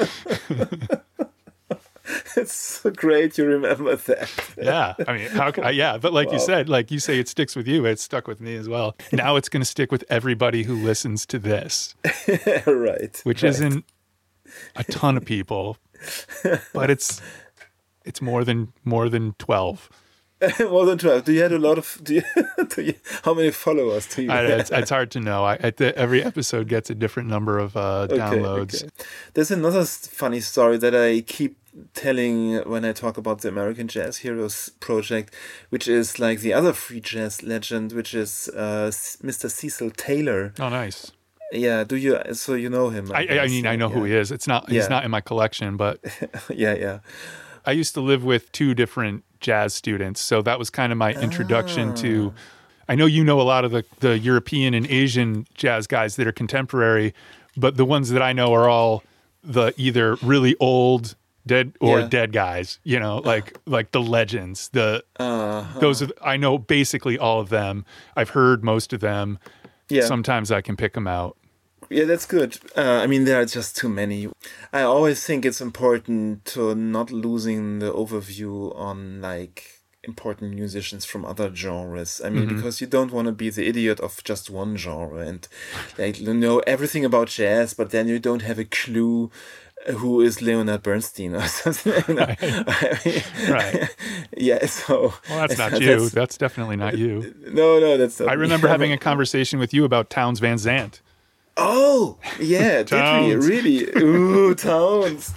it's 2.36 2.54
so 2.54 2.92
great 2.92 3.38
you 3.38 3.46
remember 3.46 3.96
that. 3.96 4.30
yeah, 4.62 4.94
I 5.08 5.13
mean, 5.13 5.30
how? 5.30 5.52
Can, 5.52 5.74
yeah, 5.74 5.98
but 5.98 6.12
like 6.12 6.28
wow. 6.28 6.34
you 6.34 6.39
said, 6.39 6.68
like 6.68 6.92
you 6.92 7.00
say, 7.00 7.20
it 7.20 7.28
sticks 7.28 7.56
with 7.56 7.68
you. 7.68 7.86
It 7.86 8.00
stuck 8.00 8.28
with 8.28 8.42
me 8.42 8.56
as 8.56 8.68
well. 8.68 8.96
Now 9.12 9.38
it's 9.38 9.50
going 9.50 9.62
to 9.62 9.66
stick 9.66 9.92
with 9.92 10.04
everybody 10.10 10.63
who 10.63 10.76
listens 10.76 11.26
to 11.28 11.39
this. 11.39 11.96
right. 12.68 13.20
Which 13.24 13.44
right. 13.44 13.50
isn't 13.50 13.86
a 14.76 14.84
ton 14.84 15.16
of 15.16 15.24
people, 15.24 15.78
but 16.74 16.89
it's 16.89 17.22
it's 18.04 18.22
more 18.22 18.44
than 18.44 18.74
more 18.84 19.08
than 19.08 19.34
twelve. 19.39 19.89
more 20.60 20.86
than 20.86 20.98
12 20.98 21.24
do 21.24 21.32
you 21.32 21.42
have 21.42 21.54
a 21.54 21.58
lot 21.58 21.78
of 21.78 22.02
do 22.04 22.16
you, 22.16 22.24
do 22.68 22.82
you, 22.82 22.94
how 23.24 23.34
many 23.34 23.50
followers 23.50 24.08
do 24.08 24.24
you 24.24 24.32
I, 24.32 24.42
it's, 24.44 24.72
it's, 24.72 24.89
hard 24.89 25.10
to 25.12 25.22
know 25.22 25.46
I, 25.46 25.56
the, 25.56 25.98
every 25.98 26.22
episode 26.22 26.68
gets 26.68 26.89
a 26.89 26.96
different 26.96 27.30
number 27.30 27.60
of 27.60 27.78
uh, 27.78 28.08
okay, 28.10 28.18
downloads 28.18 28.84
okay. 28.84 28.92
there's 29.36 29.52
another 29.52 29.86
funny 29.86 30.42
story 30.42 30.76
that 30.78 30.94
i 30.94 31.22
keep 31.22 31.62
telling 31.94 32.58
when 32.70 32.86
I 32.86 32.92
talk 32.92 33.18
about 33.18 33.42
the 33.42 33.50
American 33.50 33.88
Jazz 33.88 34.18
Heroes 34.18 34.70
project, 34.80 35.34
which 35.70 35.88
is 35.88 36.20
like 36.20 36.40
the 36.40 36.54
other 36.54 36.74
free 36.74 37.00
jazz 37.00 37.44
legend, 37.44 37.92
which 37.94 38.14
is 38.14 38.50
uh, 38.56 38.92
Mr. 39.24 39.50
Cecil 39.50 39.92
Taylor. 39.92 40.54
Oh, 40.60 40.70
nice. 40.70 41.12
Yeah, 41.52 41.84
do 41.84 41.96
you? 41.96 42.20
So 42.34 42.56
you 42.56 42.70
know 42.70 42.90
him? 42.90 43.12
I, 43.14 43.28
I, 43.30 43.40
I 43.42 43.48
mean, 43.48 43.68
I 43.68 43.76
know 43.76 43.88
yeah. 43.90 43.94
who 43.94 44.04
he 44.06 44.16
is. 44.16 44.32
It's 44.32 44.48
not. 44.48 44.70
He's 44.70 44.90
not 44.90 45.06
in 45.06 45.12
my 45.12 45.22
collection, 45.22 45.78
but 45.78 46.00
yeah, 46.50 46.74
yeah. 46.74 47.00
I 47.66 47.72
used 47.72 47.94
to 47.94 48.02
live 48.02 48.24
with 48.24 48.52
two 48.52 48.74
different 48.74 49.24
jazz 49.40 49.74
students, 49.74 50.20
so 50.20 50.42
that 50.42 50.58
was 50.58 50.70
kind 50.70 50.92
of 50.92 50.98
my 50.98 51.14
introduction 51.14 51.90
ah. 51.90 51.96
to. 51.96 52.34
I 52.90 52.96
know 52.96 53.06
you 53.06 53.24
know 53.24 53.40
a 53.40 53.44
lot 53.44 53.66
of 53.66 53.72
the 53.72 53.86
the 54.00 54.18
European 54.18 54.74
and 54.74 54.88
Asian 54.88 55.46
jazz 55.54 55.86
guys 55.86 56.16
that 56.16 56.26
are 56.26 56.32
contemporary, 56.32 57.14
but 57.56 57.78
the 57.78 57.86
ones 57.86 58.10
that 58.10 58.22
I 58.22 58.34
know 58.34 58.54
are 58.54 58.68
all 58.68 59.04
the 59.44 59.74
either 59.78 60.16
really 60.24 60.56
old 60.60 61.16
dead 61.45 61.73
or 61.79 61.99
yeah. 61.99 62.08
dead 62.08 62.32
guys 62.32 62.79
you 62.84 62.99
know 62.99 63.17
like 63.25 63.58
like 63.65 63.91
the 63.91 64.01
legends 64.01 64.69
the 64.69 65.03
uh-huh. 65.17 65.79
those 65.79 66.01
are 66.01 66.10
i 66.21 66.38
know 66.38 66.58
basically 66.58 67.17
all 67.17 67.39
of 67.39 67.49
them. 67.49 67.86
I've 68.15 68.29
heard 68.29 68.63
most 68.63 68.93
of 68.93 68.99
them. 68.99 69.39
Yeah. 69.89 70.06
Sometimes 70.06 70.51
i 70.51 70.62
can 70.62 70.75
pick 70.75 70.93
them 70.93 71.08
out. 71.08 71.38
Yeah 71.89 72.06
that's 72.06 72.25
good. 72.25 72.58
Uh, 72.75 72.99
i 73.03 73.08
mean 73.08 73.25
there 73.25 73.39
are 73.41 73.45
just 73.45 73.75
too 73.75 73.89
many. 73.89 74.29
I 74.71 74.82
always 74.82 75.25
think 75.25 75.45
it's 75.45 75.62
important 75.62 76.45
to 76.53 76.75
not 76.75 77.12
losing 77.12 77.79
the 77.79 77.91
overview 77.91 78.75
on 78.75 79.21
like 79.21 79.84
important 80.03 80.53
musicians 80.53 81.06
from 81.06 81.23
other 81.23 81.53
genres. 81.56 82.21
I 82.23 82.29
mean, 82.29 82.47
because 82.53 82.82
you 82.82 82.88
don't 82.88 83.12
want 83.12 83.27
to 83.27 83.32
be 83.32 83.49
the 83.49 83.65
idiot 83.67 83.99
of 84.01 84.21
just 84.23 84.49
one 84.49 84.75
genre 84.75 85.19
and 85.19 85.47
like 85.97 86.19
you 86.19 86.34
know 86.34 86.60
everything 86.67 87.06
about 87.06 87.29
jazz, 87.29 87.73
but 87.73 87.91
then 87.91 88.08
you 88.08 88.19
don't 88.19 88.41
have 88.41 88.60
a 88.60 88.65
clue 88.65 89.32
who 89.91 90.22
is 90.22 90.41
Leonard 90.41 90.84
Bernstein 90.84 91.36
or 91.36 91.48
something. 91.48 91.93
you 92.08 92.13
know? 92.13 92.26
I 92.41 93.00
mean, 93.06 93.24
Right. 93.52 93.96
yeah. 94.38 94.65
So 94.65 95.13
Well, 95.30 95.48
that's 95.48 95.58
not 95.58 95.82
you. 95.82 96.10
That's 96.10 96.38
definitely 96.38 96.76
not 96.76 96.98
you. 96.98 97.34
No, 97.48 97.80
no, 97.80 97.98
that's. 97.98 98.19
Not 98.19 98.30
I 98.30 98.34
remember 98.34 98.67
having 98.67 98.91
a 98.91 98.98
conversation 98.98 99.60
with 99.60 99.74
you 99.74 99.86
about 99.86 100.10
Townes 100.10 100.39
Van 100.39 100.58
Zandt. 100.58 101.02
Oh, 101.56 102.17
yeah, 102.39 102.82
did 102.82 103.28
we 103.28 103.36
really? 103.36 103.88
Ooh, 104.02 104.56
townes. 104.56 105.32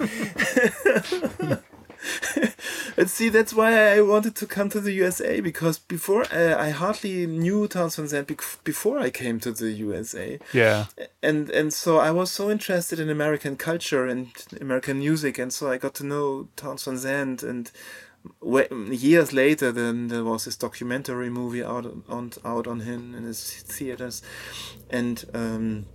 and 2.96 3.10
see, 3.10 3.28
that's 3.28 3.52
why 3.54 3.96
I 3.96 4.00
wanted 4.00 4.34
to 4.36 4.46
come 4.46 4.68
to 4.70 4.80
the 4.80 4.92
USA 4.92 5.40
because 5.40 5.78
before 5.78 6.24
uh, 6.32 6.56
I 6.58 6.70
hardly 6.70 7.26
knew 7.26 7.66
Townes 7.68 7.96
Van 7.96 8.08
Zandt 8.08 8.28
before 8.64 8.98
I 8.98 9.10
came 9.10 9.40
to 9.40 9.52
the 9.52 9.70
USA, 9.72 10.38
Yeah. 10.52 10.86
and 11.22 11.50
and 11.50 11.72
so 11.72 11.98
I 11.98 12.10
was 12.10 12.30
so 12.30 12.50
interested 12.50 12.98
in 13.00 13.10
American 13.10 13.56
culture 13.56 14.06
and 14.06 14.28
American 14.60 14.98
music, 14.98 15.38
and 15.38 15.52
so 15.52 15.70
I 15.70 15.78
got 15.78 15.94
to 15.94 16.04
know 16.04 16.48
Townes 16.56 16.84
Van 16.84 16.98
Zandt 16.98 17.42
and. 17.42 17.70
Years 18.90 19.32
later, 19.32 19.70
then 19.70 20.08
there 20.08 20.24
was 20.24 20.46
this 20.46 20.56
documentary 20.56 21.30
movie 21.30 21.62
out 21.62 21.86
on 22.08 22.32
out 22.44 22.66
on 22.66 22.80
him 22.80 23.14
in 23.14 23.22
his 23.22 23.62
theaters, 23.62 24.20
and 24.90 25.24
um, 25.32 25.86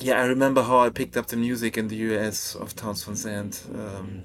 yeah, 0.00 0.20
I 0.20 0.26
remember 0.26 0.62
how 0.64 0.80
I 0.80 0.90
picked 0.90 1.16
up 1.16 1.26
the 1.28 1.36
music 1.36 1.78
in 1.78 1.86
the 1.86 1.94
US 2.08 2.56
of 2.56 2.74
Townes 2.74 3.04
Van 3.04 3.14
Zandt. 3.14 3.62
Um, 3.72 4.24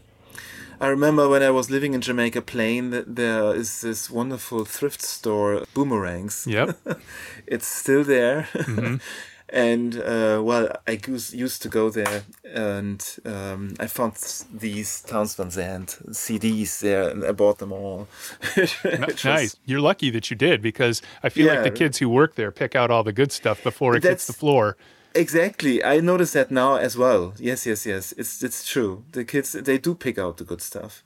I 0.83 0.87
remember 0.87 1.29
when 1.29 1.41
I 1.41 1.49
was 1.49 1.71
living 1.71 1.93
in 1.93 2.01
Jamaica 2.01 2.41
Plain 2.41 2.89
that 2.89 3.15
there 3.15 3.55
is 3.55 3.79
this 3.79 4.09
wonderful 4.09 4.65
thrift 4.65 5.01
store, 5.01 5.63
Boomerangs. 5.73 6.45
Yep. 6.45 6.77
It's 7.47 7.67
still 7.67 8.03
there. 8.03 8.49
Mm-hmm. 8.53 8.95
and 9.49 9.95
uh, 9.95 10.41
well, 10.43 10.75
I 10.85 10.99
used 11.07 11.61
to 11.61 11.69
go 11.69 11.89
there 11.89 12.23
and 12.43 12.99
um, 13.23 13.75
I 13.79 13.87
found 13.87 14.15
these 14.53 15.01
Townes 15.03 15.35
Van 15.35 15.51
Zandt 15.51 15.99
CDs 16.09 16.81
there 16.81 17.07
and 17.09 17.23
I 17.23 17.31
bought 17.31 17.59
them 17.59 17.71
all. 17.71 18.09
Which 18.55 18.83
was- 18.83 19.23
nice. 19.23 19.55
You're 19.63 19.79
lucky 19.79 20.09
that 20.09 20.29
you 20.29 20.35
did 20.35 20.61
because 20.61 21.01
I 21.23 21.29
feel 21.29 21.47
like 21.47 21.63
the 21.63 21.71
kids 21.71 21.99
who 21.99 22.09
work 22.09 22.35
there 22.35 22.51
pick 22.51 22.75
out 22.75 22.91
all 22.91 23.03
the 23.05 23.13
good 23.13 23.31
stuff 23.31 23.63
before 23.63 23.95
it 23.95 24.03
hits 24.03 24.27
the 24.27 24.33
floor. 24.33 24.75
Exactly. 25.15 25.83
I 25.83 25.99
notice 25.99 26.33
that 26.33 26.49
now 26.49 26.75
as 26.75 26.97
well. 26.97 27.33
Yes, 27.37 27.65
yes, 27.65 27.85
yes. 27.85 28.13
It's 28.17 28.41
it's 28.43 28.67
true. 28.67 29.03
The 29.11 29.23
kids 29.23 29.51
they 29.51 29.77
do 29.77 29.93
pick 29.93 30.17
out 30.17 30.37
the 30.37 30.43
good 30.43 30.61
stuff, 30.61 31.03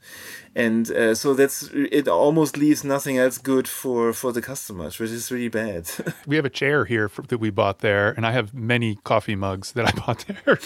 and 0.55 0.89
uh, 0.91 1.13
so 1.13 1.33
that's 1.33 1.69
it. 1.73 2.07
Almost 2.07 2.55
leaves 2.57 2.83
nothing 2.83 3.17
else 3.17 3.37
good 3.37 3.67
for 3.67 4.13
for 4.13 4.31
the 4.31 4.41
customers, 4.41 4.97
which 4.99 5.11
is 5.11 5.31
really 5.31 5.49
bad. 5.49 5.89
We 6.27 6.35
have 6.35 6.45
a 6.45 6.49
chair 6.49 6.85
here 6.85 7.09
for, 7.09 7.21
that 7.23 7.39
we 7.39 7.49
bought 7.49 7.79
there, 7.79 8.11
and 8.11 8.25
I 8.25 8.31
have 8.31 8.53
many 8.53 8.95
coffee 9.03 9.35
mugs 9.35 9.73
that 9.73 9.85
I 9.87 9.91
bought 10.05 10.25
there. 10.27 10.59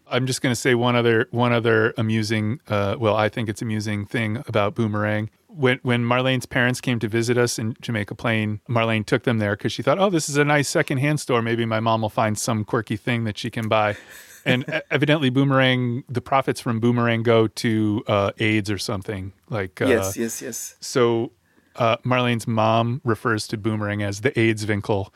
I'm 0.10 0.26
just 0.26 0.40
going 0.42 0.52
to 0.52 0.60
say 0.60 0.74
one 0.74 0.96
other 0.96 1.28
one 1.30 1.52
other 1.52 1.92
amusing, 1.98 2.60
uh, 2.68 2.96
well, 2.98 3.16
I 3.16 3.28
think 3.28 3.48
it's 3.48 3.62
amusing 3.62 4.06
thing 4.06 4.42
about 4.46 4.74
Boomerang. 4.74 5.30
When 5.58 5.80
when 5.82 6.04
Marlene's 6.04 6.46
parents 6.46 6.80
came 6.80 7.00
to 7.00 7.08
visit 7.08 7.36
us 7.36 7.58
in 7.58 7.74
Jamaica 7.80 8.14
Plain, 8.14 8.60
Marlene 8.68 9.04
took 9.04 9.24
them 9.24 9.38
there 9.38 9.56
because 9.56 9.72
she 9.72 9.82
thought, 9.82 9.98
oh, 9.98 10.08
this 10.08 10.28
is 10.28 10.36
a 10.36 10.44
nice 10.44 10.68
secondhand 10.68 11.18
store. 11.18 11.42
Maybe 11.42 11.64
my 11.64 11.80
mom 11.80 12.02
will 12.02 12.08
find 12.10 12.38
some 12.38 12.64
quirky 12.64 12.96
thing 12.96 13.24
that 13.24 13.36
she 13.36 13.50
can 13.50 13.68
buy. 13.68 13.96
And 14.44 14.82
evidently, 14.90 15.28
Boomerang, 15.28 16.04
the 16.08 16.22
profits 16.22 16.58
from 16.58 16.80
Boomerang 16.80 17.22
go 17.22 17.48
to 17.48 18.02
uh, 18.06 18.30
AIDS 18.38 18.70
or 18.70 18.78
something 18.78 19.32
like. 19.50 19.82
Uh, 19.82 19.86
yes, 19.88 20.16
yes, 20.16 20.40
yes. 20.40 20.76
so 20.80 21.32
uh, 21.76 21.96
Marlene's 21.98 22.46
mom 22.46 23.02
refers 23.04 23.46
to 23.48 23.58
Boomerang 23.58 24.02
as 24.02 24.22
the 24.22 24.38
AIDS 24.38 24.64
Winkel 24.64 25.10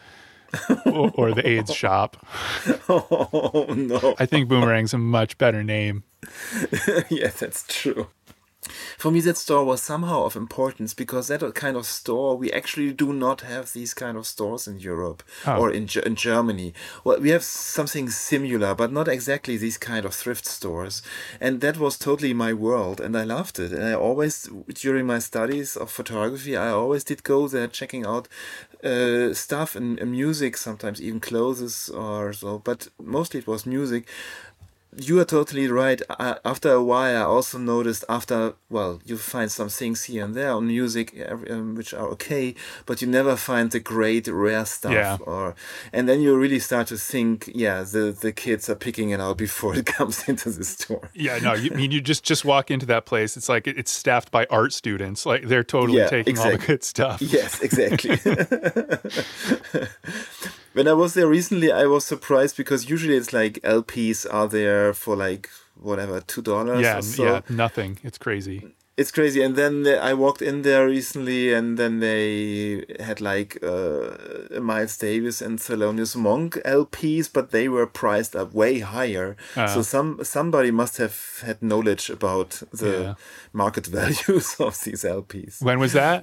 or, 0.86 1.10
or 1.14 1.32
the 1.32 1.46
AIDS 1.46 1.74
shop. 1.74 2.16
Oh 2.88 3.66
no. 3.74 4.14
I 4.18 4.26
think 4.26 4.48
Boomerang's 4.48 4.92
a 4.92 4.98
much 4.98 5.38
better 5.38 5.62
name. 5.62 6.04
yeah, 7.10 7.28
that's 7.28 7.64
true. 7.68 8.08
For 8.98 9.10
me, 9.10 9.20
that 9.20 9.36
store 9.36 9.64
was 9.64 9.82
somehow 9.82 10.24
of 10.24 10.36
importance 10.36 10.94
because 10.94 11.28
that 11.28 11.54
kind 11.54 11.76
of 11.76 11.86
store 11.86 12.36
we 12.36 12.50
actually 12.52 12.92
do 12.92 13.12
not 13.12 13.40
have 13.42 13.72
these 13.72 13.94
kind 13.94 14.16
of 14.16 14.26
stores 14.26 14.66
in 14.66 14.78
Europe 14.78 15.22
Oh. 15.46 15.58
or 15.60 15.70
in 15.70 15.88
in 16.06 16.14
Germany. 16.16 16.72
Well, 17.04 17.20
we 17.20 17.30
have 17.30 17.44
something 17.44 18.10
similar, 18.10 18.74
but 18.74 18.92
not 18.92 19.08
exactly 19.08 19.56
these 19.56 19.78
kind 19.78 20.04
of 20.04 20.14
thrift 20.14 20.46
stores. 20.46 21.02
And 21.40 21.60
that 21.60 21.76
was 21.78 21.98
totally 21.98 22.34
my 22.34 22.52
world, 22.52 23.00
and 23.00 23.16
I 23.16 23.24
loved 23.24 23.58
it. 23.58 23.72
And 23.72 23.84
I 23.84 23.94
always, 23.94 24.48
during 24.74 25.06
my 25.06 25.20
studies 25.20 25.76
of 25.76 25.90
photography, 25.90 26.56
I 26.56 26.70
always 26.70 27.04
did 27.04 27.22
go 27.24 27.48
there 27.48 27.68
checking 27.68 28.06
out 28.06 28.28
uh, 28.84 29.32
stuff 29.34 29.76
and, 29.76 29.98
and 30.00 30.10
music, 30.12 30.56
sometimes 30.56 31.00
even 31.00 31.20
clothes 31.20 31.88
or 31.90 32.32
so. 32.32 32.58
But 32.58 32.88
mostly 32.98 33.40
it 33.40 33.46
was 33.46 33.64
music 33.66 34.06
you 34.96 35.18
are 35.20 35.24
totally 35.24 35.68
right. 35.68 36.02
I, 36.10 36.36
after 36.44 36.70
a 36.70 36.82
while, 36.82 37.16
I 37.16 37.24
also 37.24 37.58
noticed 37.58 38.04
after 38.08 38.54
well, 38.68 39.00
you 39.04 39.16
find 39.16 39.50
some 39.50 39.68
things 39.68 40.04
here 40.04 40.24
and 40.24 40.34
there 40.34 40.52
on 40.52 40.66
music 40.66 41.14
um, 41.50 41.74
which 41.74 41.94
are 41.94 42.08
okay, 42.08 42.54
but 42.84 43.00
you 43.00 43.08
never 43.08 43.36
find 43.36 43.70
the 43.70 43.80
great 43.80 44.28
rare 44.28 44.66
stuff. 44.66 44.92
Yeah. 44.92 45.18
Or 45.20 45.54
and 45.92 46.08
then 46.08 46.20
you 46.20 46.36
really 46.36 46.58
start 46.58 46.88
to 46.88 46.96
think, 46.96 47.50
yeah, 47.54 47.82
the 47.82 48.16
the 48.18 48.32
kids 48.32 48.68
are 48.68 48.74
picking 48.74 49.10
it 49.10 49.20
out 49.20 49.38
before 49.46 49.74
it 49.74 49.86
comes 49.86 50.28
into 50.28 50.50
the 50.50 50.64
store. 50.64 51.10
Yeah, 51.14 51.38
no, 51.38 51.54
you 51.54 51.70
I 51.72 51.76
mean 51.76 51.90
you 51.90 52.00
just 52.00 52.24
just 52.24 52.44
walk 52.44 52.70
into 52.70 52.86
that 52.86 53.06
place. 53.06 53.36
It's 53.36 53.48
like 53.48 53.66
it's 53.66 53.90
staffed 53.90 54.30
by 54.30 54.46
art 54.50 54.72
students. 54.72 55.24
Like 55.24 55.48
they're 55.48 55.64
totally 55.64 55.98
Yeah, 55.98 56.08
taking 56.08 56.38
all 56.38 56.50
the 56.50 56.58
good 56.58 56.84
stuff. 56.84 57.22
Yes, 57.22 57.60
exactly. 57.60 58.18
when 60.74 60.86
I 60.88 60.92
was 60.94 61.14
there 61.14 61.26
recently, 61.28 61.70
I 61.72 61.86
was 61.86 62.04
surprised 62.04 62.56
because 62.56 62.88
usually 62.90 63.16
it's 63.16 63.32
like 63.32 63.54
LPs 63.62 64.26
are 64.32 64.48
there 64.48 64.92
for 64.94 65.16
like 65.16 65.48
whatever 65.74 66.20
two 66.20 66.42
dollars. 66.42 66.82
Yeah, 66.82 66.98
or 66.98 67.02
so. 67.02 67.24
yeah, 67.24 67.40
nothing. 67.48 67.98
It's 68.02 68.18
crazy. 68.18 68.62
it's 68.98 69.10
crazy 69.10 69.40
and 69.42 69.56
then 69.56 69.86
uh, 69.86 69.92
i 70.10 70.12
walked 70.12 70.42
in 70.42 70.60
there 70.62 70.84
recently 70.86 71.50
and 71.58 71.78
then 71.78 72.00
they 72.00 72.84
had 73.08 73.18
like 73.22 73.56
uh, 73.62 74.60
miles 74.60 74.98
davis 74.98 75.40
and 75.46 75.58
thelonious 75.58 76.14
monk 76.14 76.50
lps 76.82 77.26
but 77.32 77.50
they 77.52 77.66
were 77.70 77.86
priced 77.86 78.36
up 78.36 78.52
way 78.52 78.80
higher 78.80 79.28
Ah. 79.56 79.66
so 79.74 79.80
some 79.82 80.08
somebody 80.22 80.70
must 80.70 80.98
have 80.98 81.16
had 81.46 81.58
knowledge 81.62 82.10
about 82.18 82.50
the 82.82 82.92
Yeah. 83.02 83.14
market 83.52 83.86
values 83.98 84.48
of 84.60 84.74
these 84.84 85.04
lps 85.04 85.62
When 85.62 85.78
was 85.84 85.92
that? 85.94 86.20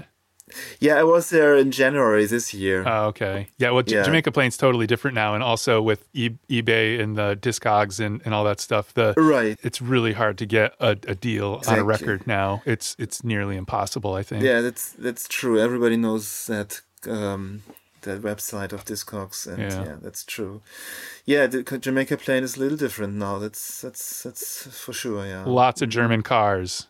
Yeah 0.80 0.96
i 0.96 1.04
was 1.04 1.30
there 1.30 1.56
in 1.56 1.72
january 1.72 2.26
this 2.26 2.54
year 2.54 2.84
Oh, 2.88 3.06
okay. 3.08 3.48
Yeah, 3.58 3.72
well, 3.72 3.84
Yeah. 3.86 4.04
Jamaica 4.04 4.32
Plain's 4.32 4.58
totally 4.58 4.88
different 4.88 5.16
now, 5.16 5.34
and 5.36 5.44
also 5.44 5.82
with 5.82 6.08
e- 6.14 6.38
eBay 6.50 7.00
and 7.00 7.16
the 7.18 7.36
Discogs 7.42 8.00
and, 8.00 8.22
and 8.26 8.34
all 8.34 8.44
that 8.46 8.60
stuff, 8.60 8.94
the 8.94 9.14
right 9.18 9.58
it's 9.64 9.82
really 9.82 10.14
hard 10.14 10.38
to 10.40 10.46
get 10.46 10.74
a, 10.80 10.92
a 11.08 11.16
deal 11.16 11.62
on 11.68 11.80
a 11.80 11.84
record 11.84 12.26
now. 12.28 12.62
It's 12.66 12.96
it's 13.00 13.24
nearly 13.24 13.56
impossible, 13.58 14.14
I 14.14 14.24
think. 14.24 14.44
yeah 14.44 14.62
that's 14.62 14.92
that's 14.94 15.28
true 15.28 15.60
everybody 15.60 15.98
knows 15.98 16.48
that 16.48 16.82
um 17.08 17.62
that 18.02 18.22
website 18.22 18.72
of 18.74 18.86
Discogs, 18.86 19.46
and 19.46 19.60
Yeah. 19.60 19.84
yeah. 19.86 19.96
that's 20.02 20.24
true. 20.24 20.62
Yeah, 21.26 21.48
the 21.48 21.64
Jamaica 21.64 22.16
Plain 22.18 22.44
is 22.44 22.56
a 22.56 22.60
little 22.62 22.78
different 22.78 23.14
now. 23.16 23.40
That's 23.40 23.82
that's 23.82 24.24
that's 24.24 24.68
for 24.84 24.94
sure. 24.94 25.26
Yeah. 25.26 25.44
Lots 25.46 25.82
of 25.82 25.90
German 25.90 26.22
cars. 26.24 26.88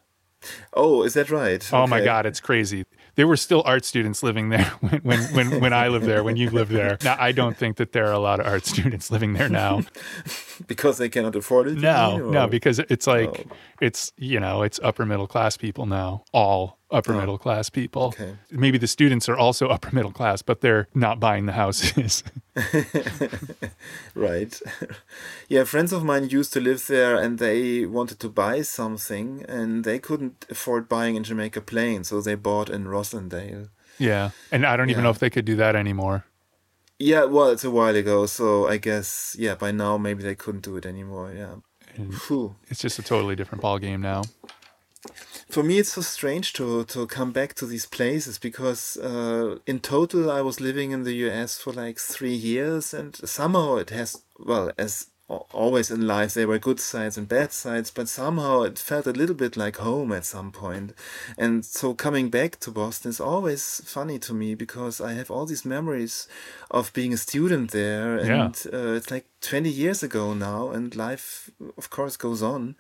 Oh, 0.74 1.04
is 1.04 1.13
that 1.15 1.30
right? 1.30 1.67
Oh 1.74 1.88
my 1.88 2.02
God, 2.04 2.26
it's 2.26 2.39
crazy. 2.39 2.86
There 3.19 3.27
were 3.27 3.36
still 3.36 3.63
art 3.65 3.84
students 3.84 4.23
living 4.23 4.47
there 4.47 4.63
when, 4.79 5.01
when, 5.01 5.19
when, 5.34 5.60
when 5.60 5.73
I 5.73 5.89
lived 5.89 6.05
there, 6.05 6.23
when 6.23 6.38
you 6.38 6.49
lived 6.49 6.71
there. 6.71 6.97
Now, 7.03 7.17
I 7.19 7.34
don't 7.34 7.58
think 7.58 7.75
that 7.75 7.91
there 7.91 8.05
are 8.08 8.13
a 8.13 8.17
lot 8.19 8.39
of 8.39 8.47
art 8.47 8.65
students 8.65 9.12
living 9.12 9.34
there 9.34 9.49
now. 9.49 9.82
Because 10.67 10.97
they 10.97 11.10
cannot 11.10 11.36
afford 11.36 11.67
it. 11.67 11.77
No, 11.79 12.17
mean, 12.17 12.32
no, 12.32 12.47
because 12.47 12.79
it's 12.79 13.08
like, 13.08 13.45
Oh. 13.49 13.55
it's, 13.82 14.13
you 14.15 14.39
know, 14.39 14.63
it's 14.63 14.79
upper 14.84 15.05
middle 15.05 15.27
class 15.27 15.58
people 15.58 15.86
now, 15.86 16.23
all 16.32 16.79
upper 16.91 17.13
oh. 17.13 17.19
middle 17.19 17.38
class 17.38 17.69
people. 17.69 18.02
Oh, 18.02 18.08
okay. 18.08 18.36
Maybe 18.52 18.78
the 18.78 18.88
students 18.88 19.30
are 19.30 19.38
also 19.38 19.67
upper 19.75 19.93
middle 19.93 20.12
class, 20.12 20.41
but 20.41 20.62
they're 20.62 20.88
not 20.93 21.19
buying 21.19 21.45
the 21.45 21.54
houses. 21.54 22.23
right. 24.15 24.60
yeah, 25.49 25.63
friends 25.63 25.93
of 25.93 26.04
mine 26.04 26.30
used 26.30 26.54
to 26.54 26.60
live 26.60 26.88
there, 26.88 27.15
and 27.15 27.39
they 27.39 27.86
wanted 27.86 28.19
to 28.19 28.30
buy 28.30 28.62
something, 28.62 29.45
and 29.47 29.84
they 29.84 29.99
couldn't 29.99 30.45
afford 30.49 30.89
buying 30.89 31.15
in 31.15 31.23
Jamaica 31.23 31.62
Plain, 31.62 32.04
so 32.04 32.21
they 32.21 32.36
bought 32.36 32.69
in 32.69 32.86
Roslindale. 32.86 33.69
yeah. 33.97 34.32
And 34.52 34.65
I 34.65 34.78
don't 34.78 34.89
even 34.89 35.02
Yeah. 35.02 35.06
know 35.06 35.12
if 35.12 35.19
they 35.19 35.30
could 35.30 35.45
do 35.45 35.56
that 35.58 35.75
anymore. 35.75 36.25
Yeah, 37.02 37.23
well, 37.25 37.49
it's 37.49 37.63
a 37.63 37.71
while 37.71 37.95
ago, 37.95 38.25
so 38.25 38.67
I 38.67 38.78
guess 38.78 39.36
yeah, 39.39 39.56
by 39.56 39.71
now 39.71 39.97
maybe 39.97 40.21
they 40.21 40.36
couldn't 40.36 40.63
do 40.63 40.75
it 40.75 40.86
anymore. 40.86 41.32
Yeah. 41.34 41.56
It's 42.69 42.82
just 42.82 42.99
a 42.99 43.02
totally 43.02 43.36
different 43.36 43.62
ball 43.62 43.80
game 43.80 44.02
now. 44.02 44.23
For 45.49 45.63
me, 45.63 45.79
it's 45.79 45.93
so 45.93 46.01
strange 46.01 46.53
to 46.53 46.83
to 46.85 47.07
come 47.07 47.31
back 47.31 47.55
to 47.55 47.65
these 47.65 47.88
places 47.88 48.38
because 48.38 48.97
uh, 48.97 49.57
in 49.65 49.79
total 49.79 50.29
I 50.29 50.41
was 50.41 50.62
living 50.62 50.91
in 50.91 51.03
the 51.03 51.15
U.S. 51.25 51.57
for 51.57 51.73
like 51.73 51.97
three 51.97 52.35
years, 52.35 52.93
and 52.93 53.15
somehow 53.15 53.77
it 53.77 53.89
has 53.89 54.21
well 54.38 54.71
as 54.77 55.07
always 55.30 55.92
in 55.92 56.08
life 56.08 56.34
there 56.34 56.48
were 56.48 56.60
good 56.60 56.80
sides 56.80 57.18
and 57.18 57.28
bad 57.28 57.54
sides, 57.54 57.92
but 57.92 58.10
somehow 58.10 58.63
it 58.63 58.80
felt 58.80 59.08
a 59.08 59.12
little 59.12 59.36
bit 59.36 59.56
like 59.56 59.78
home 59.78 60.12
at 60.12 60.26
some 60.26 60.52
point. 60.52 60.94
And 61.38 61.63
so 61.63 61.94
coming 61.94 62.30
back 62.30 62.60
to 62.62 62.72
Boston 62.72 63.10
is 63.10 63.20
always 63.20 63.82
funny 63.86 64.20
to 64.20 64.34
me 64.34 64.56
because 64.56 65.00
I 65.00 65.13
have 65.13 65.30
all 65.30 65.46
these 65.46 65.65
memories 65.65 66.28
of 66.72 66.94
being 66.94 67.13
a 67.13 67.18
student 67.18 67.72
there, 67.72 68.18
and 68.18 68.28
yeah. 68.28 68.80
uh, 68.80 68.94
it's 68.94 69.12
like 69.12 69.26
20 69.42 69.70
years 69.70 70.04
ago 70.04 70.34
now, 70.34 70.70
and 70.70 70.96
life, 70.96 71.50
of 71.78 71.89
course, 71.89 72.18
goes 72.18 72.44
on. 72.44 72.76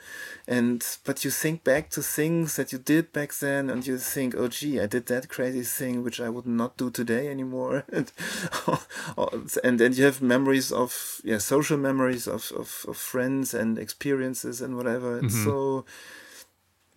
And 0.47 0.85
but 1.05 1.23
you 1.23 1.31
think 1.31 1.63
back 1.63 1.89
to 1.91 2.01
things 2.01 2.55
that 2.55 2.71
you 2.71 2.79
did 2.79 3.13
back 3.13 3.33
then, 3.35 3.69
and 3.69 3.85
you 3.85 3.97
think, 3.97 4.35
oh, 4.35 4.47
gee, 4.47 4.79
I 4.79 4.87
did 4.87 5.05
that 5.07 5.29
crazy 5.29 5.63
thing 5.63 6.03
which 6.03 6.19
I 6.19 6.29
would 6.29 6.45
not 6.45 6.77
do 6.77 6.89
today 6.91 7.29
anymore. 7.29 7.85
and 7.91 8.11
and 9.63 9.79
then 9.79 9.93
you 9.93 10.03
have 10.03 10.21
memories 10.21 10.71
of 10.71 11.21
yeah, 11.23 11.37
social 11.37 11.77
memories 11.77 12.27
of 12.27 12.38
of, 12.39 12.59
of, 12.59 12.85
of 12.87 12.97
friends 12.97 13.53
and 13.53 13.77
experiences 13.77 14.61
and 14.61 14.75
whatever. 14.77 15.21
Mm-hmm. 15.21 15.43
So 15.43 15.85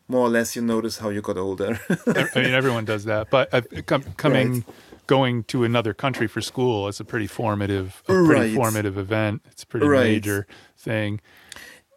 more 0.09 0.27
or 0.27 0.31
less 0.31 0.55
you 0.55 0.63
notice 0.63 0.99
how 0.99 1.09
you 1.09 1.21
got 1.21 1.37
older. 1.37 1.81
I 2.07 2.29
mean, 2.35 2.55
everyone 2.55 2.85
does 2.85 3.05
that, 3.05 3.31
but 3.31 3.53
uh, 3.53 3.63
com- 3.87 4.05
coming, 4.17 4.53
right. 4.53 4.65
going 5.07 5.45
to 5.45 5.65
another 5.65 5.95
country 5.95 6.29
for 6.29 6.41
school 6.41 6.89
is 6.89 7.01
a 7.01 7.05
pretty 7.05 7.27
formative, 7.27 8.03
a 8.09 8.13
pretty 8.13 8.31
right. 8.31 8.55
formative 8.55 8.99
event. 8.99 9.43
It's 9.51 9.63
a 9.63 9.67
pretty 9.67 9.87
right. 9.87 10.05
major 10.05 10.47
thing. 10.77 11.21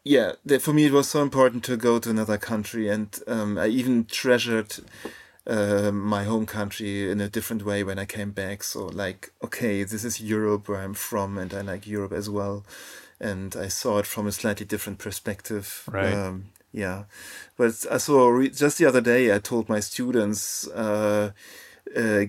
Yeah, 0.04 0.34
the, 0.46 0.60
for 0.60 0.72
me 0.72 0.86
it 0.86 0.92
was 0.92 1.10
so 1.10 1.22
important 1.22 1.64
to 1.66 1.78
go 1.78 2.00
to 2.00 2.10
another 2.10 2.38
country, 2.38 2.90
and 2.90 3.20
um, 3.28 3.58
I 3.58 3.68
even 3.68 4.06
treasured 4.06 4.76
uh, 5.48 5.92
my 5.92 6.24
home 6.24 6.46
country 6.46 7.10
in 7.10 7.20
a 7.20 7.30
different 7.30 7.66
way 7.66 7.84
when 7.84 7.98
I 7.98 8.06
came 8.06 8.32
back. 8.32 8.64
So, 8.64 8.86
like, 8.86 9.32
okay, 9.44 9.84
this 9.84 10.04
is 10.04 10.22
Europe 10.22 10.70
where 10.70 10.82
I'm 10.82 10.94
from, 10.94 11.40
and 11.40 11.54
I 11.54 11.62
like 11.62 11.88
Europe 11.88 12.14
as 12.14 12.30
well 12.30 12.64
and 13.20 13.56
I 13.56 13.68
saw 13.68 14.00
it 14.00 14.06
from 14.06 14.28
a 14.28 14.32
slightly 14.32 14.66
different 14.66 15.00
perspective. 15.00 15.84
Right. 15.92 16.14
Um, 16.14 16.46
yeah, 16.72 17.06
but 17.58 17.86
I 17.90 17.98
saw 17.98 18.28
re- 18.28 18.50
just 18.50 18.78
the 18.78 18.86
other 18.86 19.02
day. 19.02 19.34
I 19.34 19.40
told 19.40 19.70
my 19.70 19.80
students, 19.80 20.68
uh, 20.68 21.32
uh, 21.96 22.26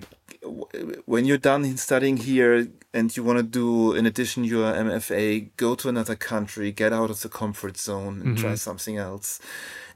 when 1.06 1.24
you're 1.24 1.38
done 1.38 1.76
studying 1.76 2.16
here 2.16 2.68
and 2.92 3.14
you 3.16 3.22
want 3.22 3.38
to 3.38 3.42
do, 3.42 3.94
in 3.94 4.06
addition, 4.06 4.44
your 4.44 4.72
MFA, 4.72 5.50
go 5.56 5.74
to 5.74 5.88
another 5.88 6.16
country, 6.16 6.72
get 6.72 6.92
out 6.92 7.10
of 7.10 7.20
the 7.20 7.28
comfort 7.28 7.76
zone, 7.76 8.20
and 8.20 8.36
mm-hmm. 8.36 8.42
try 8.42 8.54
something 8.54 8.96
else 8.96 9.40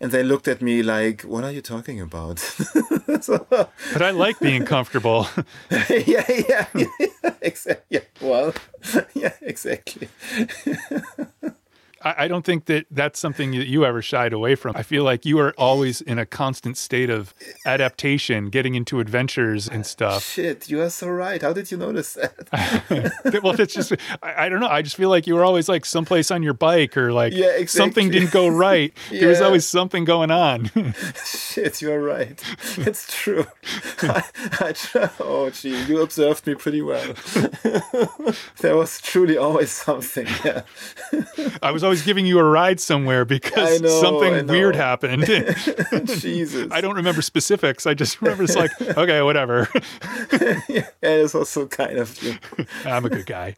and 0.00 0.12
they 0.12 0.22
looked 0.22 0.48
at 0.48 0.62
me 0.62 0.82
like, 0.82 1.22
"What 1.22 1.44
are 1.44 1.52
you 1.52 1.60
talking 1.60 2.00
about?" 2.00 2.38
so, 3.20 3.46
but 3.50 4.02
I 4.02 4.10
like 4.10 4.40
being 4.40 4.64
comfortable. 4.64 5.26
yeah, 5.90 6.24
yeah, 6.48 6.66
yeah, 6.74 7.34
exactly. 7.42 7.84
Yeah, 7.90 8.00
well, 8.20 8.54
yeah, 9.14 9.34
exactly. 9.42 10.08
I, 12.02 12.28
don't 12.28 12.46
think 12.46 12.64
that 12.64 12.86
that's 12.90 13.20
something 13.20 13.50
that 13.52 13.66
you 13.66 13.84
ever 13.84 14.00
shied 14.00 14.32
away 14.32 14.54
from. 14.54 14.74
I 14.74 14.82
feel 14.82 15.04
like 15.04 15.26
you 15.26 15.38
are 15.38 15.52
always 15.58 16.00
in 16.00 16.18
a 16.18 16.24
constant 16.24 16.78
state 16.78 17.10
of 17.10 17.34
adaptation, 17.66 18.48
getting 18.48 18.74
into 18.74 19.00
adventures 19.00 19.68
and 19.68 19.80
ah, 19.80 19.84
stuff. 19.84 20.24
Shit, 20.24 20.70
you 20.70 20.80
are 20.80 20.88
so 20.88 21.08
right. 21.08 21.42
How 21.42 21.52
did 21.52 21.70
you 21.70 21.76
notice 21.76 22.14
that? 22.14 23.40
well, 23.42 23.60
it's 23.60 23.74
just, 23.74 23.92
I, 24.22 24.46
I, 24.46 24.48
don't 24.48 24.60
know. 24.60 24.68
I 24.68 24.80
just 24.80 24.96
feel 24.96 25.10
like 25.10 25.26
you 25.26 25.34
were 25.34 25.44
always 25.44 25.68
like 25.68 25.84
someplace 25.84 26.30
on 26.30 26.42
your 26.42 26.54
bike 26.54 26.96
or 26.96 27.12
like 27.12 27.34
yeah, 27.34 27.48
exactly. 27.48 27.66
something 27.66 28.10
didn't 28.10 28.30
go 28.32 28.48
right. 28.66 28.94
yeah. 29.10 29.20
There 29.20 29.28
was 29.28 29.42
always 29.42 29.66
something 29.66 30.04
going 30.04 30.30
on. 30.30 30.70
Shit, 31.26 31.82
you 31.82 31.92
are 31.92 32.00
right. 32.00 32.42
It's 32.78 33.14
true. 33.14 33.46
I, 34.02 34.24
I, 34.52 35.10
oh, 35.20 35.50
gee, 35.50 35.84
you 35.84 36.00
observed 36.00 36.46
me 36.46 36.54
pretty 36.54 36.80
well. 36.80 37.14
there 38.60 38.76
was 38.76 39.02
truly 39.02 39.36
always 39.36 39.70
something. 39.70 40.26
Yeah. 40.44 40.62
I 41.62 41.70
was 41.70 41.84
always 41.90 42.02
giving 42.02 42.24
you 42.24 42.38
a 42.38 42.44
ride 42.44 42.78
somewhere 42.78 43.24
because 43.24 43.80
know, 43.80 43.88
something 44.00 44.46
weird 44.46 44.76
happened. 44.76 45.26
Jesus. 46.04 46.70
I 46.70 46.80
don't 46.80 46.94
remember 46.94 47.20
specifics. 47.20 47.84
I 47.84 47.94
just 47.94 48.22
remember 48.22 48.44
it's 48.44 48.54
like, 48.54 48.70
okay, 48.96 49.22
whatever. 49.22 49.68
yeah, 50.68 50.86
it's 51.02 51.34
also 51.34 51.66
kind 51.66 51.98
of 51.98 52.22
you. 52.22 52.38
I'm 52.84 53.04
a 53.04 53.08
good 53.08 53.26
guy. 53.26 53.56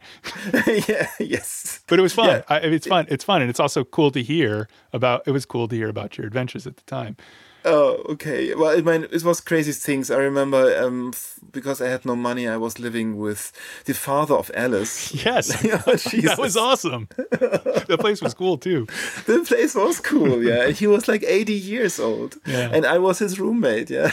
yeah, 0.88 1.08
yes. 1.20 1.80
But 1.88 1.98
it 1.98 2.02
was 2.02 2.14
fun. 2.14 2.28
Yeah. 2.28 2.42
I, 2.48 2.56
it's 2.60 2.86
fun. 2.86 3.04
It's 3.10 3.22
fun. 3.22 3.42
And 3.42 3.50
it's 3.50 3.60
also 3.60 3.84
cool 3.84 4.10
to 4.12 4.22
hear 4.22 4.66
about, 4.94 5.24
it 5.26 5.32
was 5.32 5.44
cool 5.44 5.68
to 5.68 5.76
hear 5.76 5.90
about 5.90 6.16
your 6.16 6.26
adventures 6.26 6.66
at 6.66 6.76
the 6.76 6.84
time. 6.84 7.18
Oh, 7.64 8.02
okay. 8.10 8.54
Well, 8.54 8.76
I 8.76 8.80
mean, 8.80 9.06
it 9.10 9.22
was 9.24 9.40
crazy 9.40 9.72
things. 9.72 10.10
I 10.10 10.16
remember 10.16 10.76
um, 10.82 11.10
f- 11.14 11.38
because 11.52 11.80
I 11.80 11.88
had 11.88 12.04
no 12.04 12.16
money, 12.16 12.48
I 12.48 12.56
was 12.56 12.78
living 12.80 13.16
with 13.18 13.52
the 13.84 13.94
father 13.94 14.34
of 14.34 14.50
Alice. 14.54 15.12
Yes, 15.22 15.50
oh, 15.64 15.76
that 16.22 16.38
was 16.38 16.56
awesome. 16.56 17.08
the 17.16 17.96
place 18.00 18.20
was 18.20 18.34
cool 18.34 18.58
too. 18.58 18.86
The 19.26 19.44
place 19.46 19.74
was 19.74 20.00
cool. 20.00 20.42
Yeah, 20.42 20.70
he 20.70 20.86
was 20.86 21.06
like 21.06 21.22
eighty 21.22 21.54
years 21.54 22.00
old. 22.00 22.36
Yeah, 22.46 22.70
and 22.72 22.84
I 22.84 22.98
was 22.98 23.18
his 23.20 23.38
roommate. 23.38 23.90
Yeah, 23.90 24.10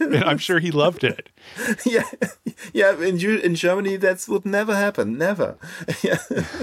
I'm 0.00 0.38
sure 0.38 0.58
he 0.58 0.70
loved 0.70 1.04
it. 1.04 1.30
Yeah, 1.86 2.04
yeah. 2.74 2.92
In 3.00 3.18
in 3.40 3.54
Germany, 3.54 3.96
that 3.96 4.26
would 4.28 4.44
never 4.44 4.74
happen. 4.74 5.16
Never. 5.16 5.56
Yeah, 6.02 6.18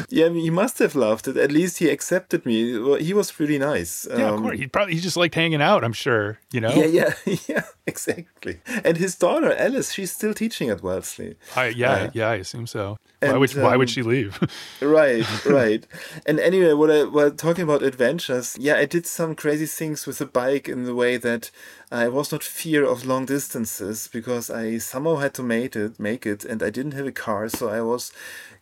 yeah. 0.10 0.30
he 0.30 0.50
must 0.50 0.80
have 0.80 0.96
loved 0.96 1.28
it. 1.28 1.38
At 1.38 1.52
least 1.52 1.80
he 1.80 1.90
accepted 1.90 2.46
me. 2.46 2.74
He 3.00 3.14
was 3.14 3.40
really 3.40 3.58
nice. 3.58 4.08
Yeah, 4.10 4.28
um, 4.28 4.34
of 4.36 4.42
course. 4.42 4.60
He 4.60 4.68
probably 4.68 4.94
he 4.96 5.02
just 5.02 5.18
liked 5.18 5.36
hanging 5.36 5.62
out. 5.62 5.84
I'm 5.84 5.94
sure 5.94 6.27
you 6.52 6.62
know? 6.62 6.74
Yeah, 6.74 7.14
yeah, 7.26 7.38
yeah, 7.48 7.64
exactly. 7.86 8.60
And 8.84 8.98
his 8.98 9.16
daughter, 9.16 9.54
Alice, 9.56 9.92
she's 9.94 10.12
still 10.12 10.34
teaching 10.34 10.70
at 10.70 10.82
Wellesley. 10.82 11.36
I, 11.56 11.68
yeah, 11.68 11.92
uh, 11.92 12.10
yeah, 12.14 12.30
I 12.30 12.36
assume 12.36 12.68
so. 12.68 12.98
Why, 13.20 13.38
would, 13.38 13.56
um, 13.58 13.64
why 13.64 13.76
would 13.76 13.90
she 13.90 14.04
leave? 14.04 14.40
right, 14.82 15.46
right. 15.46 15.86
And 16.26 16.40
anyway, 16.40 16.74
what 16.74 16.92
I, 16.92 17.04
while 17.06 17.32
talking 17.32 17.64
about 17.64 17.82
adventures, 17.82 18.56
yeah, 18.60 18.76
I 18.76 18.86
did 18.86 19.06
some 19.08 19.36
crazy 19.36 19.66
things 19.66 20.06
with 20.06 20.22
a 20.22 20.26
bike 20.26 20.70
in 20.70 20.84
the 20.84 20.94
way 20.94 21.18
that 21.18 21.50
I 21.92 22.08
was 22.10 22.32
not 22.32 22.44
fear 22.44 22.86
of 22.86 23.06
long 23.06 23.26
distances 23.26 24.10
because 24.12 24.50
I 24.50 24.78
somehow 24.78 25.16
had 25.16 25.34
to 25.36 25.44
make 25.44 25.76
it, 25.76 26.00
make 26.00 26.26
it, 26.26 26.46
and 26.46 26.62
I 26.62 26.70
didn't 26.70 26.94
have 26.94 27.08
a 27.08 27.12
car, 27.12 27.50
so 27.50 27.70
I 27.70 27.82
was 27.82 28.12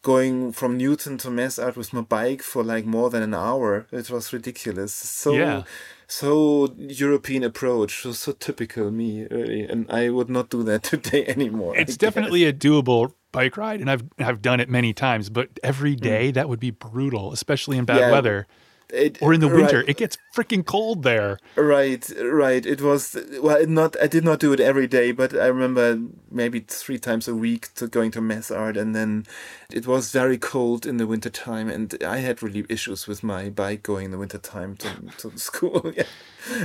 going 0.03 0.51
from 0.51 0.77
Newton 0.77 1.17
to 1.17 1.29
MassArt 1.29 1.75
with 1.75 1.91
my 1.91 2.01
bike 2.01 2.43
for 2.43 2.63
like 2.63 2.85
more 2.85 3.09
than 3.09 3.23
an 3.23 3.33
hour. 3.33 3.87
It 3.91 4.09
was 4.09 4.31
ridiculous. 4.31 4.93
So 4.93 5.33
yeah 5.33 5.63
so 6.07 6.73
European 6.77 7.43
approach, 7.43 8.03
so, 8.03 8.11
so 8.11 8.31
typical 8.31 8.91
me, 8.91 9.27
really. 9.29 9.63
And 9.63 9.89
I 9.91 10.09
would 10.09 10.29
not 10.29 10.49
do 10.49 10.63
that 10.63 10.83
today 10.91 11.25
anymore. 11.27 11.75
It's 11.75 11.97
definitely 11.97 12.45
a 12.45 12.53
doable 12.53 13.13
bike 13.31 13.57
ride, 13.57 13.81
and 13.81 13.89
I've 13.89 14.03
I've 14.19 14.41
done 14.41 14.59
it 14.59 14.69
many 14.69 14.93
times. 14.93 15.29
But 15.29 15.59
every 15.63 15.93
hmm. 15.93 16.03
mm. 16.31 16.33
that 16.33 16.49
would 16.49 16.59
be 16.59 16.71
brutal, 16.71 17.31
especially 17.31 17.77
in 17.77 17.85
bad 17.85 17.99
yeah. 17.99 18.11
weather. 18.11 18.47
It, 18.89 19.21
or 19.21 19.33
in 19.33 19.39
the 19.39 19.47
winter, 19.47 19.77
right. 19.77 19.89
it 19.89 19.97
gets 19.97 20.17
freaking 20.35 20.65
cold 20.65 21.03
there. 21.03 21.39
Right, 21.55 22.09
right. 22.21 22.65
It 22.65 22.81
was 22.81 23.17
well, 23.41 23.57
it 23.57 23.69
not. 23.69 23.95
I 24.01 24.07
did 24.07 24.23
not 24.23 24.39
do 24.39 24.53
it 24.53 24.59
every 24.59 24.87
day, 24.87 25.11
but 25.11 25.33
I 25.33 25.47
remember 25.47 25.99
maybe 26.29 26.59
three 26.59 26.99
times 26.99 27.27
a 27.27 27.35
week 27.35 27.73
to 27.75 27.87
going 27.87 28.11
to 28.11 28.21
MassArt, 28.21 28.77
and 28.77 28.95
then 28.95 29.25
it 29.71 29.87
was 29.87 30.11
very 30.11 30.37
cold 30.37 30.85
in 30.85 30.97
the 30.97 31.07
winter 31.07 31.29
time, 31.29 31.69
and 31.69 31.95
I 32.03 32.17
had 32.17 32.43
really 32.43 32.65
issues 32.69 33.07
with 33.07 33.23
my 33.23 33.49
bike 33.49 33.83
going 33.83 34.05
in 34.05 34.11
the 34.11 34.17
winter 34.17 34.37
time 34.37 34.75
to 34.77 34.89
to 35.17 35.37
school. 35.49 35.91
yeah, 35.95 36.03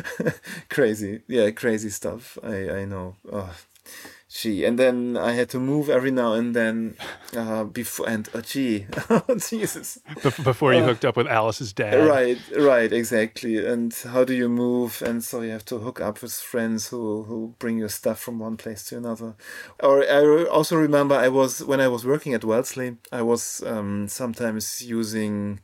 crazy. 0.68 1.22
Yeah, 1.26 1.50
crazy 1.50 1.90
stuff. 1.90 2.38
I 2.42 2.70
I 2.70 2.84
know. 2.84 3.16
Oh 3.32 3.54
she 4.32 4.64
and 4.64 4.78
then 4.78 5.16
I 5.16 5.32
had 5.32 5.48
to 5.50 5.58
move 5.58 5.90
every 5.90 6.12
now 6.12 6.34
and 6.34 6.54
then 6.54 6.94
uh, 7.36 7.64
before 7.64 8.08
and 8.08 8.28
oh 8.32 8.40
gee 8.40 8.86
Jesus. 9.36 9.98
Before 10.44 10.72
you 10.72 10.82
uh, 10.82 10.86
hooked 10.86 11.04
up 11.04 11.16
with 11.16 11.26
Alice's 11.26 11.72
dad. 11.72 12.06
Right 12.06 12.38
right 12.56 12.92
exactly. 12.92 13.58
And 13.66 13.92
how 13.92 14.22
do 14.22 14.32
you 14.32 14.48
move? 14.48 15.02
And 15.04 15.24
so 15.24 15.40
you 15.40 15.50
have 15.50 15.64
to 15.64 15.78
hook 15.78 16.00
up 16.00 16.22
with 16.22 16.32
friends 16.32 16.88
who 16.88 17.24
who 17.24 17.56
bring 17.58 17.76
your 17.76 17.88
stuff 17.88 18.20
from 18.20 18.38
one 18.38 18.56
place 18.56 18.84
to 18.86 18.96
another. 18.96 19.34
Or 19.82 20.04
I 20.04 20.44
also 20.44 20.76
remember 20.76 21.16
I 21.16 21.26
was 21.28 21.64
when 21.64 21.80
I 21.80 21.88
was 21.88 22.06
working 22.06 22.32
at 22.32 22.44
Wellesley 22.44 22.98
I 23.10 23.22
was 23.22 23.64
um, 23.66 24.06
sometimes 24.06 24.80
using 24.80 25.58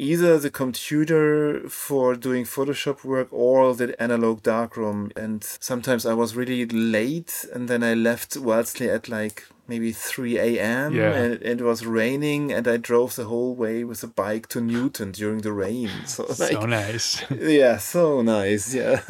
either 0.00 0.38
the 0.38 0.50
computer 0.50 1.68
for 1.68 2.14
doing 2.14 2.44
Photoshop 2.44 3.04
work 3.04 3.28
or 3.30 3.74
the 3.74 4.00
analog 4.02 4.42
darkroom. 4.42 5.12
And 5.14 5.44
sometimes 5.44 6.06
I 6.06 6.14
was 6.14 6.34
really 6.34 6.64
late 6.64 7.44
and 7.52 7.68
then 7.68 7.84
I 7.84 7.92
left 7.92 8.34
Wellesley 8.36 8.88
at 8.88 9.10
like 9.10 9.44
maybe 9.70 9.92
3 9.92 10.36
a.m. 10.38 10.94
Yeah. 10.94 11.12
And, 11.12 11.42
it 11.42 11.62
was 11.62 11.86
raining, 11.86 12.52
and 12.52 12.66
I 12.68 12.76
drove 12.76 13.14
the 13.14 13.24
whole 13.24 13.54
way 13.54 13.84
with 13.84 14.02
a 14.02 14.08
bike 14.08 14.48
to 14.48 14.60
Newton 14.60 15.12
during 15.12 15.40
the 15.40 15.52
rain. 15.52 15.90
So, 16.10 16.24
like, 16.24 16.52
so 16.52 16.66
nice. 16.66 17.22
yeah, 17.60 17.76
so 17.78 18.20
nice. 18.20 18.74
Yeah. 18.74 19.00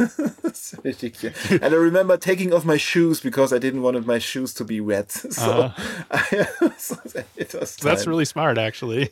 and 1.65 1.75
I 1.75 1.79
remember 1.89 2.17
taking 2.19 2.53
off 2.53 2.65
my 2.65 2.77
shoes 2.77 3.21
because 3.21 3.53
I 3.53 3.59
didn't 3.59 3.83
want 3.83 4.07
my 4.07 4.19
shoes 4.19 4.53
to 4.55 4.65
be 4.65 4.81
wet. 4.81 5.11
So, 5.11 5.51
uh-huh. 5.51 6.05
I, 6.11 6.71
so 6.77 6.97
it 7.37 7.55
was. 7.55 7.77
That's 7.77 8.07
really 8.07 8.27
smart, 8.27 8.59
actually. 8.59 9.09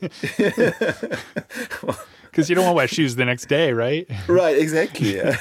Because 2.30 2.50
you 2.50 2.54
don't 2.54 2.66
want 2.66 2.76
wet 2.76 2.90
shoes 2.90 3.16
the 3.16 3.24
next 3.24 3.46
day, 3.46 3.72
right? 3.72 4.06
Right, 4.28 4.58
exactly. 4.58 5.16
Yeah. 5.16 5.38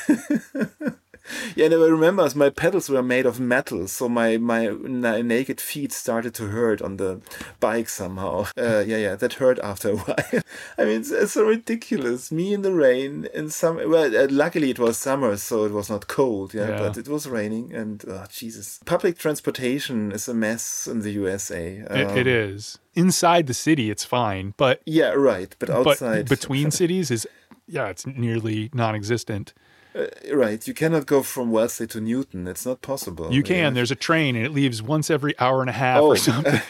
Yeah, 1.56 1.66
and 1.66 1.74
I 1.74 1.78
remember 1.88 2.24
as 2.24 2.36
my 2.36 2.50
pedals 2.50 2.90
were 2.90 3.04
made 3.04 3.26
of 3.26 3.40
metal, 3.40 3.88
so 3.88 4.08
my 4.10 4.38
my 4.38 4.68
na- 4.68 5.22
naked 5.22 5.60
feet 5.62 5.92
started 5.92 6.34
to 6.36 6.48
hurt 6.48 6.82
on 6.82 6.98
the 6.98 7.22
bike 7.60 7.90
somehow. 7.90 8.46
Uh, 8.58 8.84
yeah, 8.86 8.98
yeah, 8.98 9.16
that 9.16 9.34
hurt 9.34 9.60
after 9.60 9.90
a 9.92 9.96
while. 9.98 10.42
I 10.78 10.86
mean, 10.86 11.00
it's, 11.02 11.12
it's 11.12 11.34
so 11.34 11.44
ridiculous. 11.46 12.32
Me 12.32 12.54
in 12.54 12.62
the 12.62 12.74
rain 12.74 13.28
in 13.34 13.50
some. 13.50 13.78
Well, 13.90 14.16
uh, 14.16 14.28
luckily 14.30 14.70
it 14.70 14.80
was 14.80 14.98
summer, 14.98 15.38
so 15.38 15.66
it 15.66 15.72
was 15.72 15.90
not 15.90 16.08
cold. 16.08 16.54
Yeah, 16.54 16.70
Yeah. 16.70 16.78
but 16.80 16.98
it 16.98 17.08
was 17.08 17.28
raining, 17.28 17.74
and 17.74 18.04
oh, 18.08 18.26
Jesus, 18.30 18.80
public 18.86 19.18
transportation 19.18 20.12
is 20.12 20.28
a 20.28 20.34
mess 20.34 20.88
in 20.88 21.02
the 21.02 21.12
USA. 21.12 21.78
It, 21.90 22.08
Um, 22.08 22.18
it 22.18 22.28
is 22.28 22.80
inside 22.96 23.48
the 23.48 23.54
city. 23.54 23.90
It's 23.92 24.04
fine, 24.06 24.54
but 24.58 24.82
Yeah, 24.86 25.12
right, 25.16 25.56
but 25.60 25.70
outside, 25.70 26.28
but 26.30 26.40
between 26.40 26.72
cities 26.82 27.12
is 27.12 27.28
yeah, 27.70 27.88
it's 27.90 28.06
nearly 28.08 28.70
non-existent. 28.74 29.54
Uh, 29.98 30.06
right, 30.36 30.68
you 30.68 30.74
cannot 30.74 31.06
go 31.08 31.24
from 31.24 31.50
Wellesley 31.52 31.88
to 31.88 32.00
Newton. 32.02 32.48
It's 32.48 32.66
not 32.66 32.82
possible. 32.82 33.34
You 33.34 33.42
can. 33.42 33.56
Yeah. 33.58 33.70
There's 33.72 33.90
a 33.92 33.96
train 33.96 34.36
and 34.36 34.46
it 34.46 34.52
leaves 34.52 34.82
once 34.82 35.10
every 35.10 35.34
hour 35.40 35.62
and 35.62 35.70
a 35.70 35.74
half 35.74 36.02
Oh. 36.02 36.08
or 36.08 36.18
something, 36.18 36.62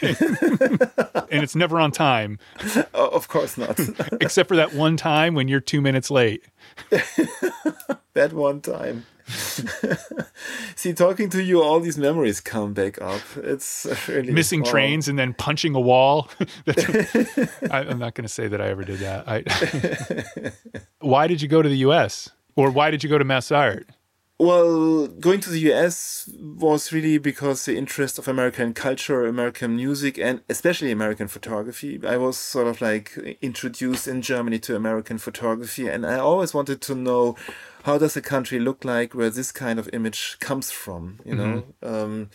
and 1.30 1.42
it's 1.42 1.54
never 1.56 1.78
on 1.78 1.90
time, 1.92 2.38
Oh, 2.94 3.08
of 3.08 3.28
course 3.28 3.58
not. 3.58 3.78
except 4.20 4.48
for 4.48 4.56
that 4.56 4.72
one 4.74 4.96
time 4.96 5.34
when 5.34 5.46
you're 5.48 5.60
two 5.60 5.80
minutes 5.80 6.10
late. 6.10 6.42
that 8.14 8.32
one 8.32 8.60
time. 8.60 9.04
See, 10.74 10.94
talking 10.94 11.28
to 11.30 11.42
you, 11.42 11.60
all 11.62 11.80
these 11.80 11.98
memories 11.98 12.40
come 12.40 12.72
back 12.72 13.00
up. 13.02 13.20
It's 13.36 13.86
really 14.08 14.32
Missing 14.32 14.64
trains 14.64 15.06
and 15.06 15.18
then 15.18 15.34
punching 15.34 15.74
a 15.74 15.80
wall. 15.80 16.30
I, 16.66 17.48
I'm 17.70 17.98
not 17.98 18.14
going 18.14 18.22
to 18.24 18.28
say 18.28 18.48
that 18.48 18.60
I 18.60 18.68
ever 18.68 18.84
did 18.84 19.00
that. 19.00 19.28
I, 19.28 20.52
why 21.00 21.26
did 21.26 21.42
you 21.42 21.48
go 21.48 21.60
to 21.60 21.68
the 21.68 21.76
U.S. 21.78 22.30
or 22.58 22.72
why 22.72 22.90
did 22.90 23.04
you 23.04 23.08
go 23.08 23.18
to 23.18 23.24
MassArt? 23.24 23.84
Well, 24.40 25.06
going 25.06 25.38
to 25.42 25.50
the 25.50 25.72
US 25.72 26.28
was 26.36 26.92
really 26.92 27.18
because 27.18 27.64
the 27.64 27.76
interest 27.76 28.18
of 28.18 28.26
American 28.26 28.74
culture, 28.74 29.24
American 29.26 29.76
music, 29.76 30.18
and 30.18 30.40
especially 30.48 30.90
American 30.90 31.28
photography. 31.28 32.00
I 32.04 32.16
was 32.16 32.36
sort 32.36 32.66
of 32.66 32.80
like 32.80 33.16
introduced 33.40 34.08
in 34.08 34.22
Germany 34.22 34.58
to 34.60 34.74
American 34.74 35.18
photography, 35.18 35.86
and 35.86 36.04
I 36.04 36.18
always 36.18 36.52
wanted 36.52 36.80
to 36.82 36.96
know 36.96 37.36
how 37.84 37.98
does 37.98 38.16
a 38.16 38.22
country 38.22 38.58
look 38.58 38.84
like 38.84 39.14
where 39.14 39.30
this 39.30 39.52
kind 39.52 39.78
of 39.78 39.88
image 39.92 40.36
comes 40.40 40.70
from, 40.70 41.20
you 41.24 41.34
know, 41.34 41.64
um, 41.82 42.30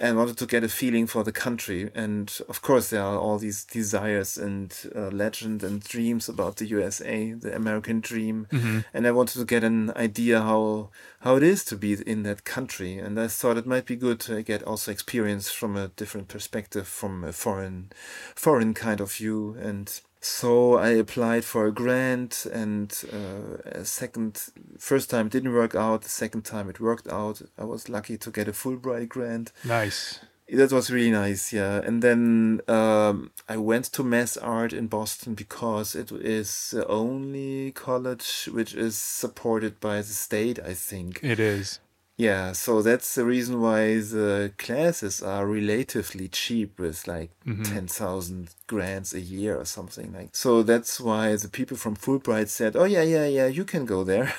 and 0.00 0.16
wanted 0.16 0.36
to 0.38 0.46
get 0.46 0.64
a 0.64 0.68
feeling 0.68 1.06
for 1.06 1.22
the 1.22 1.32
country. 1.32 1.90
And 1.94 2.32
of 2.48 2.60
course, 2.62 2.90
there 2.90 3.02
are 3.02 3.18
all 3.18 3.38
these 3.38 3.64
desires 3.64 4.36
and 4.36 4.74
uh, 4.94 5.08
legend 5.08 5.62
and 5.62 5.82
dreams 5.82 6.28
about 6.28 6.56
the 6.56 6.66
USA, 6.66 7.32
the 7.32 7.54
American 7.54 8.00
dream, 8.00 8.46
and 8.92 9.06
I 9.06 9.12
wanted 9.12 9.38
to 9.38 9.44
get 9.44 9.64
an 9.64 9.92
idea 9.96 10.40
how 10.40 10.90
how 11.20 11.36
it 11.36 11.42
is 11.42 11.64
to 11.66 11.76
be 11.76 11.96
in 12.06 12.22
that 12.24 12.44
country. 12.44 12.98
And 12.98 13.18
I 13.18 13.28
thought 13.28 13.56
it 13.56 13.66
might 13.66 13.86
be 13.86 13.96
good 13.96 14.18
to 14.20 14.42
get 14.42 14.62
also 14.64 14.90
experience 14.90 15.50
from 15.50 15.76
a 15.76 15.88
different 15.88 16.28
perspective, 16.28 16.86
from 16.88 17.24
a 17.24 17.32
foreign 17.32 17.90
foreign 18.34 18.74
kind 18.74 19.00
of 19.00 19.12
view 19.12 19.56
and. 19.60 20.00
So 20.24 20.78
I 20.78 20.90
applied 20.90 21.44
for 21.44 21.66
a 21.66 21.72
grant, 21.72 22.46
and 22.46 22.96
uh, 23.12 23.58
a 23.80 23.84
second, 23.84 24.40
first 24.78 25.10
time 25.10 25.28
didn't 25.28 25.52
work 25.52 25.74
out. 25.74 26.02
The 26.02 26.08
second 26.08 26.42
time 26.44 26.70
it 26.70 26.78
worked 26.78 27.08
out. 27.08 27.42
I 27.58 27.64
was 27.64 27.88
lucky 27.88 28.16
to 28.18 28.30
get 28.30 28.46
a 28.46 28.52
Fulbright 28.52 29.08
grant. 29.08 29.50
Nice. 29.64 30.20
That 30.48 30.70
was 30.70 30.90
really 30.92 31.10
nice, 31.10 31.52
yeah. 31.52 31.80
And 31.82 32.02
then 32.02 32.60
um, 32.68 33.32
I 33.48 33.56
went 33.56 33.86
to 33.86 34.04
MassArt 34.04 34.72
in 34.72 34.86
Boston 34.86 35.34
because 35.34 35.96
it 35.96 36.12
is 36.12 36.70
the 36.70 36.86
only 36.86 37.72
college 37.72 38.48
which 38.52 38.74
is 38.74 38.96
supported 38.96 39.80
by 39.80 39.96
the 39.96 40.04
state, 40.04 40.60
I 40.64 40.74
think. 40.74 41.20
It 41.24 41.40
is. 41.40 41.80
Yeah, 42.18 42.52
so 42.52 42.82
that's 42.82 43.14
the 43.14 43.24
reason 43.24 43.60
why 43.60 43.94
the 43.96 44.52
classes 44.58 45.22
are 45.22 45.46
relatively 45.46 46.28
cheap 46.28 46.78
with 46.78 47.06
like 47.08 47.30
10,000 47.46 48.50
grants 48.66 49.14
a 49.14 49.20
year 49.20 49.58
or 49.58 49.64
something 49.64 50.12
like. 50.12 50.36
So 50.36 50.62
that's 50.62 51.00
why 51.00 51.34
the 51.36 51.48
people 51.48 51.76
from 51.76 51.96
Fulbright 51.96 52.48
said, 52.48 52.76
"Oh 52.76 52.84
yeah, 52.84 53.02
yeah, 53.02 53.26
yeah, 53.26 53.46
you 53.46 53.64
can 53.64 53.86
go 53.86 54.04
there." 54.04 54.32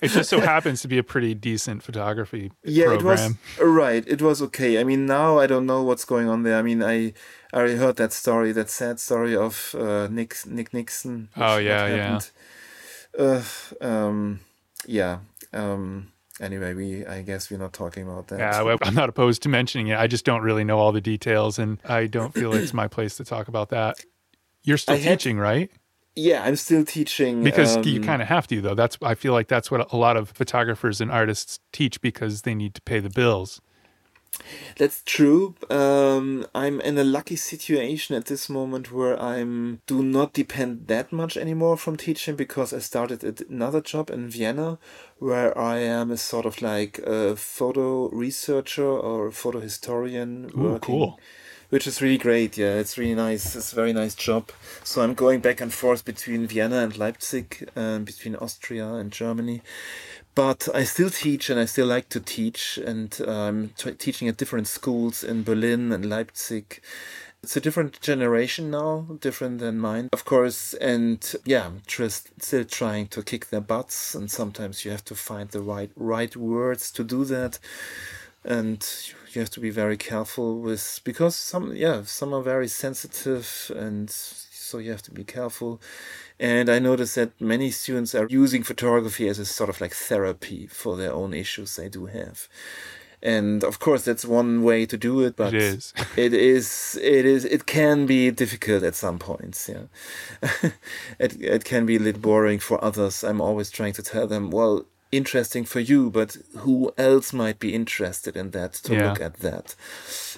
It 0.00 0.08
just 0.08 0.30
so 0.30 0.40
happens 0.54 0.80
to 0.82 0.88
be 0.88 0.98
a 0.98 1.02
pretty 1.02 1.34
decent 1.34 1.82
photography 1.82 2.50
yeah, 2.64 2.86
program. 2.86 3.38
it 3.58 3.62
was 3.62 3.68
right. 3.68 4.04
It 4.06 4.22
was 4.22 4.40
okay. 4.42 4.80
I 4.80 4.84
mean, 4.84 5.06
now 5.06 5.38
I 5.38 5.46
don't 5.46 5.66
know 5.66 5.82
what's 5.82 6.04
going 6.04 6.28
on 6.28 6.44
there. 6.44 6.56
I 6.56 6.62
mean, 6.62 6.82
I 6.82 7.12
I 7.52 7.58
already 7.58 7.76
heard 7.76 7.96
that 7.96 8.12
story, 8.12 8.52
that 8.52 8.70
sad 8.70 8.98
story 9.00 9.36
of 9.36 9.74
uh, 9.78 10.08
Nick 10.10 10.36
Nick 10.46 10.72
Nixon. 10.72 11.28
Oh, 11.36 11.58
yeah, 11.58 11.86
yeah. 11.86 12.20
Uh, 13.18 13.42
um, 13.80 14.40
yeah. 14.86 15.18
Um. 15.52 16.12
Anyway, 16.40 16.74
we 16.74 17.06
I 17.06 17.22
guess 17.22 17.50
we're 17.50 17.58
not 17.58 17.72
talking 17.72 18.04
about 18.04 18.28
that. 18.28 18.38
Yeah, 18.38 18.62
well, 18.62 18.78
I'm 18.82 18.94
not 18.94 19.08
opposed 19.08 19.42
to 19.42 19.48
mentioning 19.48 19.88
it. 19.88 19.98
I 19.98 20.06
just 20.06 20.24
don't 20.24 20.42
really 20.42 20.64
know 20.64 20.78
all 20.78 20.92
the 20.92 21.00
details, 21.00 21.58
and 21.58 21.78
I 21.84 22.06
don't 22.06 22.32
feel 22.32 22.52
it's 22.54 22.72
my 22.74 22.88
place 22.88 23.16
to 23.18 23.24
talk 23.24 23.48
about 23.48 23.70
that. 23.70 23.98
You're 24.64 24.78
still 24.78 24.94
I 24.94 24.98
had- 24.98 25.18
teaching, 25.20 25.38
right? 25.38 25.70
Yeah, 26.14 26.44
I'm 26.44 26.56
still 26.56 26.84
teaching 26.84 27.42
Because 27.42 27.78
um, 27.78 27.84
you 27.84 27.98
kind 28.02 28.20
of 28.20 28.28
have 28.28 28.46
to, 28.48 28.60
though. 28.60 28.74
That's 28.74 28.98
I 29.00 29.14
feel 29.14 29.32
like 29.32 29.48
that's 29.48 29.70
what 29.70 29.90
a 29.92 29.96
lot 29.96 30.18
of 30.18 30.28
photographers 30.28 31.00
and 31.00 31.10
artists 31.10 31.58
teach 31.72 32.02
because 32.02 32.42
they 32.42 32.54
need 32.54 32.74
to 32.74 32.82
pay 32.82 33.00
the 33.00 33.08
bills. 33.08 33.62
That's 34.76 35.02
true. 35.04 35.54
Um, 35.70 36.46
I'm 36.54 36.80
in 36.80 36.96
a 36.98 37.04
lucky 37.04 37.36
situation 37.36 38.16
at 38.16 38.26
this 38.26 38.48
moment 38.48 38.90
where 38.90 39.20
I'm 39.20 39.80
do 39.86 40.02
not 40.02 40.32
depend 40.32 40.88
that 40.88 41.12
much 41.12 41.36
anymore 41.36 41.76
from 41.76 41.96
teaching 41.96 42.36
because 42.36 42.72
I 42.72 42.78
started 42.78 43.22
another 43.48 43.80
job 43.80 44.10
in 44.10 44.30
Vienna 44.30 44.78
where 45.18 45.56
I 45.56 45.78
am 45.78 46.10
a 46.10 46.16
sort 46.16 46.46
of 46.46 46.62
like 46.62 46.98
a 47.00 47.36
photo 47.36 48.08
researcher 48.08 48.84
or 48.86 49.28
a 49.28 49.32
photo 49.32 49.60
historian. 49.60 50.50
Ooh, 50.56 50.78
cool. 50.80 51.20
Which 51.68 51.86
is 51.86 52.02
really 52.02 52.18
great. 52.18 52.58
Yeah, 52.58 52.74
it's 52.74 52.98
really 52.98 53.14
nice. 53.14 53.56
It's 53.56 53.72
a 53.72 53.76
very 53.76 53.94
nice 53.94 54.14
job. 54.14 54.50
So 54.84 55.00
I'm 55.00 55.14
going 55.14 55.40
back 55.40 55.60
and 55.62 55.72
forth 55.72 56.04
between 56.04 56.46
Vienna 56.46 56.80
and 56.80 56.98
Leipzig, 56.98 57.66
and 57.74 58.04
between 58.04 58.36
Austria 58.36 58.92
and 58.92 59.10
Germany 59.10 59.62
but 60.34 60.68
I 60.74 60.84
still 60.84 61.10
teach 61.10 61.50
and 61.50 61.60
I 61.60 61.66
still 61.66 61.86
like 61.86 62.08
to 62.10 62.20
teach 62.20 62.78
and 62.78 63.18
I'm 63.26 63.70
t- 63.70 63.92
teaching 63.92 64.28
at 64.28 64.36
different 64.36 64.66
schools 64.66 65.22
in 65.22 65.42
Berlin 65.42 65.92
and 65.92 66.08
Leipzig. 66.08 66.80
It's 67.42 67.56
a 67.56 67.60
different 67.60 68.00
generation 68.00 68.70
now, 68.70 69.18
different 69.20 69.58
than 69.58 69.78
mine, 69.78 70.08
of 70.12 70.24
course. 70.24 70.74
And 70.74 71.34
yeah, 71.44 71.66
I'm 71.66 71.82
just 71.86 72.30
still 72.40 72.64
trying 72.64 73.08
to 73.08 73.22
kick 73.22 73.50
their 73.50 73.60
butts. 73.60 74.14
And 74.14 74.30
sometimes 74.30 74.84
you 74.84 74.92
have 74.92 75.04
to 75.06 75.16
find 75.16 75.50
the 75.50 75.60
right 75.60 75.90
right 75.96 76.34
words 76.36 76.92
to 76.92 77.02
do 77.02 77.24
that. 77.24 77.58
And 78.44 78.86
you 79.32 79.40
have 79.40 79.50
to 79.50 79.60
be 79.60 79.70
very 79.70 79.96
careful 79.96 80.60
with 80.60 81.00
because 81.04 81.34
some 81.34 81.74
yeah 81.74 82.02
some 82.04 82.32
are 82.32 82.42
very 82.42 82.68
sensitive 82.68 83.72
and 83.74 84.10
so 84.10 84.78
you 84.78 84.90
have 84.90 85.02
to 85.02 85.10
be 85.10 85.24
careful. 85.24 85.80
And 86.40 86.68
I 86.68 86.78
noticed 86.78 87.14
that 87.14 87.40
many 87.40 87.70
students 87.70 88.14
are 88.14 88.26
using 88.28 88.62
photography 88.64 89.28
as 89.28 89.38
a 89.38 89.44
sort 89.44 89.70
of 89.70 89.80
like 89.80 89.94
therapy 89.94 90.66
for 90.66 90.96
their 90.96 91.12
own 91.12 91.34
issues 91.34 91.76
they 91.76 91.88
do 91.88 92.06
have. 92.06 92.48
And 93.24 93.62
of 93.62 93.78
course, 93.78 94.02
that's 94.04 94.24
one 94.24 94.64
way 94.64 94.84
to 94.86 94.96
do 94.96 95.20
it, 95.20 95.36
but 95.36 95.54
It 95.54 95.62
is. 95.62 95.94
it 96.16 96.32
is, 96.34 96.98
it 97.00 97.24
is, 97.24 97.44
it 97.44 97.66
can 97.66 98.04
be 98.06 98.30
difficult 98.32 98.82
at 98.82 98.96
some 98.96 99.18
points. 99.20 99.68
Yeah, 99.68 99.84
it 101.18 101.40
it 101.40 101.64
can 101.64 101.86
be 101.86 101.96
a 101.96 102.00
little 102.00 102.20
boring 102.20 102.58
for 102.60 102.82
others. 102.84 103.22
I'm 103.22 103.40
always 103.40 103.70
trying 103.70 103.92
to 103.94 104.02
tell 104.02 104.26
them, 104.26 104.50
well, 104.50 104.86
interesting 105.12 105.64
for 105.64 105.78
you, 105.78 106.10
but 106.10 106.36
who 106.58 106.92
else 106.98 107.32
might 107.32 107.60
be 107.60 107.74
interested 107.74 108.36
in 108.36 108.50
that 108.50 108.72
to 108.84 108.94
Yeah. 108.94 109.08
look 109.10 109.20
at 109.20 109.38
that? 109.40 109.76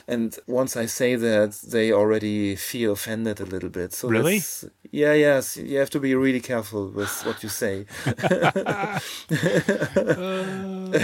And 0.07 0.37
once 0.47 0.77
I 0.77 0.87
say 0.87 1.17
that, 1.17 1.53
they 1.67 1.93
already 1.93 2.57
feel 2.57 2.93
offended 2.93 3.41
a 3.41 3.47
little 3.47 3.71
bit. 3.71 3.95
So 3.95 4.09
Really? 4.09 4.43
yeah, 4.91 5.15
yes. 5.15 5.57
You 5.57 5.79
have 5.79 5.91
to 5.91 6.01
be 6.01 6.15
really 6.15 6.41
careful 6.41 6.91
with 6.91 7.11
what 7.25 7.43
you 7.43 7.49
say 7.49 7.87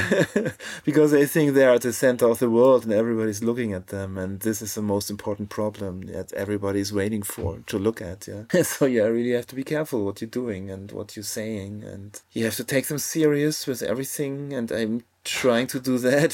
because 0.84 1.10
they 1.10 1.26
think 1.26 1.54
they're 1.54 1.74
at 1.74 1.82
the 1.82 1.92
center 1.92 2.28
of 2.28 2.38
the 2.38 2.50
world 2.50 2.84
and 2.84 2.92
everybody's 2.92 3.42
looking 3.42 3.72
at 3.72 3.88
them, 3.88 4.18
and 4.18 4.40
this 4.40 4.62
is 4.62 4.74
the 4.74 4.82
most 4.82 5.10
important 5.10 5.50
problem 5.50 6.02
that 6.02 6.32
everybody's 6.34 6.92
waiting 6.92 7.22
for 7.22 7.58
to 7.66 7.78
look 7.78 8.00
at. 8.00 8.28
Yeah. 8.28 8.44
so 8.62 8.86
yeah, 8.86 9.04
really 9.04 9.32
have 9.32 9.46
to 9.48 9.56
be 9.56 9.64
careful 9.64 10.04
what 10.04 10.20
you're 10.20 10.30
doing 10.30 10.70
and 10.70 10.92
what 10.92 11.16
you're 11.16 11.22
saying, 11.22 11.84
and 11.84 12.20
you 12.32 12.44
have 12.44 12.56
to 12.56 12.64
take 12.64 12.86
them 12.86 12.98
serious 12.98 13.66
with 13.66 13.82
everything. 13.82 14.52
And 14.52 14.70
I'm 14.70 15.02
trying 15.30 15.66
to 15.68 15.80
do 15.80 15.98
that. 15.98 16.30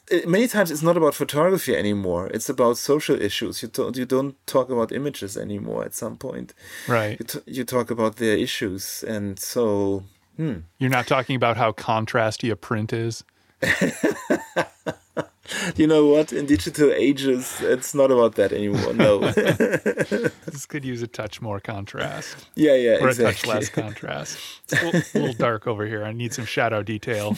It- 0.10 0.28
Many 0.28 0.46
times 0.48 0.70
it's 0.70 0.82
not 0.82 0.96
about 0.96 1.14
photography 1.14 1.74
anymore. 1.76 2.28
It's 2.34 2.48
about 2.48 2.78
social 2.78 3.20
issues. 3.20 3.62
You 3.62 3.68
don't 3.68 3.96
you 3.96 4.06
don't 4.06 4.34
talk 4.46 4.70
about 4.70 4.92
images 4.92 5.36
anymore. 5.36 5.84
At 5.84 5.94
some 5.94 6.16
point, 6.16 6.54
Right. 6.88 7.18
you 7.20 7.26
t- 7.26 7.44
you 7.56 7.64
talk 7.64 7.90
about 7.90 8.16
their 8.16 8.36
issues, 8.36 9.04
and 9.08 9.38
so. 9.38 10.02
Hmm. 10.36 10.58
You're 10.78 10.90
not 10.98 11.06
talking 11.06 11.36
about 11.36 11.56
how 11.56 11.72
contrasty 11.72 12.50
a 12.52 12.56
print 12.56 12.92
is. 12.92 13.24
You 15.76 15.86
know 15.86 16.06
what? 16.06 16.32
In 16.32 16.46
digital 16.46 16.90
ages, 16.92 17.60
it's 17.60 17.94
not 17.94 18.10
about 18.10 18.34
that 18.34 18.52
anymore. 18.52 18.92
No. 18.92 19.20
This 20.52 20.66
could 20.66 20.84
use 20.84 21.02
a 21.02 21.06
touch 21.06 21.40
more 21.40 21.60
contrast 21.60 22.36
yeah, 22.56 22.74
yeah, 22.74 22.98
or 23.00 23.08
a 23.10 23.14
touch 23.14 23.46
less 23.46 23.68
contrast. 23.68 24.38
It's 24.64 24.72
a 24.72 24.84
little, 24.84 25.00
a 25.00 25.18
little 25.20 25.34
dark 25.34 25.66
over 25.66 25.86
here. 25.86 26.04
I 26.04 26.12
need 26.12 26.32
some 26.32 26.46
shadow 26.46 26.82
detail. 26.82 27.36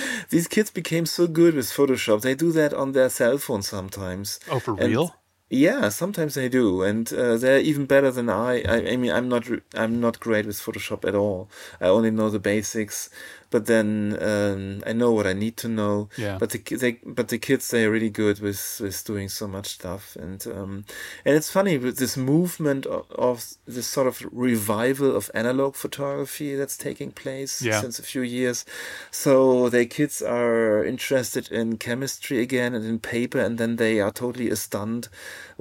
these 0.30 0.48
kids 0.48 0.70
became 0.70 1.06
so 1.06 1.26
good 1.26 1.54
with 1.54 1.66
Photoshop. 1.66 2.22
They 2.22 2.34
do 2.34 2.52
that 2.52 2.72
on 2.74 2.92
their 2.92 3.08
cell 3.10 3.38
phone 3.38 3.62
sometimes. 3.62 4.40
Oh, 4.50 4.58
for 4.60 4.72
And- 4.78 4.90
real? 4.90 5.14
Yeah, 5.54 5.90
sometimes 5.90 6.32
they 6.34 6.48
do, 6.48 6.80
and 6.82 7.12
uh, 7.12 7.36
they're 7.36 7.60
even 7.60 7.84
better 7.84 8.10
than 8.10 8.30
I. 8.30 8.62
I. 8.62 8.92
I 8.92 8.96
mean, 8.96 9.12
I'm 9.12 9.28
not. 9.28 9.44
I'm 9.74 10.00
not 10.00 10.18
great 10.18 10.46
with 10.46 10.56
Photoshop 10.58 11.06
at 11.06 11.14
all. 11.14 11.50
I 11.78 11.88
only 11.88 12.10
know 12.10 12.30
the 12.30 12.38
basics, 12.38 13.10
but 13.52 13.66
then 13.66 14.16
um, 14.20 14.82
I 14.84 14.92
know 14.92 15.12
what 15.12 15.26
I 15.26 15.34
need 15.34 15.56
to 15.58 15.68
know. 15.68 16.08
Yeah. 16.16 16.38
But 16.40 16.50
the 16.50 16.58
they, 16.76 16.92
but 17.04 17.28
the 17.28 17.38
kids, 17.38 17.68
they 17.68 17.84
are 17.84 17.90
really 17.90 18.10
good 18.10 18.40
with 18.40 18.80
with 18.80 19.04
doing 19.04 19.28
so 19.28 19.46
much 19.46 19.68
stuff, 19.68 20.16
and 20.16 20.44
um, 20.48 20.84
and 21.24 21.36
it's 21.36 21.50
funny 21.50 21.78
with 21.78 21.98
this 21.98 22.16
movement 22.16 22.86
of, 22.86 23.04
of 23.12 23.36
this 23.66 23.86
sort 23.86 24.06
of 24.08 24.20
revival 24.32 25.14
of 25.14 25.30
analog 25.34 25.76
photography 25.76 26.56
that's 26.56 26.76
taking 26.76 27.12
place 27.12 27.62
Yeah. 27.62 27.80
since 27.80 27.98
a 28.00 28.02
few 28.02 28.22
years. 28.22 28.64
So 29.10 29.68
the 29.68 29.86
kids 29.86 30.22
are 30.22 30.84
interested 30.84 31.52
in 31.52 31.76
chemistry 31.76 32.40
again 32.40 32.74
and 32.74 32.84
in 32.84 32.98
paper, 32.98 33.38
and 33.38 33.58
then 33.58 33.76
they 33.76 34.00
are 34.00 34.10
totally 34.12 34.50
astounded 34.50 35.08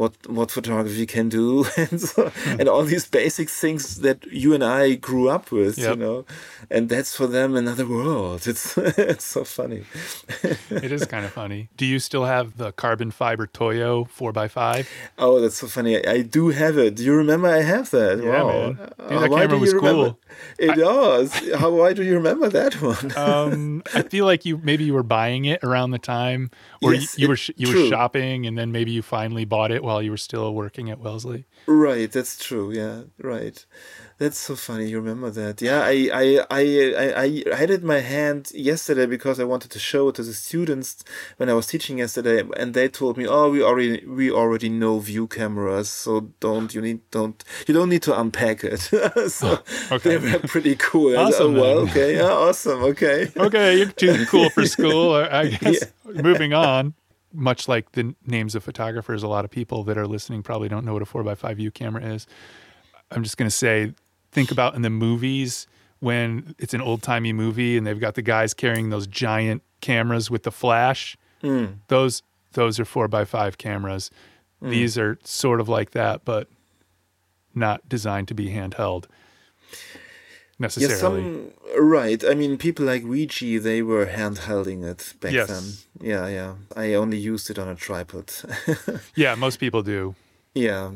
what 0.01 0.13
what 0.37 0.49
photography 0.57 1.05
can 1.15 1.29
do, 1.29 1.47
and 1.77 1.97
so, 2.09 2.31
and 2.59 2.65
all 2.73 2.83
these 2.93 3.05
basic 3.21 3.47
things 3.61 3.81
that 4.05 4.17
you 4.43 4.49
and 4.55 4.63
I 4.63 4.95
grew 5.07 5.25
up 5.35 5.45
with, 5.57 5.75
you 5.77 5.95
know, 6.03 6.17
and 6.75 6.89
that's 6.93 7.11
for 7.17 7.27
them 7.35 7.49
another 7.63 7.85
world. 7.97 8.39
It's 8.51 8.65
it's 9.11 9.25
so 9.35 9.43
funny. 9.43 9.81
It 10.85 10.91
is 10.97 11.05
kind 11.13 11.25
of 11.25 11.31
funny. 11.31 11.61
Do 11.77 11.85
you 11.85 11.99
still 11.99 12.25
have 12.25 12.57
the 12.57 12.71
carbon 12.83 13.11
fiber 13.11 13.45
Toyo 13.47 14.05
4x5? 14.17 14.87
Oh, 15.17 15.39
that's 15.41 15.55
so 15.61 15.67
funny. 15.67 15.93
I, 15.97 16.11
I 16.17 16.21
do 16.37 16.49
have 16.61 16.77
it. 16.85 16.95
Do 16.95 17.03
you 17.03 17.13
remember 17.23 17.47
I 17.59 17.61
have 17.61 17.89
that? 17.91 18.15
Yeah, 18.23 18.43
wow. 18.43 18.47
man. 18.47 18.73
Dude, 18.75 18.93
Uh, 18.99 19.19
that 19.21 19.29
why 19.31 19.39
camera 19.41 19.55
do 19.57 19.61
was 19.61 19.73
cool. 19.73 20.19
It 20.57 20.75
does. 20.75 21.27
How? 21.59 21.69
Why 21.71 21.93
do 21.93 22.03
you 22.03 22.15
remember 22.21 22.47
that 22.49 22.73
one? 22.81 23.11
Um, 23.31 23.83
I 23.93 24.01
feel 24.13 24.25
like 24.31 24.45
you 24.47 24.57
maybe 24.69 24.83
you 24.83 24.93
were 24.93 25.03
buying 25.19 25.45
it 25.45 25.59
around 25.63 25.91
the 25.91 25.99
time, 26.17 26.49
or 26.81 26.93
Yes, 26.93 27.17
you, 27.17 27.21
you 27.23 27.27
were 27.29 27.33
it- 27.39 27.45
sh- 27.45 27.57
you 27.61 27.67
were 27.69 27.89
shopping, 27.89 28.45
and 28.47 28.57
then 28.57 28.71
maybe 28.71 28.91
you 28.91 29.01
finally 29.01 29.45
bought 29.45 29.71
it 29.71 29.83
while 29.91 30.01
you 30.01 30.11
were 30.11 30.17
still 30.17 30.53
working 30.53 30.89
at 30.89 30.99
Wellesley. 30.99 31.45
Right, 31.67 32.09
that's 32.11 32.43
true. 32.43 32.71
Yeah, 32.71 33.03
right. 33.21 33.65
That's 34.19 34.37
so 34.37 34.55
funny. 34.55 34.87
You 34.87 34.99
remember 34.99 35.29
that? 35.31 35.61
Yeah, 35.61 35.81
I, 35.81 36.09
I, 36.13 36.25
I, 36.49 36.61
I, 37.25 37.43
I 37.51 37.55
had 37.55 37.69
it 37.71 37.81
in 37.81 37.87
my 37.87 37.99
hand 37.99 38.51
yesterday 38.53 39.05
because 39.05 39.39
I 39.39 39.43
wanted 39.43 39.71
to 39.71 39.79
show 39.79 40.09
it 40.09 40.15
to 40.15 40.23
the 40.23 40.33
students 40.33 41.03
when 41.37 41.49
I 41.49 41.53
was 41.53 41.67
teaching 41.67 41.97
yesterday, 41.97 42.43
and 42.55 42.73
they 42.73 42.87
told 42.87 43.17
me, 43.17 43.25
"Oh, 43.27 43.49
we 43.49 43.61
already, 43.63 44.05
we 44.05 44.31
already 44.31 44.69
know 44.69 44.99
view 44.99 45.27
cameras, 45.27 45.89
so 45.89 46.11
don't 46.39 46.73
you 46.73 46.81
need 46.81 46.99
don't 47.11 47.43
you 47.67 47.73
don't 47.73 47.89
need 47.89 48.03
to 48.03 48.19
unpack 48.19 48.63
it." 48.63 48.79
so 49.39 49.47
oh, 49.91 49.95
okay. 49.95 50.17
they 50.17 50.17
were 50.17 50.39
pretty 50.39 50.75
cool. 50.75 51.11
Awesome, 51.21 51.55
oh, 51.55 51.61
well, 51.61 51.77
okay, 51.89 52.15
yeah, 52.15 52.31
awesome, 52.47 52.83
okay. 52.91 53.29
Okay, 53.35 53.77
you're 53.77 53.91
too 53.91 54.25
cool 54.27 54.49
for 54.49 54.65
school. 54.65 55.15
I 55.15 55.41
I 55.41 55.47
guess. 55.49 55.83
Moving 56.05 56.53
on. 56.53 56.93
Much 57.33 57.67
like 57.67 57.93
the 57.93 58.15
names 58.25 58.55
of 58.55 58.63
photographers, 58.63 59.23
a 59.23 59.27
lot 59.27 59.45
of 59.45 59.51
people 59.51 59.83
that 59.85 59.97
are 59.97 60.07
listening 60.07 60.43
probably 60.43 60.67
don't 60.67 60.85
know 60.85 60.93
what 60.93 61.01
a 61.01 61.05
4x5 61.05 61.55
view 61.55 61.71
camera 61.71 62.03
is. 62.03 62.27
I'm 63.09 63.23
just 63.23 63.37
going 63.37 63.49
to 63.49 63.55
say, 63.55 63.93
think 64.31 64.51
about 64.51 64.75
in 64.75 64.81
the 64.81 64.89
movies 64.89 65.67
when 65.99 66.55
it's 66.57 66.73
an 66.73 66.81
old 66.81 67.01
timey 67.01 67.31
movie 67.31 67.77
and 67.77 67.85
they've 67.85 67.99
got 67.99 68.15
the 68.15 68.21
guys 68.21 68.53
carrying 68.53 68.89
those 68.89 69.07
giant 69.07 69.63
cameras 69.81 70.29
with 70.29 70.43
the 70.43 70.51
flash. 70.51 71.17
Mm. 71.43 71.77
Those 71.87 72.23
those 72.53 72.79
are 72.79 72.85
4x5 72.85 73.57
cameras. 73.57 74.11
These 74.61 74.97
are 74.97 75.17
sort 75.23 75.59
of 75.59 75.69
like 75.69 75.91
that, 75.91 76.23
but 76.23 76.47
not 77.55 77.87
designed 77.89 78.27
to 78.27 78.33
be 78.33 78.49
handheld 78.49 79.05
Yeah, 80.61 80.95
some 80.97 81.51
right. 81.77 82.23
I 82.23 82.33
mean, 82.35 82.57
people 82.57 82.85
like 82.85 83.03
Weegee, 83.03 83.61
they 83.61 83.81
were 83.81 84.05
handhelding 84.07 84.83
it 84.83 85.13
back 85.19 85.33
Yes. 85.33 85.47
then. 85.49 86.07
Yeah, 86.09 86.27
yeah. 86.27 86.53
I 86.75 86.93
only 86.95 87.17
used 87.17 87.49
it 87.49 87.57
on 87.59 87.67
a 87.67 87.75
tripod. 87.75 88.31
yeah, 89.15 89.35
most 89.35 89.59
people 89.59 89.81
do. 89.83 90.15
yeah, 90.53 90.91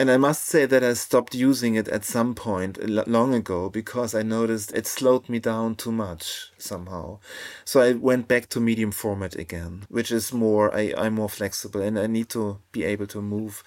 and 0.00 0.10
I 0.12 0.16
must 0.16 0.44
say 0.44 0.64
that 0.66 0.84
I 0.84 0.94
stopped 0.94 1.34
using 1.34 1.74
it 1.74 1.88
at 1.88 2.04
some 2.04 2.34
point 2.34 2.78
long 3.08 3.34
ago 3.34 3.68
because 3.68 4.14
I 4.14 4.22
noticed 4.22 4.72
it 4.72 4.86
slowed 4.86 5.28
me 5.28 5.40
down 5.40 5.74
too 5.74 5.90
much 5.90 6.52
somehow. 6.58 7.18
So 7.64 7.80
I 7.80 7.92
went 7.94 8.28
back 8.28 8.48
to 8.50 8.60
medium 8.60 8.92
format 8.92 9.34
again, 9.34 9.86
which 9.88 10.12
is 10.12 10.32
more 10.32 10.72
I 10.72 10.94
I'm 10.96 11.14
more 11.14 11.28
flexible 11.28 11.80
and 11.82 11.98
I 11.98 12.06
need 12.06 12.28
to 12.28 12.58
be 12.70 12.84
able 12.84 13.06
to 13.08 13.20
move. 13.20 13.64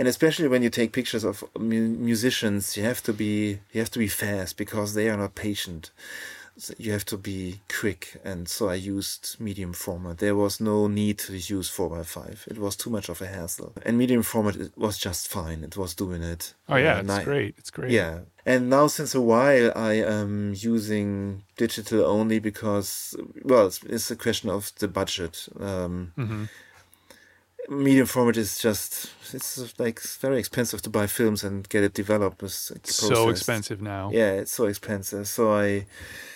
And 0.00 0.08
especially 0.08 0.48
when 0.48 0.62
you 0.62 0.70
take 0.70 0.92
pictures 1.00 1.24
of 1.24 1.44
mu- 1.58 1.96
musicians, 2.10 2.74
you 2.76 2.84
have 2.90 3.02
to 3.02 3.12
be 3.12 3.34
you 3.72 3.80
have 3.82 3.90
to 3.90 3.98
be 4.06 4.08
fast 4.08 4.56
because 4.56 4.94
they 4.94 5.10
are 5.10 5.18
not 5.24 5.34
patient. 5.34 5.90
So 6.56 6.72
you 6.78 6.92
have 6.92 7.04
to 7.12 7.18
be 7.18 7.60
quick, 7.80 8.02
and 8.24 8.48
so 8.48 8.62
I 8.70 8.94
used 8.96 9.36
medium 9.38 9.72
format. 9.72 10.16
There 10.18 10.34
was 10.44 10.60
no 10.60 10.88
need 10.88 11.16
to 11.26 11.32
use 11.56 11.68
four 11.76 11.98
x 12.00 12.12
five. 12.18 12.38
It 12.52 12.58
was 12.58 12.76
too 12.76 12.90
much 12.96 13.10
of 13.10 13.20
a 13.22 13.26
hassle. 13.26 13.72
And 13.86 13.98
medium 13.98 14.22
format 14.22 14.56
it 14.56 14.72
was 14.76 14.96
just 15.06 15.28
fine. 15.28 15.60
It 15.68 15.76
was 15.76 15.94
doing 15.94 16.22
it. 16.34 16.54
Oh 16.66 16.76
yeah, 16.76 16.96
Uh, 16.96 17.02
it's 17.02 17.24
great. 17.24 17.54
It's 17.58 17.72
great. 17.78 17.92
Yeah, 17.92 18.14
and 18.52 18.62
now 18.76 18.86
since 18.88 19.14
a 19.14 19.24
while 19.34 19.68
I 19.90 19.94
am 20.20 20.54
using 20.74 21.42
digital 21.56 22.02
only 22.18 22.38
because 22.40 23.14
well, 23.50 23.66
it's, 23.66 23.80
it's 23.84 24.10
a 24.10 24.16
question 24.16 24.48
of 24.50 24.72
the 24.78 24.88
budget. 24.88 25.34
Um, 25.68 26.12
hmm 26.16 26.44
medium 27.68 28.06
format 28.06 28.36
is 28.36 28.58
just 28.58 29.10
it's 29.32 29.78
like 29.78 30.00
very 30.00 30.38
expensive 30.38 30.82
to 30.82 30.90
buy 30.90 31.06
films 31.06 31.44
and 31.44 31.68
get 31.68 31.82
it 31.84 31.94
developed. 31.94 32.42
With 32.42 32.52
So 32.84 33.28
expensive 33.28 33.80
now. 33.80 34.10
Yeah, 34.12 34.32
it's 34.32 34.52
so 34.52 34.64
expensive. 34.66 35.28
So 35.28 35.52
I 35.54 35.86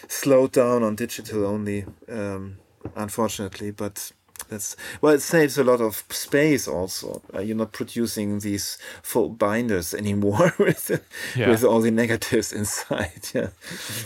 slowed 0.09 0.53
down 0.53 0.83
on 0.83 0.95
digital 0.97 1.45
only, 1.47 1.85
um, 2.09 2.59
unfortunately. 2.95 3.71
But 3.73 4.13
that's 4.49 4.77
well, 5.01 5.15
it 5.15 5.23
saves 5.23 5.59
a 5.59 5.65
lot 5.65 5.81
of 5.81 6.05
space. 6.11 6.69
Also, 6.69 7.23
uh, 7.35 7.41
you're 7.41 7.57
not 7.57 7.73
producing 7.73 8.39
these 8.41 8.79
full 9.03 9.29
binders 9.31 9.95
anymore 9.95 10.53
with 10.59 11.01
Yeah. 11.37 11.49
with 11.51 11.65
all 11.65 11.81
the 11.81 11.91
negatives 11.91 12.53
inside. 12.61 13.29
Yeah, 13.35 13.49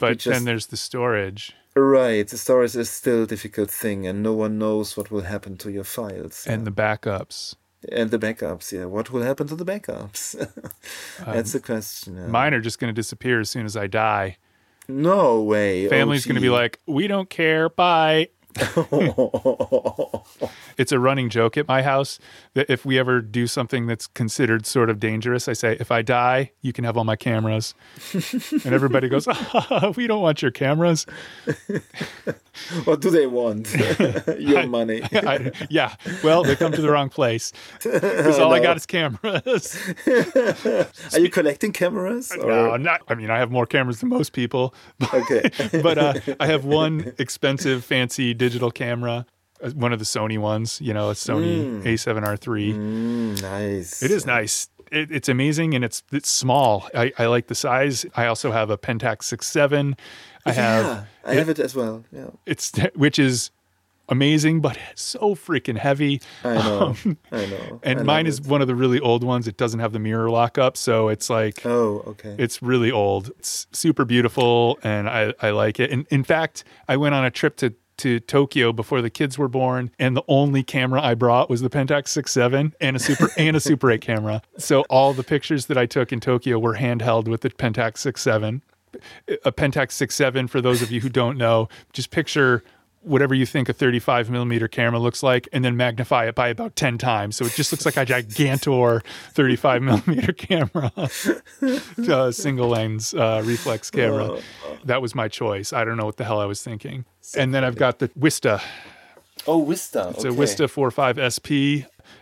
But 0.01 0.19
just- 0.19 0.27
then 0.35 0.45
there's 0.45 0.67
the 0.67 0.77
storage. 0.77 1.53
Right. 1.81 2.27
The 2.27 2.37
storage 2.39 2.77
is 2.77 2.91
still 2.91 3.23
a 3.25 3.27
difficult 3.27 3.71
thing, 3.71 4.07
and 4.07 4.23
no 4.23 4.33
one 4.33 4.59
knows 4.59 4.97
what 4.97 5.11
will 5.11 5.23
happen 5.23 5.57
to 5.59 5.71
your 5.71 5.85
files 5.85 6.47
and 6.47 6.67
the 6.67 6.71
backups. 6.73 7.55
and 7.93 8.11
the 8.11 8.19
backups. 8.19 8.73
Yeah, 8.73 8.87
what 8.87 9.11
will 9.11 9.23
happen 9.23 9.47
to 9.49 9.57
the 9.57 9.65
backups? 9.65 10.35
Um, 11.27 11.35
that's 11.35 11.53
the 11.53 11.61
question. 11.61 12.17
yeah. 12.17 12.27
Mine 12.29 12.55
are 12.55 12.61
just 12.61 12.79
going 12.79 12.95
to 12.95 12.99
disappear 12.99 13.41
as 13.41 13.51
soon 13.51 13.67
as 13.67 13.77
I 13.77 13.87
die. 13.89 14.37
no 14.89 15.43
way. 15.43 15.89
Family's 15.89 16.25
going 16.25 16.37
to 16.37 16.41
be 16.41 16.49
like, 16.51 16.79
"We 16.87 17.07
don't 17.09 17.29
care. 17.29 17.69
Bye." 17.69 18.29
It's 20.79 20.93
a 20.93 20.99
running 21.01 21.29
joke 21.29 21.57
at 21.57 21.67
my 21.67 21.83
house 21.83 22.21
that 22.55 22.71
if 22.71 22.85
we 22.87 23.01
ever 23.01 23.21
do 23.21 23.49
something 23.49 23.87
that's 23.89 24.07
considered 24.07 24.65
sort 24.65 24.89
of 24.91 25.01
dangerous, 25.01 25.49
I 25.49 25.53
say, 25.53 25.77
"If 25.81 25.91
I 25.91 26.03
die, 26.03 26.53
you 26.63 26.73
can 26.73 26.85
have 26.85 26.97
all 26.97 27.03
my 27.03 27.17
cameras." 27.17 27.75
and 28.65 28.73
everybody 28.73 29.09
goes, 29.09 29.27
"Ah, 29.29 29.93
"We 29.97 30.07
don't 30.07 30.23
want 30.23 30.41
your 30.41 30.53
cameras." 30.53 31.05
what 32.85 33.01
do 33.01 33.11
they 33.11 33.27
want? 33.27 33.75
your 34.39 34.69
money. 34.69 35.03
I, 35.13 35.51
yeah, 35.69 35.97
well, 36.23 36.45
they 36.45 36.55
come 36.55 36.71
to 36.71 36.81
the 36.81 36.91
wrong 36.93 37.09
place 37.09 37.53
because 37.83 38.39
all 38.39 38.55
I 38.55 38.61
got 38.61 38.77
is 38.77 38.87
cameras. 38.87 39.77
Are 41.13 41.19
you 41.19 41.29
collecting 41.31 41.73
cameras? 41.73 42.33
No, 42.37 42.77
not. 42.77 43.03
I 43.09 43.17
mean, 43.17 43.31
I 43.31 43.39
have 43.39 43.51
more 43.51 43.67
cameras 43.67 43.99
than 43.99 44.11
most 44.11 44.33
people, 44.33 44.75
Okay. 45.13 45.51
but 45.83 45.99
uh, 45.99 46.15
I 46.39 46.47
have 46.47 46.65
one 46.65 47.13
expensive, 47.19 47.85
fancy 47.85 48.33
digital 48.33 48.48
camera, 48.75 49.27
uh, 49.63 49.71
one 49.71 49.93
of 49.93 49.99
the 49.99 50.05
Sony 50.05 50.39
ones. 50.39 50.81
You 50.81 50.95
know, 50.95 51.11
a 51.11 51.15
Sony 51.15 51.83
A7R3. 51.83 52.75
Mm, 52.75 53.43
nice. 53.43 54.03
It 54.03 54.11
is 54.11 54.27
nice. 54.27 54.69
It, 54.91 55.11
it's 55.11 55.29
amazing, 55.29 55.75
and 55.75 55.85
it's 55.85 56.03
it's 56.13 56.31
small. 56.31 56.89
I, 56.95 57.13
I 57.19 57.27
like 57.27 57.49
the 57.49 57.55
size. 57.55 58.07
I 58.17 58.27
also 58.27 58.53
have 58.53 58.71
a 58.71 58.79
Pentax 58.79 59.25
67. 59.25 59.97
I 60.47 60.53
have 60.53 60.85
yeah, 60.87 61.05
I 61.25 61.35
have 61.35 61.49
it 61.49 61.59
as 61.59 61.75
well. 61.75 62.05
Yeah, 62.11 62.31
it's 62.47 62.73
which 62.95 63.19
is 63.19 63.51
amazing, 64.09 64.61
but 64.61 64.79
so 64.95 65.35
freaking 65.35 65.77
heavy. 65.77 66.21
I 66.43 66.55
know. 66.55 66.97
I 67.33 67.47
know. 67.47 67.81
And 67.83 68.01
I 68.01 68.03
mine 68.03 68.27
is 68.27 68.39
it. 68.39 68.47
one 68.47 68.63
of 68.63 68.67
the 68.67 68.75
really 68.75 69.01
old 69.01 69.23
ones. 69.23 69.47
It 69.47 69.57
doesn't 69.57 69.81
have 69.81 69.93
the 69.93 69.99
mirror 69.99 70.31
lockup, 70.31 70.77
so 70.77 71.09
it's 71.09 71.29
like 71.29 71.65
Oh, 71.67 72.03
okay. 72.07 72.35
It's 72.39 72.63
really 72.63 72.91
old. 72.91 73.31
It's 73.39 73.67
super 73.73 74.05
beautiful, 74.05 74.79
and 74.83 75.09
I, 75.09 75.35
I 75.41 75.51
like 75.51 75.81
it. 75.81 75.91
And 75.91 76.07
in 76.11 76.25
fact, 76.25 76.65
I 76.89 76.97
went 76.97 77.15
on 77.15 77.25
a 77.25 77.31
trip 77.31 77.57
to 77.57 77.75
to 77.99 78.21
Tokyo 78.21 78.73
before 78.73 79.03
the 79.03 79.11
kids 79.11 79.39
were 79.39 79.49
born, 79.49 79.91
and 79.99 80.17
the 80.17 80.25
only 80.29 80.63
camera 80.63 81.03
I 81.03 81.15
brought 81.15 81.51
was 81.51 81.61
the 81.61 81.71
Pentax 81.71 82.09
67 82.09 82.75
and 82.81 82.97
a 82.97 82.99
super 82.99 83.31
and 83.37 83.57
a 83.57 83.61
Super 83.61 83.91
8 83.91 84.01
camera. 84.01 84.43
So 84.57 84.83
all 84.89 85.13
the 85.13 85.25
pictures 85.25 85.67
that 85.67 85.79
I 85.79 85.87
took 85.87 86.13
in 86.13 86.21
Tokyo 86.21 86.59
were 86.59 86.77
handheld 86.77 87.29
with 87.29 87.43
the 87.43 87.51
Pentax 87.51 87.99
67. 87.99 88.63
A 89.45 89.53
Pentax 89.53 89.93
67, 89.93 90.49
for 90.49 90.61
those 90.61 90.81
of 90.81 90.91
you 90.91 91.01
who 91.01 91.11
don't 91.11 91.37
know, 91.37 91.69
just 91.93 92.11
picture 92.11 92.65
whatever 93.09 93.35
you 93.35 93.47
think 93.47 93.69
a 93.69 93.73
35 93.73 94.31
millimeter 94.31 94.69
camera 94.69 94.99
looks 94.99 95.23
like 95.23 95.49
and 95.53 95.65
then 95.65 95.77
magnify 95.77 96.27
it 96.27 96.35
by 96.35 96.49
about 96.49 96.77
10 96.77 96.99
times. 96.99 97.37
So 97.37 97.45
it 97.45 97.53
just 97.53 97.73
looks 97.73 97.85
like 97.87 97.97
a 97.97 98.05
gigantor 98.05 99.03
35 99.33 99.83
millimeter 99.83 100.33
camera, 100.33 100.93
uh, 102.09 102.31
single 102.31 102.69
lens 102.69 103.15
uh, 103.15 103.43
reflex 103.45 103.91
camera. 103.91 104.39
That 104.85 105.03
was 105.03 105.15
my 105.15 105.29
choice. 105.29 105.73
I 105.73 105.85
don't 105.85 105.97
know 105.97 106.07
what 106.07 106.17
the 106.17 106.25
hell 106.25 106.41
I 106.41 106.45
was 106.47 106.63
thinking. 106.63 107.05
And 107.37 107.55
then 107.55 107.65
I've 107.65 107.77
got 107.77 107.99
the 107.99 108.09
Wista. 108.11 108.63
Oh, 109.47 109.65
Wista. 109.65 110.11
It's 110.15 110.25
a 110.25 110.29
Wista 110.29 110.69
45 110.69 111.33
SP. 111.33 111.49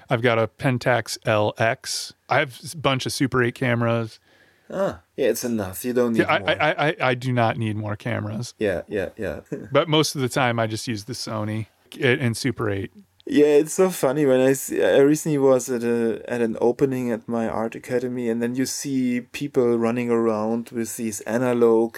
I've 0.08 0.22
got 0.22 0.38
a 0.38 0.46
Pentax 0.46 1.18
LX. 1.26 2.12
I 2.28 2.38
have 2.38 2.58
a 2.72 2.76
bunch 2.76 3.06
of 3.06 3.12
Super 3.12 3.42
8 3.42 3.54
cameras. 3.54 4.20
Ah, 4.72 5.00
yeah, 5.16 5.28
it's 5.28 5.44
enough. 5.44 5.84
You 5.84 5.92
don't 5.92 6.12
need 6.12 6.20
Yeah, 6.20 6.32
I. 6.46 6.52
I, 6.52 6.88
I, 6.88 6.96
I 7.10 7.14
do 7.14 7.32
not 7.32 7.56
need 7.56 7.76
more 7.76 7.96
cameras. 7.96 8.54
yeah, 8.58 8.82
yeah, 8.88 9.10
yeah. 9.16 9.40
But 9.72 9.88
most 9.88 10.14
of 10.14 10.20
the 10.20 10.28
time, 10.28 10.58
I 10.58 10.66
just 10.66 10.86
use 10.88 11.04
the 11.04 11.14
Sony 11.14 11.66
and 12.00 12.36
Super 12.36 12.70
8. 12.70 12.90
Yeah, 13.28 13.46
it's 13.46 13.72
so 13.72 13.90
funny 13.90 14.24
when 14.24 14.40
I 14.40 14.52
see, 14.52 14.84
I 14.84 14.98
recently 14.98 15.38
was 15.38 15.68
at 15.68 15.82
a 15.82 16.22
at 16.28 16.40
an 16.40 16.56
opening 16.60 17.10
at 17.10 17.26
my 17.28 17.48
art 17.48 17.74
academy, 17.74 18.28
and 18.30 18.40
then 18.40 18.54
you 18.54 18.66
see 18.66 19.22
people 19.32 19.76
running 19.78 20.10
around 20.10 20.70
with 20.70 20.96
these 20.96 21.20
analog. 21.22 21.96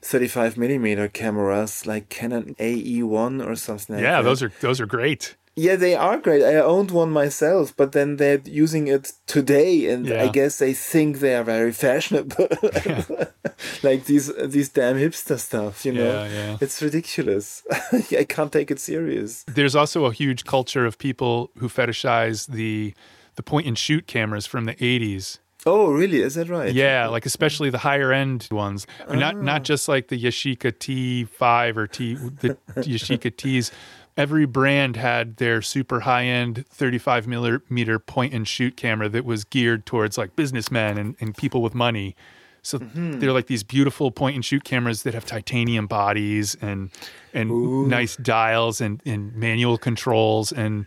35 0.00 0.56
millimeter 0.56 1.08
cameras 1.08 1.84
like 1.84 2.08
Canon 2.08 2.54
AE1 2.60 3.44
or 3.44 3.56
something 3.56 3.96
like 3.96 4.02
Yeah, 4.04 4.18
that. 4.18 4.22
those 4.22 4.42
are 4.44 4.52
those 4.60 4.80
are 4.80 4.86
great. 4.86 5.36
Yeah, 5.58 5.74
they 5.74 5.96
are 5.96 6.18
great. 6.18 6.44
I 6.44 6.54
owned 6.56 6.92
one 6.92 7.10
myself, 7.10 7.74
but 7.76 7.90
then 7.90 8.16
they're 8.16 8.40
using 8.44 8.86
it 8.86 9.12
today, 9.26 9.90
and 9.90 10.08
I 10.12 10.28
guess 10.28 10.58
they 10.58 10.72
think 10.72 11.18
they 11.18 11.34
are 11.34 11.42
very 11.42 11.72
fashionable, 11.72 12.46
like 13.82 14.04
these 14.04 14.32
these 14.36 14.68
damn 14.68 14.96
hipster 14.96 15.36
stuff. 15.38 15.84
You 15.84 15.92
know, 15.94 16.04
Yeah, 16.04 16.28
yeah. 16.28 16.56
it's 16.60 16.80
ridiculous. 16.80 17.64
I 17.92 18.24
can't 18.24 18.52
take 18.52 18.70
it 18.70 18.78
serious. 18.78 19.44
There's 19.48 19.74
also 19.74 20.04
a 20.04 20.12
huge 20.12 20.44
culture 20.44 20.86
of 20.86 20.96
people 20.96 21.50
who 21.58 21.68
fetishize 21.68 22.46
the 22.46 22.94
the 23.34 23.42
point 23.42 23.66
and 23.66 23.76
shoot 23.76 24.06
cameras 24.06 24.46
from 24.46 24.64
the 24.64 24.74
80s. 24.74 25.38
Oh, 25.66 25.90
really? 25.92 26.22
Is 26.22 26.34
that 26.36 26.48
right? 26.48 26.72
Yeah, 26.72 27.08
like 27.08 27.26
especially 27.26 27.68
the 27.70 27.78
higher 27.78 28.12
end 28.12 28.48
ones. 28.50 28.86
I 29.06 29.10
mean, 29.10 29.20
Not 29.20 29.36
not 29.42 29.60
ah. 29.60 29.64
just 29.64 29.88
like 29.88 30.06
the 30.08 30.20
Yashica 30.22 30.72
T5 30.72 31.76
or 31.76 31.86
T 31.88 32.14
the 32.14 32.56
Yashica 32.76 33.36
Ts. 33.36 33.72
Every 34.18 34.46
brand 34.46 34.96
had 34.96 35.36
their 35.36 35.62
super 35.62 36.00
high 36.00 36.24
end 36.24 36.66
35 36.70 37.28
millimeter 37.28 37.98
point 38.00 38.34
and 38.34 38.46
shoot 38.46 38.76
camera 38.76 39.08
that 39.08 39.24
was 39.24 39.44
geared 39.44 39.86
towards 39.86 40.18
like 40.18 40.34
businessmen 40.34 40.98
and, 40.98 41.16
and 41.20 41.36
people 41.36 41.62
with 41.62 41.72
money. 41.74 42.16
So 42.62 42.80
mm-hmm. 42.80 43.20
they're 43.20 43.32
like 43.32 43.46
these 43.46 43.62
beautiful 43.62 44.10
point 44.10 44.34
and 44.34 44.44
shoot 44.44 44.64
cameras 44.64 45.04
that 45.04 45.14
have 45.14 45.24
titanium 45.24 45.86
bodies 45.86 46.56
and 46.60 46.90
and 47.32 47.88
nice 47.88 48.16
dials 48.16 48.80
and, 48.80 49.00
and 49.06 49.34
manual 49.36 49.78
controls 49.78 50.50
and 50.50 50.84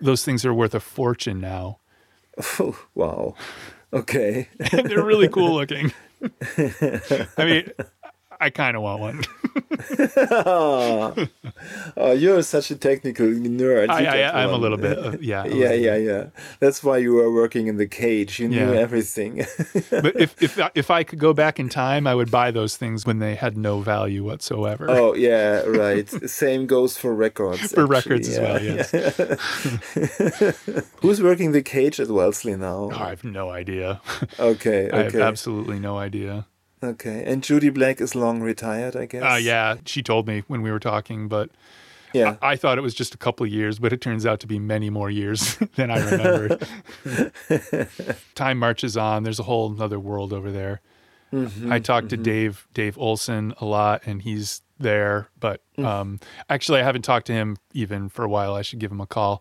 those 0.00 0.24
things 0.24 0.44
are 0.44 0.54
worth 0.54 0.74
a 0.74 0.80
fortune 0.80 1.40
now. 1.40 1.78
Oh, 2.58 2.78
wow. 2.94 3.34
Okay. 3.92 4.48
They're 4.70 5.04
really 5.04 5.28
cool 5.28 5.54
looking. 5.54 5.92
I 6.56 7.44
mean, 7.44 7.70
I 8.40 8.50
kind 8.50 8.76
of 8.76 8.82
want 8.82 9.00
one. 9.00 9.20
oh, 11.96 12.12
you're 12.12 12.42
such 12.42 12.70
a 12.70 12.76
technical 12.76 13.26
nerd. 13.26 13.88
I, 13.90 14.04
I, 14.22 14.42
I'm 14.44 14.50
a 14.50 14.56
little 14.56 14.78
bit, 14.78 14.98
uh, 14.98 15.16
yeah. 15.20 15.44
a 15.44 15.48
Yeah, 15.48 15.54
little 15.54 15.74
yeah, 15.76 15.96
yeah. 15.96 16.24
That's 16.60 16.82
why 16.82 16.98
you 16.98 17.12
were 17.14 17.32
working 17.32 17.66
in 17.66 17.76
the 17.76 17.86
cage. 17.86 18.38
You 18.40 18.48
knew 18.48 18.72
Yeah. 18.72 18.78
everything. 18.80 19.44
But 19.90 20.20
if 20.20 20.40
if 20.42 20.58
I- 20.58 20.70
if 20.74 20.90
I 20.90 21.02
could 21.04 21.18
go 21.18 21.32
back 21.34 21.58
in 21.60 21.68
time, 21.68 22.06
I 22.06 22.14
would 22.14 22.30
buy 22.30 22.50
those 22.50 22.76
things 22.76 23.04
when 23.06 23.18
they 23.18 23.34
had 23.34 23.56
no 23.56 23.80
value 23.80 24.24
whatsoever. 24.24 24.86
oh, 24.88 25.14
yeah, 25.14 25.60
right. 25.66 26.08
Same 26.30 26.66
goes 26.66 26.96
for 26.96 27.14
records. 27.14 27.72
For 27.72 27.82
actually, 27.82 27.86
records 27.96 28.28
as 28.28 28.38
well, 28.38 28.62
yes. 28.62 28.90
Who's 31.02 31.20
working 31.22 31.52
the 31.52 31.62
cage 31.62 32.00
at 32.00 32.08
Wellesley 32.08 32.56
now? 32.56 32.90
I 32.92 33.08
have 33.10 33.24
no 33.24 33.50
idea. 33.50 34.00
Okay, 34.38 34.90
I 34.92 34.96
have 34.98 35.14
okay, 35.14 35.22
absolutely 35.22 35.78
no 35.78 35.98
idea. 35.98 36.46
Okay. 36.82 37.22
And 37.26 37.42
Judy 37.42 37.70
Black 37.70 38.00
is 38.00 38.14
long 38.14 38.40
retired, 38.40 38.96
I 38.96 39.06
guess. 39.06 39.22
Uh, 39.22 39.36
yeah, 39.36 39.76
she 39.86 40.02
told 40.02 40.26
me 40.26 40.42
when 40.48 40.62
we 40.62 40.70
were 40.70 40.78
talking, 40.80 41.28
but 41.28 41.50
yeah. 42.12 42.36
I 42.42 42.56
thought 42.56 42.76
it 42.78 42.80
was 42.80 42.94
just 42.94 43.14
a 43.14 43.18
couple 43.18 43.46
of 43.46 43.52
years, 43.52 43.78
but 43.78 43.92
it 43.92 44.00
turns 44.00 44.26
out 44.26 44.40
to 44.40 44.46
be 44.46 44.58
many 44.58 44.90
more 44.90 45.10
years 45.10 45.56
than 45.76 45.90
I 45.90 45.98
remembered. 46.10 46.66
Time 48.34 48.58
marches 48.58 48.96
on. 48.96 49.22
There's 49.22 49.38
a 49.38 49.44
whole 49.44 49.80
other 49.80 49.98
world 50.00 50.32
over 50.32 50.50
there. 50.50 50.80
Mm-hmm, 51.32 51.72
I 51.72 51.78
talked 51.78 52.08
to 52.08 52.16
Dave 52.16 52.66
Dave 52.74 52.98
Olson 52.98 53.54
a 53.58 53.64
lot, 53.64 54.02
and 54.04 54.20
he's 54.22 54.62
there. 54.78 55.28
But 55.38 55.60
Mm. 55.78 55.84
um, 55.84 56.20
actually, 56.48 56.80
I 56.80 56.82
haven't 56.82 57.02
talked 57.02 57.26
to 57.28 57.32
him 57.32 57.56
even 57.72 58.08
for 58.08 58.24
a 58.24 58.28
while. 58.28 58.54
I 58.54 58.62
should 58.62 58.80
give 58.80 58.90
him 58.90 59.00
a 59.00 59.06
call. 59.06 59.40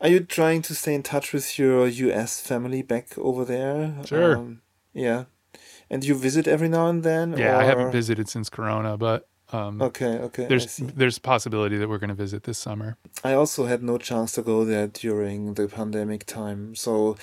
Are 0.00 0.08
you 0.08 0.20
trying 0.20 0.62
to 0.62 0.74
stay 0.74 0.94
in 0.94 1.02
touch 1.02 1.32
with 1.32 1.58
your 1.58 1.86
U.S. 1.88 2.40
family 2.40 2.82
back 2.82 3.18
over 3.18 3.44
there? 3.44 3.94
Sure. 4.06 4.36
Um, 4.36 4.62
yeah. 4.94 5.24
And 5.92 6.02
you 6.02 6.14
visit 6.14 6.48
every 6.48 6.70
now 6.70 6.86
and 6.86 7.02
then? 7.02 7.36
Yeah, 7.36 7.58
I 7.58 7.64
haven't 7.64 7.92
visited 7.92 8.26
since 8.26 8.48
Corona, 8.48 8.96
but 8.96 9.28
um, 9.52 9.82
Okay, 9.82 10.18
okay. 10.18 10.46
There's 10.46 10.78
there's 10.78 11.18
possibility 11.18 11.76
that 11.76 11.86
we're 11.86 11.98
going 11.98 12.08
to 12.08 12.22
visit 12.26 12.44
this 12.44 12.58
summer. 12.58 12.96
I 13.22 13.34
also 13.34 13.66
had 13.66 13.82
no 13.82 13.98
chance 13.98 14.32
to 14.32 14.42
go 14.42 14.64
there 14.64 14.86
during 14.86 15.52
the 15.52 15.68
pandemic 15.68 16.24
time. 16.24 16.74
So 16.74 17.16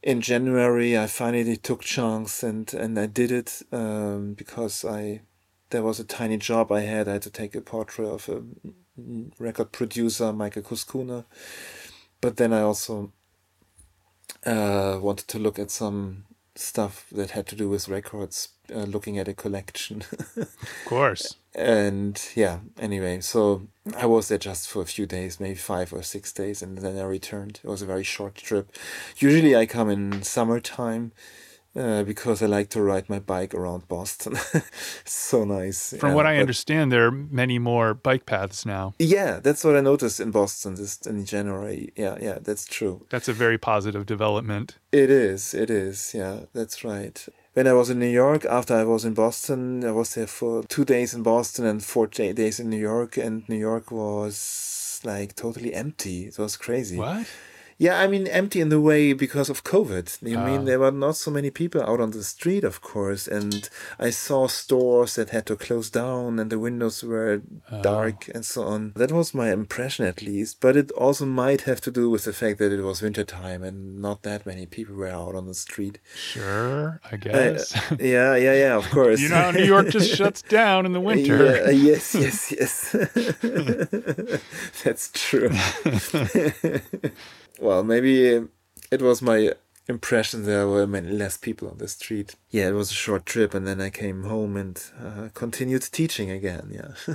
in 0.00 0.20
January, 0.20 0.96
I 0.96 1.08
finally 1.08 1.56
took 1.56 1.82
chance 1.82 2.44
and, 2.44 2.72
and 2.72 2.96
I 2.96 3.06
did 3.06 3.32
it 3.32 3.62
um, 3.72 4.34
because 4.34 4.84
I 4.84 5.22
there 5.70 5.82
was 5.82 5.98
a 5.98 6.04
tiny 6.04 6.36
job 6.36 6.70
I 6.70 6.82
had. 6.82 7.08
I 7.08 7.14
had 7.14 7.22
to 7.22 7.30
take 7.30 7.56
a 7.56 7.60
portrait 7.60 8.08
of 8.08 8.28
a 8.28 8.42
record 9.40 9.72
producer, 9.72 10.32
Michael 10.32 10.62
Cuscuna. 10.62 11.24
But 12.20 12.36
then 12.36 12.52
I 12.52 12.60
also 12.62 13.12
uh, 14.46 14.98
wanted 15.02 15.26
to 15.28 15.38
look 15.38 15.58
at 15.58 15.72
some 15.72 16.24
stuff 16.58 17.06
that 17.12 17.30
had 17.30 17.46
to 17.48 17.56
do 17.56 17.68
with 17.68 17.88
records, 17.88 18.48
uh, 18.74 18.80
looking 18.80 19.18
at 19.18 19.28
a 19.28 19.34
collection. 19.34 20.02
Of 20.36 20.84
course. 20.86 21.36
and 21.54 22.20
yeah 22.36 22.58
anyway 22.78 23.20
so 23.20 23.66
i 23.96 24.06
was 24.06 24.28
there 24.28 24.38
just 24.38 24.68
for 24.68 24.80
a 24.82 24.86
few 24.86 25.06
days 25.06 25.40
maybe 25.40 25.56
five 25.56 25.92
or 25.92 26.02
six 26.02 26.32
days 26.32 26.62
and 26.62 26.78
then 26.78 26.96
i 26.98 27.02
returned 27.02 27.60
it 27.64 27.68
was 27.68 27.82
a 27.82 27.86
very 27.86 28.04
short 28.04 28.34
trip 28.36 28.70
usually 29.18 29.56
i 29.56 29.66
come 29.66 29.90
in 29.90 30.22
summertime 30.22 31.10
uh, 31.78 32.02
because 32.02 32.42
i 32.42 32.46
like 32.46 32.68
to 32.70 32.82
ride 32.82 33.08
my 33.08 33.18
bike 33.20 33.54
around 33.54 33.86
boston 33.88 34.34
so 35.04 35.44
nice 35.44 35.94
From 36.00 36.10
yeah, 36.10 36.14
what 36.16 36.26
I 36.26 36.34
but- 36.36 36.40
understand, 36.40 36.90
there 36.92 37.06
are 37.06 37.10
many 37.42 37.58
more 37.58 37.94
bike 37.94 38.26
paths 38.26 38.66
now. 38.66 38.94
yeah 38.98 39.40
that's 39.46 39.62
what 39.64 39.76
i 39.76 39.80
noticed 39.80 40.18
in 40.20 40.30
boston 40.30 40.76
just 40.76 41.06
in 41.06 41.24
january 41.24 41.92
yeah 41.96 42.16
yeah 42.20 42.38
that's 42.46 42.64
true 42.66 43.06
That's 43.10 43.28
a 43.28 43.32
very 43.44 43.58
positive 43.58 44.04
development. 44.06 44.76
It 44.92 45.10
is, 45.10 45.54
it 45.54 45.70
is, 45.70 46.14
yeah, 46.14 46.36
that's 46.54 46.82
right. 46.84 47.16
When 47.54 47.66
I 47.66 47.74
was 47.74 47.90
in 47.90 47.98
New 47.98 48.14
York, 48.24 48.44
after 48.58 48.74
I 48.74 48.84
was 48.84 49.04
in 49.04 49.14
Boston, 49.14 49.84
I 49.84 49.90
was 49.90 50.14
there 50.14 50.26
for 50.38 50.62
two 50.64 50.84
days 50.84 51.12
in 51.12 51.22
Boston 51.22 51.66
and 51.66 51.84
four 51.84 52.06
days 52.06 52.58
in 52.60 52.70
New 52.70 52.80
York, 52.92 53.18
and 53.18 53.46
New 53.48 53.58
York 53.70 53.90
was 53.90 55.00
like 55.04 55.34
totally 55.34 55.74
empty. 55.74 56.26
It 56.26 56.38
was 56.38 56.56
crazy. 56.56 56.96
What? 56.96 57.26
Yeah, 57.80 58.00
I 58.00 58.08
mean, 58.08 58.26
empty 58.26 58.60
in 58.60 58.70
the 58.70 58.80
way 58.80 59.12
because 59.12 59.48
of 59.48 59.62
COVID. 59.62 60.18
You 60.22 60.36
Ah. 60.38 60.44
mean 60.44 60.64
there 60.64 60.80
were 60.80 60.90
not 60.90 61.16
so 61.16 61.30
many 61.30 61.50
people 61.50 61.80
out 61.80 62.00
on 62.00 62.10
the 62.10 62.24
street, 62.24 62.64
of 62.64 62.80
course, 62.80 63.28
and 63.28 63.70
I 64.00 64.10
saw 64.10 64.48
stores 64.48 65.14
that 65.14 65.30
had 65.30 65.46
to 65.46 65.54
close 65.56 65.88
down 65.88 66.40
and 66.40 66.50
the 66.50 66.58
windows 66.58 67.04
were 67.04 67.40
Ah. 67.70 67.80
dark 67.82 68.28
and 68.34 68.44
so 68.44 68.64
on. 68.64 68.92
That 68.96 69.12
was 69.12 69.32
my 69.32 69.52
impression, 69.52 70.06
at 70.06 70.22
least. 70.22 70.56
But 70.60 70.76
it 70.76 70.90
also 70.90 71.24
might 71.24 71.62
have 71.70 71.80
to 71.82 71.92
do 71.92 72.10
with 72.10 72.24
the 72.24 72.32
fact 72.32 72.58
that 72.58 72.72
it 72.72 72.82
was 72.82 73.00
wintertime 73.00 73.62
and 73.62 74.02
not 74.02 74.22
that 74.24 74.44
many 74.44 74.66
people 74.66 74.96
were 74.96 75.06
out 75.22 75.36
on 75.36 75.46
the 75.46 75.54
street. 75.54 76.00
Sure, 76.16 77.00
I 77.12 77.14
Uh, 77.14 77.18
guess. 77.18 77.74
yeah, 78.00 78.34
yeah, 78.34 78.54
yeah, 78.64 78.76
of 78.76 78.90
course. 78.96 79.20
you 79.20 79.28
know, 79.28 79.36
how 79.36 79.50
New 79.52 79.64
York 79.74 79.88
just 79.90 80.10
shuts 80.18 80.42
down 80.42 80.84
in 80.84 80.92
the 80.94 81.00
winter. 81.10 81.36
Yeah, 81.44 81.70
yes, 81.90 82.12
yes, 82.14 82.50
yes. 82.50 82.74
That's 84.82 85.10
true. 85.14 85.50
Well, 87.60 87.82
maybe 87.84 88.44
it 88.90 89.02
was 89.02 89.20
my 89.22 89.52
impression 89.88 90.44
there 90.44 90.66
were 90.68 90.86
many 90.86 91.10
less 91.10 91.36
people 91.36 91.68
on 91.68 91.78
the 91.78 91.88
street. 91.88 92.34
Yeah, 92.50 92.68
it 92.68 92.72
was 92.72 92.90
a 92.90 92.94
short 92.94 93.24
trip, 93.26 93.54
and 93.54 93.66
then 93.66 93.80
I 93.80 93.90
came 93.90 94.24
home 94.24 94.56
and 94.56 94.82
uh, 95.02 95.28
continued 95.34 95.82
teaching 95.92 96.30
again. 96.30 96.70
Yeah, 96.72 97.14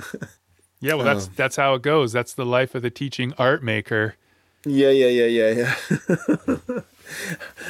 Yeah, 0.80 0.94
well, 0.94 1.04
that's 1.04 1.26
Oh. 1.26 1.30
that's 1.36 1.56
how 1.56 1.74
it 1.74 1.82
goes. 1.82 2.12
That's 2.12 2.34
the 2.34 2.44
life 2.44 2.74
of 2.74 2.82
the 2.82 2.90
teaching 2.90 3.32
art 3.38 3.62
maker. 3.62 4.16
yeah, 4.66 4.90
yeah, 4.90 5.06
yeah, 5.06 5.26
yeah, 5.26 5.74
yeah. 6.46 6.80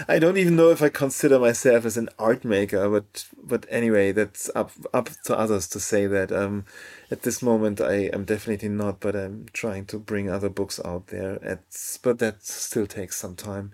I 0.08 0.18
don't 0.18 0.36
even 0.36 0.56
know 0.56 0.70
if 0.70 0.82
I 0.82 0.88
consider 0.88 1.38
myself 1.38 1.84
as 1.84 1.96
an 1.96 2.08
art 2.18 2.44
maker, 2.44 2.88
but 2.88 3.26
but 3.42 3.66
anyway, 3.68 4.12
that's 4.12 4.50
up 4.54 4.70
up 4.92 5.10
to 5.24 5.38
others 5.38 5.68
to 5.68 5.80
say 5.80 6.06
that. 6.06 6.32
Um, 6.32 6.64
at 7.10 7.22
this 7.22 7.42
moment, 7.42 7.80
I 7.80 8.10
am 8.12 8.24
definitely 8.24 8.68
not, 8.70 9.00
but 9.00 9.14
I'm 9.14 9.46
trying 9.52 9.86
to 9.86 9.98
bring 9.98 10.28
other 10.30 10.48
books 10.48 10.80
out 10.84 11.08
there. 11.08 11.38
It's 11.42 11.98
but 11.98 12.18
that 12.18 12.44
still 12.44 12.86
takes 12.86 13.16
some 13.16 13.36
time 13.36 13.72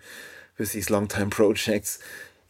with 0.59 0.73
these 0.73 0.91
long 0.91 1.07
time 1.07 1.31
projects. 1.41 1.99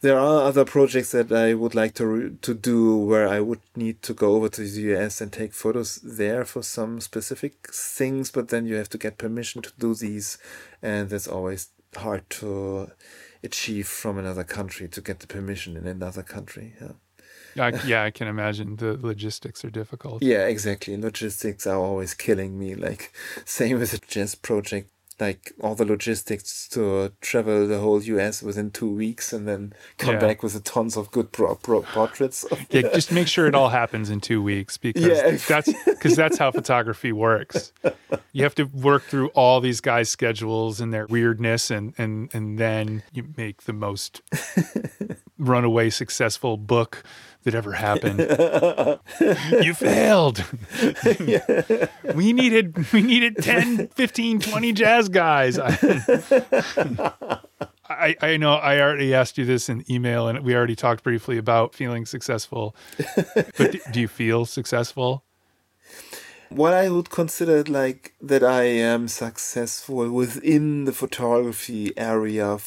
there 0.01 0.17
are 0.17 0.41
other 0.47 0.65
projects 0.65 1.11
that 1.11 1.31
I 1.31 1.53
would 1.53 1.75
like 1.75 1.93
to 1.95 2.05
re- 2.07 2.35
to 2.41 2.53
do 2.55 2.97
where 2.97 3.27
I 3.27 3.39
would 3.39 3.61
need 3.75 4.01
to 4.03 4.13
go 4.13 4.35
over 4.35 4.49
to 4.49 4.61
the 4.61 4.81
US 4.93 5.21
and 5.21 5.31
take 5.31 5.53
photos 5.53 5.97
there 6.03 6.43
for 6.43 6.63
some 6.63 6.99
specific 6.99 7.53
things, 7.71 8.31
but 8.31 8.47
then 8.49 8.65
you 8.65 8.75
have 8.75 8.89
to 8.89 8.97
get 8.97 9.19
permission 9.19 9.61
to 9.61 9.71
do 9.77 9.93
these, 9.93 10.37
and 10.81 11.09
that's 11.09 11.27
always 11.27 11.69
hard 11.95 12.29
to 12.29 12.91
achieve 13.43 13.87
from 13.87 14.17
another 14.17 14.43
country 14.43 14.87
to 14.87 15.01
get 15.01 15.19
the 15.19 15.27
permission 15.27 15.75
in 15.77 15.87
another 15.87 16.23
country. 16.23 16.73
Yeah. 16.81 16.91
I, 17.57 17.69
yeah, 17.85 18.03
I 18.03 18.11
can 18.11 18.27
imagine 18.27 18.77
the 18.77 18.97
logistics 19.01 19.65
are 19.65 19.69
difficult. 19.69 20.23
Yeah, 20.23 20.47
exactly. 20.47 20.95
Logistics 20.95 21.67
are 21.67 21.77
always 21.77 22.13
killing 22.13 22.57
me. 22.57 22.75
Like 22.75 23.11
same 23.45 23.79
with 23.79 23.91
the 23.91 23.99
jazz 24.07 24.35
project 24.35 24.89
like 25.19 25.53
all 25.61 25.75
the 25.75 25.85
logistics 25.85 26.67
to 26.69 27.11
travel 27.21 27.67
the 27.67 27.79
whole 27.79 28.01
US 28.01 28.41
within 28.41 28.71
two 28.71 28.89
weeks 28.89 29.31
and 29.33 29.47
then 29.47 29.73
come 29.97 30.15
yeah. 30.15 30.19
back 30.19 30.43
with 30.43 30.63
tons 30.63 30.97
of 30.97 31.11
good 31.11 31.31
pro- 31.31 31.55
pro- 31.55 31.81
portraits. 31.81 32.45
yeah, 32.69 32.81
just 32.93 33.11
make 33.11 33.27
sure 33.27 33.47
it 33.47 33.55
all 33.55 33.69
happens 33.69 34.09
in 34.09 34.19
two 34.21 34.41
weeks 34.41 34.77
because 34.77 35.03
yeah. 35.03 35.37
that's 35.47 35.71
because 35.85 36.15
that's 36.15 36.37
how 36.37 36.51
photography 36.51 37.11
works. 37.11 37.71
You 38.31 38.43
have 38.43 38.55
to 38.55 38.63
work 38.65 39.03
through 39.03 39.29
all 39.29 39.59
these 39.59 39.81
guys' 39.81 40.09
schedules 40.09 40.79
and 40.79 40.93
their 40.93 41.07
weirdness, 41.07 41.69
and 41.71 41.93
and 41.97 42.33
and 42.33 42.57
then 42.57 43.03
you 43.13 43.27
make 43.37 43.63
the 43.63 43.73
most 43.73 44.21
runaway 45.37 45.89
successful 45.89 46.57
book 46.57 47.03
that 47.43 47.55
ever 47.55 47.73
happened. 47.73 48.19
you 49.65 49.73
failed. 49.73 50.43
we 52.15 52.33
needed 52.33 52.91
we 52.91 53.01
needed 53.01 53.37
10, 53.37 53.87
15, 53.89 54.39
20 54.39 54.73
jazz 54.73 55.09
guys. 55.09 55.59
I, 57.89 58.15
I 58.21 58.37
know 58.37 58.53
I 58.53 58.79
already 58.79 59.13
asked 59.13 59.37
you 59.37 59.45
this 59.45 59.69
in 59.69 59.83
email 59.91 60.27
and 60.27 60.39
we 60.43 60.55
already 60.55 60.75
talked 60.75 61.03
briefly 61.03 61.37
about 61.37 61.75
feeling 61.75 62.05
successful. 62.05 62.75
But 63.57 63.77
do 63.91 63.99
you 63.99 64.07
feel 64.07 64.45
successful? 64.45 65.23
What 66.49 66.73
I 66.73 66.89
would 66.89 67.09
consider 67.09 67.63
like 67.63 68.13
that 68.21 68.43
I 68.43 68.63
am 68.63 69.07
successful 69.07 70.11
within 70.11 70.83
the 70.83 70.91
photography 70.91 71.97
area 71.97 72.57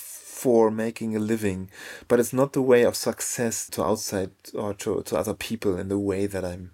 for 0.44 0.70
making 0.70 1.16
a 1.16 1.18
living, 1.18 1.70
but 2.06 2.20
it's 2.20 2.34
not 2.34 2.52
the 2.52 2.60
way 2.60 2.82
of 2.82 2.94
success 2.94 3.66
to 3.70 3.82
outside 3.82 4.30
or 4.52 4.74
to, 4.74 5.00
to 5.00 5.16
other 5.16 5.32
people 5.32 5.78
in 5.78 5.88
the 5.88 5.98
way 5.98 6.26
that 6.26 6.44
I'm. 6.44 6.70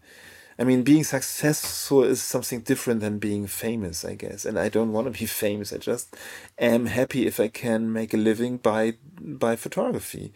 I 0.59 0.65
mean, 0.65 0.83
being 0.83 1.05
successful 1.05 2.03
is 2.03 2.21
something 2.21 2.63
different 2.63 3.01
than 3.01 3.21
being 3.21 3.47
famous, 3.47 4.05
I 4.05 4.15
guess. 4.17 4.45
And 4.45 4.59
I 4.59 4.69
don't 4.69 4.93
want 4.93 5.07
to 5.07 5.17
be 5.21 5.27
famous. 5.45 5.73
I 5.73 5.79
just 5.79 6.17
am 6.59 6.87
happy 6.87 7.29
if 7.29 7.39
I 7.39 7.47
can 7.47 7.93
make 7.93 8.13
a 8.13 8.17
living 8.17 8.57
by 8.57 8.95
by 9.21 9.55
photography, 9.55 10.33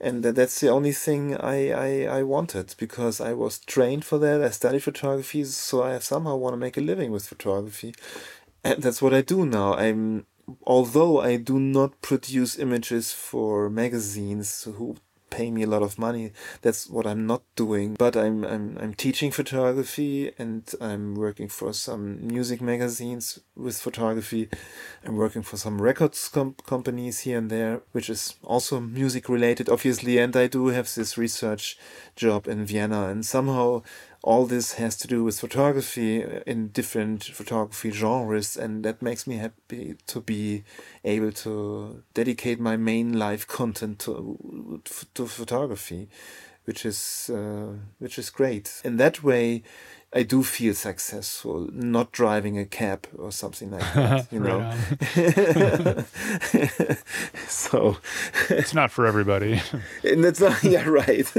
and 0.00 0.22
that's 0.22 0.60
the 0.60 0.68
only 0.68 0.92
thing 0.92 1.36
I 1.36 1.58
I, 1.88 2.18
I 2.18 2.22
wanted 2.22 2.66
because 2.78 3.20
I 3.20 3.32
was 3.32 3.58
trained 3.58 4.04
for 4.04 4.18
that. 4.18 4.40
I 4.48 4.50
studied 4.50 4.84
photography, 4.84 5.42
so 5.42 5.82
I 5.82 5.98
somehow 5.98 6.36
want 6.36 6.52
to 6.52 6.64
make 6.66 6.78
a 6.78 6.88
living 6.92 7.10
with 7.10 7.26
photography, 7.26 7.92
and 8.62 8.80
that's 8.80 9.02
what 9.02 9.12
I 9.12 9.22
do 9.22 9.44
now. 9.44 9.74
I'm 9.74 10.24
although 10.64 11.20
I 11.20 11.36
do 11.36 11.58
not 11.58 12.00
produce 12.02 12.58
images 12.58 13.12
for 13.12 13.68
magazines 13.70 14.64
who 14.64 14.96
pay 15.28 15.50
me 15.50 15.62
a 15.64 15.66
lot 15.66 15.82
of 15.82 15.98
money, 15.98 16.32
that's 16.62 16.88
what 16.88 17.06
I'm 17.06 17.26
not 17.26 17.42
doing. 17.56 17.94
But 17.98 18.16
I'm 18.16 18.44
I'm 18.44 18.78
I'm 18.80 18.94
teaching 18.94 19.30
photography 19.30 20.32
and 20.38 20.62
I'm 20.80 21.14
working 21.14 21.48
for 21.48 21.72
some 21.72 22.26
music 22.26 22.60
magazines 22.60 23.40
with 23.54 23.76
photography. 23.78 24.48
I'm 25.04 25.16
working 25.16 25.42
for 25.42 25.56
some 25.56 25.82
records 25.82 26.28
com- 26.28 26.56
companies 26.66 27.20
here 27.20 27.38
and 27.38 27.50
there, 27.50 27.82
which 27.92 28.08
is 28.08 28.36
also 28.42 28.80
music 28.80 29.28
related, 29.28 29.68
obviously. 29.68 30.18
And 30.18 30.34
I 30.36 30.46
do 30.46 30.68
have 30.68 30.94
this 30.94 31.18
research 31.18 31.76
job 32.14 32.46
in 32.46 32.64
Vienna, 32.64 33.08
and 33.08 33.24
somehow 33.24 33.82
all 34.22 34.46
this 34.46 34.74
has 34.74 34.96
to 34.98 35.08
do 35.08 35.22
with 35.24 35.38
photography 35.38 36.24
in 36.46 36.68
different 36.68 37.24
photography 37.24 37.90
genres, 37.90 38.56
and 38.56 38.84
that 38.84 39.02
makes 39.02 39.26
me 39.26 39.36
happy 39.36 39.96
to 40.06 40.20
be 40.20 40.64
able 41.04 41.32
to 41.32 42.02
dedicate 42.14 42.58
my 42.58 42.76
main 42.76 43.18
life 43.18 43.46
content 43.58 43.98
to 44.00 44.82
to 45.14 45.26
photography, 45.26 46.08
which 46.64 46.84
is 46.84 47.30
uh, 47.32 47.74
which 47.98 48.18
is 48.18 48.30
great. 48.30 48.80
In 48.84 48.96
that 48.96 49.22
way, 49.22 49.62
I 50.12 50.22
do 50.22 50.42
feel 50.42 50.72
successful, 50.74 51.68
not 51.72 52.12
driving 52.12 52.58
a 52.58 52.64
cab 52.64 53.06
or 53.18 53.32
something 53.32 53.72
like 53.72 53.92
that, 53.92 54.26
you 54.32 54.40
know. 54.40 54.72
so 57.48 57.98
it's 58.50 58.72
not 58.72 58.90
for 58.90 59.06
everybody. 59.06 59.60
and 60.04 60.24
it's 60.24 60.40
not, 60.40 60.62
yeah, 60.62 60.88
right. 60.88 61.30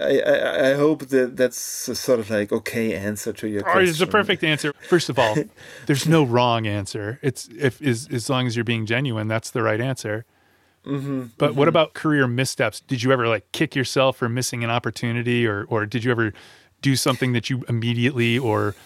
I, 0.00 0.20
I, 0.20 0.70
I 0.70 0.74
hope 0.74 1.06
that 1.08 1.36
that's 1.36 1.88
a 1.88 1.94
sort 1.94 2.20
of 2.20 2.30
like 2.30 2.50
okay 2.50 2.94
answer 2.94 3.32
to 3.34 3.48
your 3.48 3.62
question. 3.62 3.90
It's 3.90 4.00
a 4.00 4.06
perfect 4.06 4.42
answer. 4.42 4.72
First 4.88 5.08
of 5.08 5.18
all, 5.18 5.36
there's 5.86 6.08
no 6.08 6.24
wrong 6.24 6.66
answer. 6.66 7.20
It's 7.22 7.48
if 7.58 7.80
is 7.82 8.08
as 8.08 8.30
long 8.30 8.46
as 8.46 8.56
you're 8.56 8.64
being 8.64 8.86
genuine, 8.86 9.28
that's 9.28 9.50
the 9.50 9.62
right 9.62 9.80
answer. 9.80 10.24
Mm-hmm, 10.84 11.26
but 11.38 11.50
mm-hmm. 11.50 11.58
what 11.58 11.68
about 11.68 11.94
career 11.94 12.26
missteps? 12.26 12.80
Did 12.80 13.02
you 13.02 13.12
ever 13.12 13.26
like 13.26 13.50
kick 13.52 13.74
yourself 13.74 14.16
for 14.16 14.28
missing 14.28 14.64
an 14.64 14.70
opportunity, 14.70 15.46
or 15.46 15.64
or 15.68 15.86
did 15.86 16.04
you 16.04 16.10
ever 16.10 16.32
do 16.84 16.94
something 16.96 17.32
that 17.32 17.48
you 17.48 17.64
immediately 17.66 18.38
or 18.38 18.76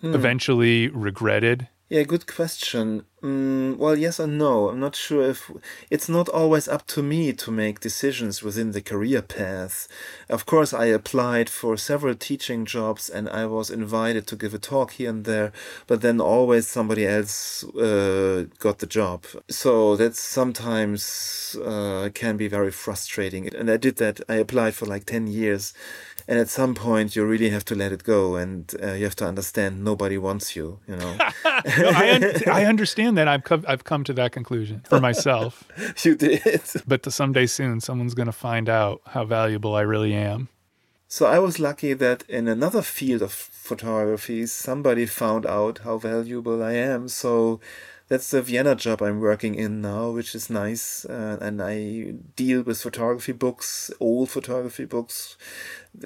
hmm. 0.00 0.12
eventually 0.12 0.88
regretted? 0.88 1.68
Yeah, 1.88 2.02
good 2.02 2.26
question. 2.26 3.06
Mm, 3.22 3.78
well, 3.78 3.96
yes 3.96 4.20
and 4.20 4.38
no. 4.38 4.68
I'm 4.68 4.78
not 4.78 4.94
sure 4.94 5.28
if 5.28 5.50
it's 5.90 6.08
not 6.08 6.28
always 6.28 6.68
up 6.68 6.86
to 6.88 7.02
me 7.02 7.32
to 7.32 7.50
make 7.50 7.80
decisions 7.80 8.42
within 8.42 8.70
the 8.70 8.80
career 8.80 9.22
path. 9.22 9.88
Of 10.28 10.46
course, 10.46 10.72
I 10.72 10.86
applied 10.86 11.50
for 11.50 11.76
several 11.76 12.14
teaching 12.14 12.64
jobs 12.64 13.10
and 13.10 13.28
I 13.28 13.46
was 13.46 13.70
invited 13.70 14.26
to 14.28 14.36
give 14.36 14.54
a 14.54 14.58
talk 14.58 14.92
here 14.92 15.10
and 15.10 15.24
there, 15.24 15.52
but 15.88 16.00
then 16.00 16.20
always 16.20 16.68
somebody 16.68 17.06
else 17.06 17.64
uh, 17.74 18.46
got 18.60 18.78
the 18.78 18.86
job. 18.86 19.24
So 19.50 19.96
that 19.96 20.14
sometimes 20.14 21.56
uh, 21.64 22.10
can 22.14 22.36
be 22.36 22.46
very 22.46 22.70
frustrating. 22.70 23.52
And 23.52 23.68
I 23.68 23.78
did 23.78 23.96
that. 23.96 24.20
I 24.28 24.34
applied 24.34 24.74
for 24.74 24.86
like 24.86 25.06
10 25.06 25.26
years 25.26 25.74
and 26.28 26.38
at 26.38 26.50
some 26.50 26.74
point 26.74 27.16
you 27.16 27.24
really 27.24 27.48
have 27.48 27.64
to 27.64 27.74
let 27.74 27.90
it 27.90 28.04
go 28.04 28.36
and 28.36 28.74
uh, 28.82 28.92
you 28.92 29.04
have 29.04 29.16
to 29.16 29.24
understand 29.26 29.82
nobody 29.82 30.18
wants 30.18 30.54
you 30.54 30.78
you 30.86 30.94
know 30.94 31.16
no, 31.78 31.88
I, 31.90 32.14
un- 32.14 32.42
I 32.46 32.64
understand 32.66 33.07
that 33.16 33.28
I've 33.28 33.44
come, 33.44 33.64
I've 33.66 33.84
come 33.84 34.04
to 34.04 34.12
that 34.14 34.32
conclusion 34.32 34.82
for 34.88 35.00
myself. 35.00 35.64
You 36.04 36.14
did. 36.14 36.62
But 36.86 37.10
someday 37.12 37.46
soon 37.46 37.80
someone's 37.80 38.14
going 38.14 38.26
to 38.26 38.32
find 38.32 38.68
out 38.68 39.00
how 39.06 39.24
valuable 39.24 39.74
I 39.74 39.82
really 39.82 40.14
am. 40.14 40.48
So 41.08 41.26
I 41.26 41.38
was 41.38 41.58
lucky 41.58 41.94
that 41.94 42.22
in 42.28 42.48
another 42.48 42.82
field 42.82 43.22
of 43.22 43.32
photography 43.32 44.46
somebody 44.46 45.06
found 45.06 45.46
out 45.46 45.78
how 45.78 45.98
valuable 45.98 46.62
I 46.62 46.72
am. 46.72 47.08
So 47.08 47.60
that's 48.08 48.30
the 48.30 48.42
Vienna 48.42 48.74
job 48.74 49.02
I'm 49.02 49.20
working 49.20 49.54
in 49.54 49.80
now, 49.80 50.10
which 50.10 50.34
is 50.34 50.48
nice. 50.48 51.04
Uh, 51.04 51.38
and 51.40 51.62
I 51.62 52.14
deal 52.36 52.62
with 52.62 52.80
photography 52.80 53.32
books, 53.32 53.90
old 54.00 54.30
photography 54.30 54.86
books 54.86 55.36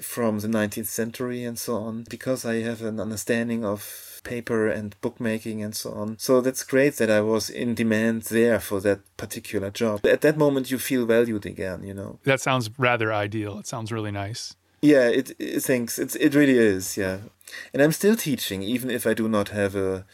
from 0.01 0.39
the 0.39 0.49
19th 0.49 0.87
century 0.87 1.43
and 1.43 1.57
so 1.57 1.75
on, 1.75 2.05
because 2.09 2.45
I 2.45 2.55
have 2.61 2.81
an 2.81 2.99
understanding 2.99 3.63
of 3.63 4.12
paper 4.23 4.67
and 4.67 4.95
bookmaking 5.01 5.61
and 5.63 5.75
so 5.75 5.91
on. 5.91 6.17
So 6.17 6.41
that's 6.41 6.63
great 6.63 6.95
that 6.97 7.09
I 7.09 7.21
was 7.21 7.49
in 7.49 7.75
demand 7.75 8.23
there 8.23 8.59
for 8.59 8.79
that 8.81 8.99
particular 9.17 9.69
job. 9.69 10.05
At 10.05 10.21
that 10.21 10.37
moment, 10.37 10.71
you 10.71 10.79
feel 10.79 11.05
valued 11.05 11.45
again, 11.45 11.83
you 11.83 11.93
know. 11.93 12.19
That 12.23 12.41
sounds 12.41 12.69
rather 12.77 13.13
ideal. 13.13 13.59
It 13.59 13.67
sounds 13.67 13.91
really 13.91 14.11
nice. 14.11 14.55
Yeah, 14.81 15.07
it, 15.07 15.31
it 15.39 15.61
thanks. 15.61 15.97
It's 15.97 16.15
it 16.15 16.35
really 16.35 16.57
is. 16.57 16.97
Yeah, 16.97 17.19
and 17.73 17.81
I'm 17.81 17.93
still 17.93 18.15
teaching, 18.15 18.61
even 18.63 18.89
if 18.89 19.07
I 19.07 19.13
do 19.13 19.29
not 19.29 19.49
have 19.49 19.75
a 19.75 20.05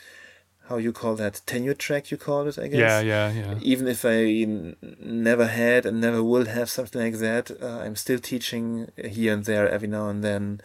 how 0.69 0.77
you 0.77 0.93
call 0.93 1.15
that 1.15 1.41
tenure 1.47 1.73
track 1.73 2.11
you 2.11 2.17
call 2.17 2.47
it 2.47 2.59
i 2.59 2.67
guess 2.67 2.79
yeah 2.79 2.99
yeah 2.99 3.31
yeah 3.31 3.55
even 3.59 3.87
if 3.87 4.05
I 4.05 4.19
n- 4.43 4.75
never 4.99 5.47
had 5.47 5.83
and 5.87 5.99
never 5.99 6.23
will 6.23 6.45
have 6.45 6.69
something 6.69 7.01
like 7.01 7.19
that 7.19 7.49
uh, 7.61 7.79
i'm 7.83 7.95
still 7.95 8.19
teaching 8.19 8.91
here 9.03 9.33
and 9.33 9.45
there 9.45 9.67
every 9.67 9.87
now 9.87 10.09
and 10.09 10.23
then 10.23 10.61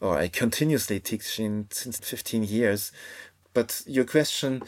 or 0.00 0.16
i 0.18 0.28
continuously 0.28 1.00
teaching 1.00 1.66
since 1.70 1.98
15 1.98 2.44
years 2.44 2.92
but 3.54 3.82
your 3.86 4.04
question 4.04 4.62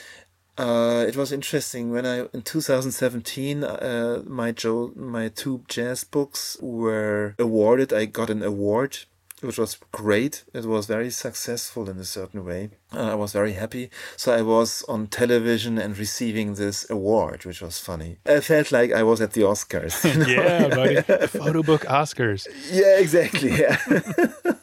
uh, 0.58 1.04
it 1.06 1.16
was 1.16 1.30
interesting 1.30 1.92
when 1.92 2.04
I 2.04 2.26
in 2.34 2.42
2017 2.42 3.62
uh, 3.62 4.22
my 4.26 4.50
Joe 4.50 4.92
my 4.96 5.28
two 5.28 5.62
jazz 5.68 6.02
books 6.02 6.56
were 6.60 7.36
awarded. 7.38 7.92
I 7.92 8.06
got 8.06 8.28
an 8.28 8.42
award 8.42 8.98
which 9.40 9.58
was 9.58 9.78
great. 9.92 10.44
It 10.52 10.64
was 10.64 10.86
very 10.86 11.10
successful 11.10 11.88
in 11.88 11.98
a 11.98 12.04
certain 12.04 12.44
way. 12.44 12.70
Uh, 12.92 13.12
I 13.12 13.14
was 13.14 13.32
very 13.32 13.52
happy. 13.52 13.90
So 14.16 14.34
I 14.34 14.42
was 14.42 14.84
on 14.88 15.06
television 15.06 15.78
and 15.78 15.96
receiving 15.96 16.54
this 16.54 16.88
award, 16.90 17.44
which 17.44 17.62
was 17.62 17.78
funny. 17.78 18.18
I 18.26 18.40
felt 18.40 18.72
like 18.72 18.92
I 18.92 19.02
was 19.02 19.20
at 19.20 19.32
the 19.32 19.42
Oscars. 19.42 19.94
Yeah, 20.28 20.68
buddy. 20.68 21.02
Photo 21.28 21.62
book 21.62 21.82
Oscars. 21.82 22.46
Yeah, 22.70 22.98
exactly. 22.98 23.52
Yeah. 23.52 23.78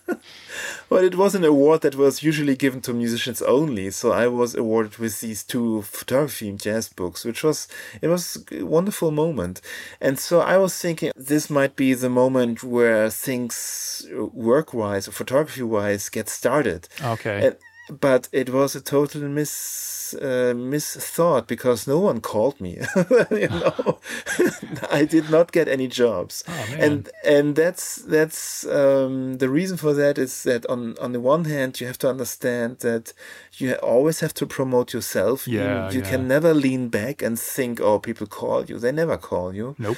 Well, 0.90 1.04
it 1.04 1.16
was 1.16 1.36
an 1.36 1.44
award 1.44 1.82
that 1.82 1.96
was 1.96 2.22
usually 2.22 2.56
given 2.56 2.82
to 2.82 2.94
musicians 2.94 3.42
only, 3.42 3.90
so 3.92 4.12
I 4.12 4.28
was 4.28 4.54
awarded 4.56 4.98
with 4.98 5.20
these 5.22 5.44
two 5.44 5.82
photography 5.82 6.52
jazz 6.54 6.90
books, 6.90 7.26
which 7.26 7.44
was 7.44 7.68
it 8.02 8.08
was 8.08 8.44
a 8.52 8.64
wonderful 8.64 9.12
moment. 9.12 9.62
And 10.00 10.20
so 10.20 10.42
I 10.42 10.58
was 10.58 10.78
thinking 10.80 11.12
this 11.16 11.50
might 11.50 11.76
be 11.76 11.94
the 11.94 12.10
moment 12.10 12.64
where 12.64 13.10
things 13.10 14.06
work-wise 14.14 15.08
or 15.08 15.12
photography-wise 15.12 16.10
get 16.10 16.30
started. 16.30 16.88
Okay. 17.02 17.48
And, 17.48 17.56
but 17.90 18.28
it 18.32 18.50
was 18.50 18.76
a 18.76 18.82
total 18.82 19.22
mis 19.22 20.14
uh, 20.22 20.54
misthought 20.56 21.48
because 21.48 21.88
no 21.88 22.00
one 22.00 22.22
called 22.22 22.62
me. 22.62 22.78
you 23.32 23.48
know, 23.50 24.00
I 24.92 25.04
did 25.06 25.30
not 25.30 25.52
get 25.52 25.68
any 25.68 25.88
jobs, 25.88 26.44
Oh, 26.48 26.66
and 26.78 27.10
and 27.26 27.56
that's 27.56 27.96
that's 28.08 28.66
um, 28.68 29.38
the 29.40 29.50
reason 29.50 29.78
for 29.78 29.94
that 29.94 30.18
is 30.18 30.44
that 30.44 30.66
on 30.68 30.96
on 31.02 31.12
the 31.14 31.20
one 31.20 31.46
hand 31.46 31.80
you 31.82 31.88
have 31.88 31.98
to 32.00 32.10
understand 32.10 32.80
that 32.80 33.14
you 33.58 33.74
always 33.76 34.20
have 34.20 34.34
to 34.36 34.46
promote 34.46 34.94
yourself. 34.94 35.48
You- 35.48 35.60
Yeah, 35.62 35.92
you, 35.92 36.02
yeah. 36.02 36.10
can 36.10 36.28
never 36.28 36.54
lean 36.54 36.90
back 36.90 37.22
and 37.24 37.40
think, 37.40 37.80
oh, 37.82 38.00
people 38.00 38.28
call 38.28 38.66
you. 38.66 38.80
They 38.80 38.92
never 38.92 39.18
call 39.18 39.54
you. 39.56 39.76
Nope. 39.80 39.98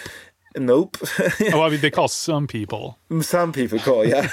Nope. 0.57 0.97
Oh, 1.53 1.61
I 1.61 1.69
mean, 1.69 1.81
they 1.81 1.91
call 1.91 2.07
some 2.07 2.47
people. 2.47 2.97
Some 3.21 3.51
people 3.51 3.79
call, 3.79 4.05
yeah. 4.05 4.27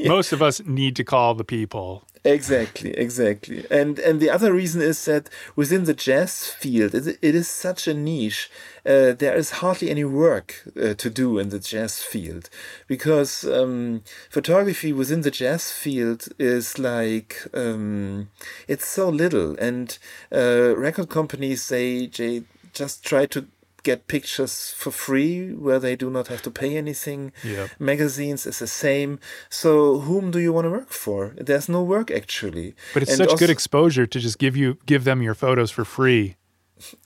Most 0.00 0.32
of 0.32 0.42
us 0.42 0.60
need 0.64 0.96
to 0.96 1.04
call 1.04 1.34
the 1.34 1.44
people. 1.44 2.04
Exactly, 2.24 2.90
exactly. 2.90 3.64
And 3.70 3.98
and 3.98 4.20
the 4.20 4.30
other 4.30 4.52
reason 4.52 4.82
is 4.82 5.04
that 5.04 5.30
within 5.56 5.84
the 5.84 5.94
jazz 5.94 6.46
field, 6.46 6.94
it, 6.94 7.18
it 7.22 7.34
is 7.34 7.48
such 7.48 7.86
a 7.86 7.94
niche. 7.94 8.50
Uh, 8.84 9.12
there 9.12 9.36
is 9.36 9.50
hardly 9.62 9.90
any 9.90 10.04
work 10.04 10.64
uh, 10.76 10.94
to 10.94 11.10
do 11.10 11.38
in 11.38 11.50
the 11.50 11.58
jazz 11.58 12.00
field 12.00 12.50
because 12.86 13.44
um, 13.44 14.02
photography 14.30 14.92
within 14.92 15.22
the 15.22 15.30
jazz 15.30 15.70
field 15.70 16.28
is 16.38 16.78
like 16.78 17.46
um, 17.54 18.28
it's 18.66 18.86
so 18.86 19.08
little, 19.08 19.56
and 19.58 19.98
uh, 20.32 20.74
record 20.76 21.08
companies 21.08 21.68
they, 21.68 22.06
they 22.06 22.42
just 22.72 23.04
try 23.04 23.26
to 23.26 23.46
get 23.82 24.06
pictures 24.08 24.72
for 24.76 24.90
free 24.90 25.52
where 25.54 25.78
they 25.78 25.96
do 25.96 26.10
not 26.10 26.28
have 26.28 26.42
to 26.42 26.50
pay 26.50 26.76
anything 26.76 27.32
Yep. 27.44 27.70
magazines 27.78 28.46
is 28.46 28.58
the 28.58 28.66
same. 28.66 29.18
So 29.50 30.00
whom 30.00 30.30
do 30.30 30.38
you 30.38 30.52
want 30.52 30.64
to 30.66 30.70
work 30.70 30.90
for? 30.90 31.34
There's 31.36 31.68
no 31.68 31.82
work 31.82 32.10
actually. 32.10 32.74
But 32.94 33.02
it's 33.02 33.12
And 33.12 33.18
such 33.18 33.28
also- 33.30 33.38
good 33.46 33.50
exposure 33.50 34.06
to 34.06 34.18
just 34.20 34.38
give 34.38 34.56
you 34.56 34.76
give 34.86 35.04
them 35.04 35.22
your 35.22 35.34
photos 35.34 35.70
for 35.70 35.84
free. 35.84 36.36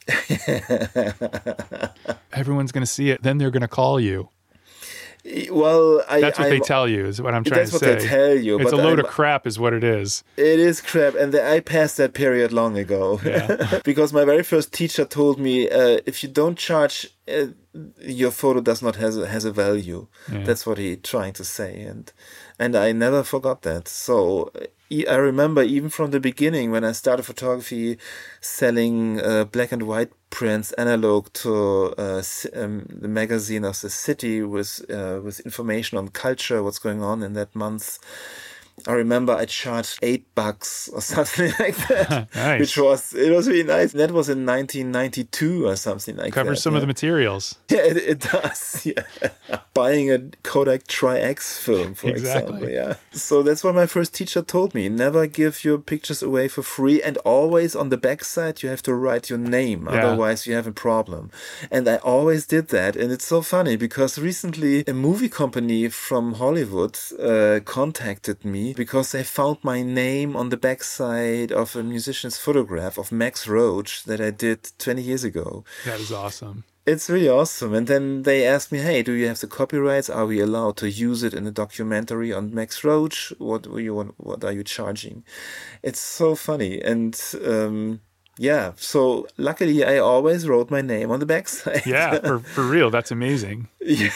Everyone's 2.32 2.72
going 2.72 2.82
to 2.82 2.86
see 2.90 3.10
it. 3.10 3.22
Then 3.22 3.38
they're 3.38 3.50
going 3.50 3.62
to 3.62 3.68
call 3.68 4.00
you. 4.00 4.28
Well, 5.50 6.02
I, 6.08 6.20
That's 6.20 6.38
what 6.38 6.48
they 6.48 6.54
I'm- 6.56 6.62
tell 6.64 6.88
you. 6.88 7.06
Is 7.06 7.22
what 7.22 7.32
I'm 7.32 7.44
trying 7.44 7.60
to 7.64 7.66
say. 7.66 7.78
That's 7.78 7.82
what 7.82 8.00
they 8.00 8.06
tell 8.08 8.34
you, 8.34 8.58
It's 8.58 8.72
a 8.72 8.76
load 8.76 8.98
I'm- 8.98 9.06
of 9.06 9.06
crap, 9.06 9.46
is 9.46 9.56
what 9.58 9.72
it 9.72 9.84
is. 9.84 10.24
It 10.36 10.58
is 10.58 10.80
crap, 10.80 11.14
and 11.14 11.32
I 11.34 11.60
passed 11.60 11.96
that 11.98 12.12
period 12.12 12.52
long 12.52 12.76
ago. 12.76 13.20
Yeah. 13.24 13.80
because 13.84 14.12
my 14.12 14.24
very 14.24 14.42
first 14.42 14.72
teacher 14.72 15.04
told 15.04 15.38
me, 15.38 15.70
uh, 15.70 15.98
if 16.06 16.22
you 16.24 16.28
don't 16.28 16.58
charge, 16.58 17.08
uh, 17.32 17.46
your 18.00 18.32
photo 18.32 18.60
does 18.60 18.82
not 18.82 18.96
has 18.96 19.16
a, 19.16 19.26
has 19.28 19.44
a 19.44 19.52
value. 19.52 20.08
Yeah. 20.30 20.42
That's 20.42 20.66
what 20.66 20.78
he 20.78 20.96
trying 20.96 21.34
to 21.34 21.44
say, 21.44 21.80
and 21.82 22.12
and 22.58 22.74
I 22.76 22.90
never 22.92 23.22
forgot 23.22 23.62
that. 23.62 23.86
So 23.88 24.50
I 24.92 25.16
remember 25.16 25.62
even 25.62 25.88
from 25.88 26.10
the 26.10 26.20
beginning 26.20 26.70
when 26.70 26.84
I 26.84 26.92
started 26.92 27.24
photography, 27.24 27.98
selling 28.40 29.20
uh, 29.20 29.44
black 29.44 29.72
and 29.72 29.84
white 29.84 30.10
prints 30.30 30.72
analog 30.72 31.32
to 31.34 31.94
uh, 31.96 32.22
um, 32.54 32.86
the 32.88 33.08
magazine 33.08 33.64
of 33.64 33.80
the 33.80 33.90
city 33.90 34.42
with 34.42 34.84
uh, 34.90 35.20
with 35.22 35.40
information 35.40 35.98
on 35.98 36.08
culture, 36.08 36.62
what's 36.62 36.78
going 36.78 37.02
on 37.02 37.22
in 37.22 37.32
that 37.34 37.54
month. 37.54 37.98
I 38.86 38.92
remember 38.92 39.32
I 39.32 39.44
charged 39.44 39.98
eight 40.02 40.24
bucks 40.34 40.88
or 40.92 41.00
something 41.14 41.52
like 41.58 41.76
that, 41.88 42.28
Nice. 42.34 42.60
which 42.60 42.76
was 42.78 43.12
it 43.14 43.30
was 43.30 43.46
really 43.48 43.62
nice. 43.64 43.92
That 43.92 44.10
was 44.10 44.28
in 44.28 44.44
1992 44.46 45.66
or 45.66 45.76
something 45.76 46.16
like 46.16 46.26
that. 46.26 46.32
Covers 46.32 46.62
some 46.62 46.72
yeah. 46.72 46.78
of 46.78 46.80
the 46.82 46.86
materials. 46.86 47.56
Yeah, 47.72 47.84
it, 47.84 47.96
it 47.96 48.20
does. 48.20 48.84
Yeah, 48.84 49.04
buying 49.72 50.10
a 50.12 50.18
Kodak 50.42 50.86
Tri-X 50.86 51.58
film, 51.58 51.94
for 51.94 52.08
Exactly. 52.10 52.54
example. 52.56 52.68
Yeah. 52.70 52.94
So 53.12 53.42
that's 53.42 53.62
what 53.64 53.74
my 53.74 53.86
first 53.86 54.14
teacher 54.14 54.42
told 54.42 54.74
me: 54.74 54.88
never 54.88 55.26
give 55.26 55.64
your 55.64 55.78
pictures 55.78 56.22
away 56.22 56.48
for 56.48 56.62
free, 56.62 57.00
and 57.02 57.16
always 57.18 57.74
on 57.76 57.88
the 57.88 57.96
backside 57.96 58.62
you 58.62 58.68
have 58.68 58.82
to 58.82 58.94
write 58.94 59.30
your 59.30 59.38
name, 59.38 59.80
Yeah. 59.90 60.06
otherwise 60.06 60.46
you 60.46 60.54
have 60.54 60.66
a 60.66 60.72
problem. 60.86 61.30
And 61.70 61.88
I 61.88 61.96
always 61.96 62.46
did 62.46 62.68
that, 62.68 62.92
and 62.96 63.08
it's 63.12 63.26
so 63.34 63.40
funny 63.42 63.76
because 63.76 64.18
recently 64.18 64.84
a 64.86 64.92
movie 65.08 65.30
company 65.30 65.88
from 65.88 66.24
Hollywood 66.34 66.98
uh, 67.30 67.60
contacted 67.64 68.44
me 68.44 68.61
because 68.76 69.12
they 69.12 69.24
found 69.24 69.58
my 69.62 69.82
name 69.82 70.36
on 70.36 70.48
the 70.50 70.56
backside 70.56 71.50
of 71.50 71.74
a 71.74 71.82
musician's 71.82 72.38
photograph 72.38 72.98
of 72.98 73.10
Max 73.10 73.48
Roach 73.48 74.04
that 74.04 74.20
I 74.20 74.30
did 74.30 74.70
20 74.78 75.02
years 75.02 75.24
ago. 75.24 75.64
That 75.84 76.00
is 76.00 76.12
awesome. 76.12 76.64
It's 76.84 77.08
really 77.08 77.28
awesome. 77.28 77.74
And 77.74 77.86
then 77.86 78.22
they 78.24 78.44
asked 78.46 78.72
me, 78.72 78.78
"Hey, 78.78 79.02
do 79.02 79.12
you 79.12 79.28
have 79.28 79.38
the 79.38 79.46
copyrights? 79.46 80.10
Are 80.10 80.26
we 80.26 80.40
allowed 80.40 80.76
to 80.78 80.90
use 80.90 81.22
it 81.22 81.32
in 81.32 81.46
a 81.46 81.52
documentary 81.52 82.32
on 82.32 82.52
Max 82.52 82.82
Roach? 82.82 83.32
What 83.38 83.66
you 83.66 83.94
want? 83.94 84.14
What 84.16 84.42
are 84.44 84.52
you 84.58 84.64
charging?" 84.64 85.22
It's 85.82 86.00
so 86.00 86.34
funny, 86.34 86.82
and 86.82 87.14
um, 87.46 88.00
yeah. 88.36 88.72
So 88.76 89.28
luckily, 89.36 89.84
I 89.84 89.98
always 89.98 90.48
wrote 90.48 90.72
my 90.72 90.82
name 90.82 91.12
on 91.12 91.20
the 91.20 91.26
backside. 91.26 91.86
Yeah, 91.86 92.18
for, 92.18 92.38
for 92.54 92.64
real. 92.64 92.90
That's 92.90 93.12
amazing. 93.12 93.68
Yeah. 93.80 94.10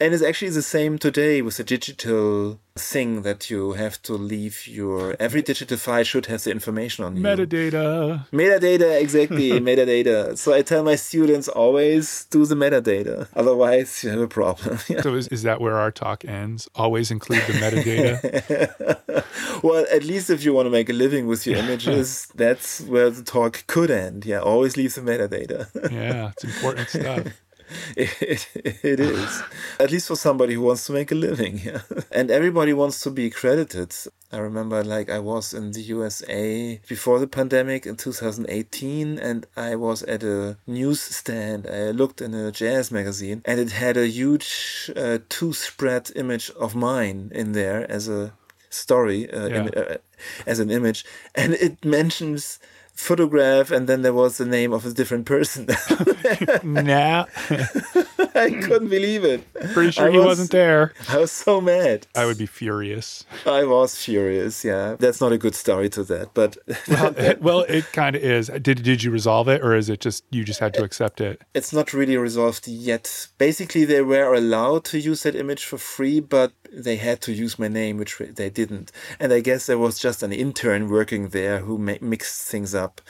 And 0.00 0.14
it's 0.14 0.22
actually 0.22 0.50
the 0.50 0.62
same 0.62 0.96
today 0.96 1.42
with 1.42 1.58
the 1.58 1.64
digital 1.64 2.58
thing 2.74 3.20
that 3.20 3.50
you 3.50 3.72
have 3.72 4.00
to 4.00 4.14
leave 4.14 4.66
your 4.66 5.14
every 5.20 5.42
digital 5.42 5.76
file 5.76 6.04
should 6.04 6.24
have 6.26 6.42
the 6.42 6.50
information 6.50 7.04
on 7.04 7.16
you. 7.16 7.22
Metadata. 7.22 8.26
Metadata, 8.30 8.98
exactly, 8.98 9.50
metadata. 9.68 10.38
So 10.38 10.54
I 10.54 10.62
tell 10.62 10.82
my 10.82 10.94
students 10.94 11.48
always 11.48 12.24
do 12.30 12.46
the 12.46 12.54
metadata. 12.54 13.28
Otherwise, 13.36 14.02
you 14.02 14.08
have 14.08 14.20
a 14.20 14.28
problem. 14.28 14.78
Yeah. 14.88 15.02
So 15.10 15.14
is, 15.14 15.28
is 15.28 15.42
that 15.42 15.60
where 15.60 15.76
our 15.76 15.90
talk 15.90 16.24
ends? 16.24 16.68
Always 16.74 17.10
include 17.10 17.42
the 17.46 17.54
metadata. 17.54 19.24
well, 19.62 19.84
at 19.92 20.04
least 20.04 20.30
if 20.30 20.44
you 20.44 20.54
want 20.54 20.66
to 20.66 20.70
make 20.70 20.88
a 20.88 20.94
living 20.94 21.26
with 21.26 21.46
your 21.46 21.56
images, 21.56 22.26
that's 22.34 22.80
where 22.82 23.10
the 23.10 23.22
talk 23.22 23.64
could 23.66 23.90
end. 23.90 24.24
Yeah, 24.24 24.40
always 24.40 24.76
leave 24.78 24.94
the 24.94 25.02
metadata. 25.02 25.68
yeah, 25.92 26.30
it's 26.30 26.44
important 26.44 26.88
stuff. 26.88 27.26
it, 27.96 28.48
it 28.82 29.00
is. 29.00 29.42
At 29.78 29.90
least 29.90 30.08
for 30.08 30.16
somebody 30.16 30.54
who 30.54 30.62
wants 30.62 30.86
to 30.86 30.92
make 30.92 31.10
a 31.12 31.14
living. 31.14 31.58
Yeah. 31.64 31.82
And 32.12 32.30
everybody 32.30 32.72
wants 32.72 33.00
to 33.02 33.10
be 33.10 33.30
credited. 33.30 33.94
I 34.32 34.38
remember 34.38 34.84
like 34.84 35.10
I 35.10 35.18
was 35.18 35.52
in 35.52 35.72
the 35.72 35.80
USA 35.82 36.80
before 36.88 37.18
the 37.18 37.26
pandemic 37.26 37.84
in 37.86 37.96
2018 37.96 39.18
and 39.18 39.46
I 39.56 39.74
was 39.76 40.02
at 40.04 40.22
a 40.22 40.56
newsstand. 40.66 41.66
I 41.66 41.90
looked 41.90 42.20
in 42.20 42.34
a 42.34 42.52
jazz 42.52 42.90
magazine 42.90 43.42
and 43.44 43.58
it 43.60 43.72
had 43.72 43.96
a 43.96 44.06
huge 44.06 44.90
uh, 44.96 45.18
two 45.28 45.52
spread 45.52 46.10
image 46.16 46.50
of 46.50 46.74
mine 46.74 47.30
in 47.34 47.52
there 47.52 47.90
as 47.90 48.08
a 48.08 48.32
story, 48.70 49.28
uh, 49.32 49.48
Yeah. 49.48 49.56
im- 49.66 49.70
uh, 49.76 49.96
as 50.46 50.58
an 50.60 50.70
image. 50.70 51.04
And 51.34 51.54
it 51.54 51.84
mentions 51.84 52.58
photograph 53.00 53.70
and 53.70 53.88
then 53.88 54.02
there 54.02 54.12
was 54.12 54.38
the 54.38 54.46
name 54.46 54.72
of 54.72 54.84
a 54.86 54.92
different 54.92 55.26
person. 55.26 55.66
nah, 56.62 57.26
I 58.34 58.50
couldn't 58.50 58.88
believe 58.88 59.24
it. 59.24 59.42
pretty 59.72 59.90
sure 59.92 60.08
I 60.08 60.10
he 60.10 60.18
was- 60.18 60.26
wasn't 60.26 60.50
there. 60.50 60.92
I 61.08 61.18
was 61.18 61.32
so 61.32 61.60
mad. 61.60 62.06
I 62.14 62.26
would 62.26 62.38
be 62.38 62.46
furious. 62.46 63.24
I 63.46 63.64
was 63.64 63.96
furious. 63.96 64.64
Yeah, 64.64 64.96
that's 64.98 65.20
not 65.20 65.32
a 65.32 65.38
good 65.38 65.54
story 65.54 65.88
to 65.90 66.04
that, 66.04 66.34
but 66.34 66.56
Well, 66.88 67.14
it, 67.18 67.42
well, 67.42 67.60
it 67.68 67.84
kind 67.92 68.16
of 68.16 68.22
is. 68.22 68.48
Did 68.48 68.82
did 68.82 69.02
you 69.02 69.10
resolve 69.10 69.48
it, 69.48 69.62
or 69.62 69.74
is 69.74 69.88
it 69.88 70.00
just 70.00 70.24
you 70.30 70.44
just 70.44 70.60
had 70.60 70.74
to 70.74 70.82
accept 70.84 71.20
it? 71.20 71.42
it's 71.54 71.72
not 71.72 71.92
really 71.92 72.16
resolved 72.16 72.66
yet. 72.68 73.28
Basically, 73.38 73.84
they 73.84 74.02
were 74.02 74.34
allowed 74.34 74.84
to 74.86 74.98
use 74.98 75.22
that 75.24 75.34
image 75.36 75.64
for 75.64 75.78
free, 75.78 76.20
but 76.20 76.52
they 76.72 76.96
had 76.96 77.20
to 77.22 77.32
use 77.32 77.58
my 77.58 77.68
name, 77.68 77.96
which 77.96 78.18
they 78.18 78.48
didn't. 78.50 78.92
And 79.18 79.32
I 79.32 79.40
guess 79.40 79.66
there 79.66 79.78
was 79.78 79.98
just 79.98 80.22
an 80.22 80.32
intern 80.32 80.88
working 80.88 81.30
there 81.30 81.58
who 81.60 81.78
ma- 81.78 81.94
mixed 82.00 82.48
things 82.48 82.74
up. 82.74 83.00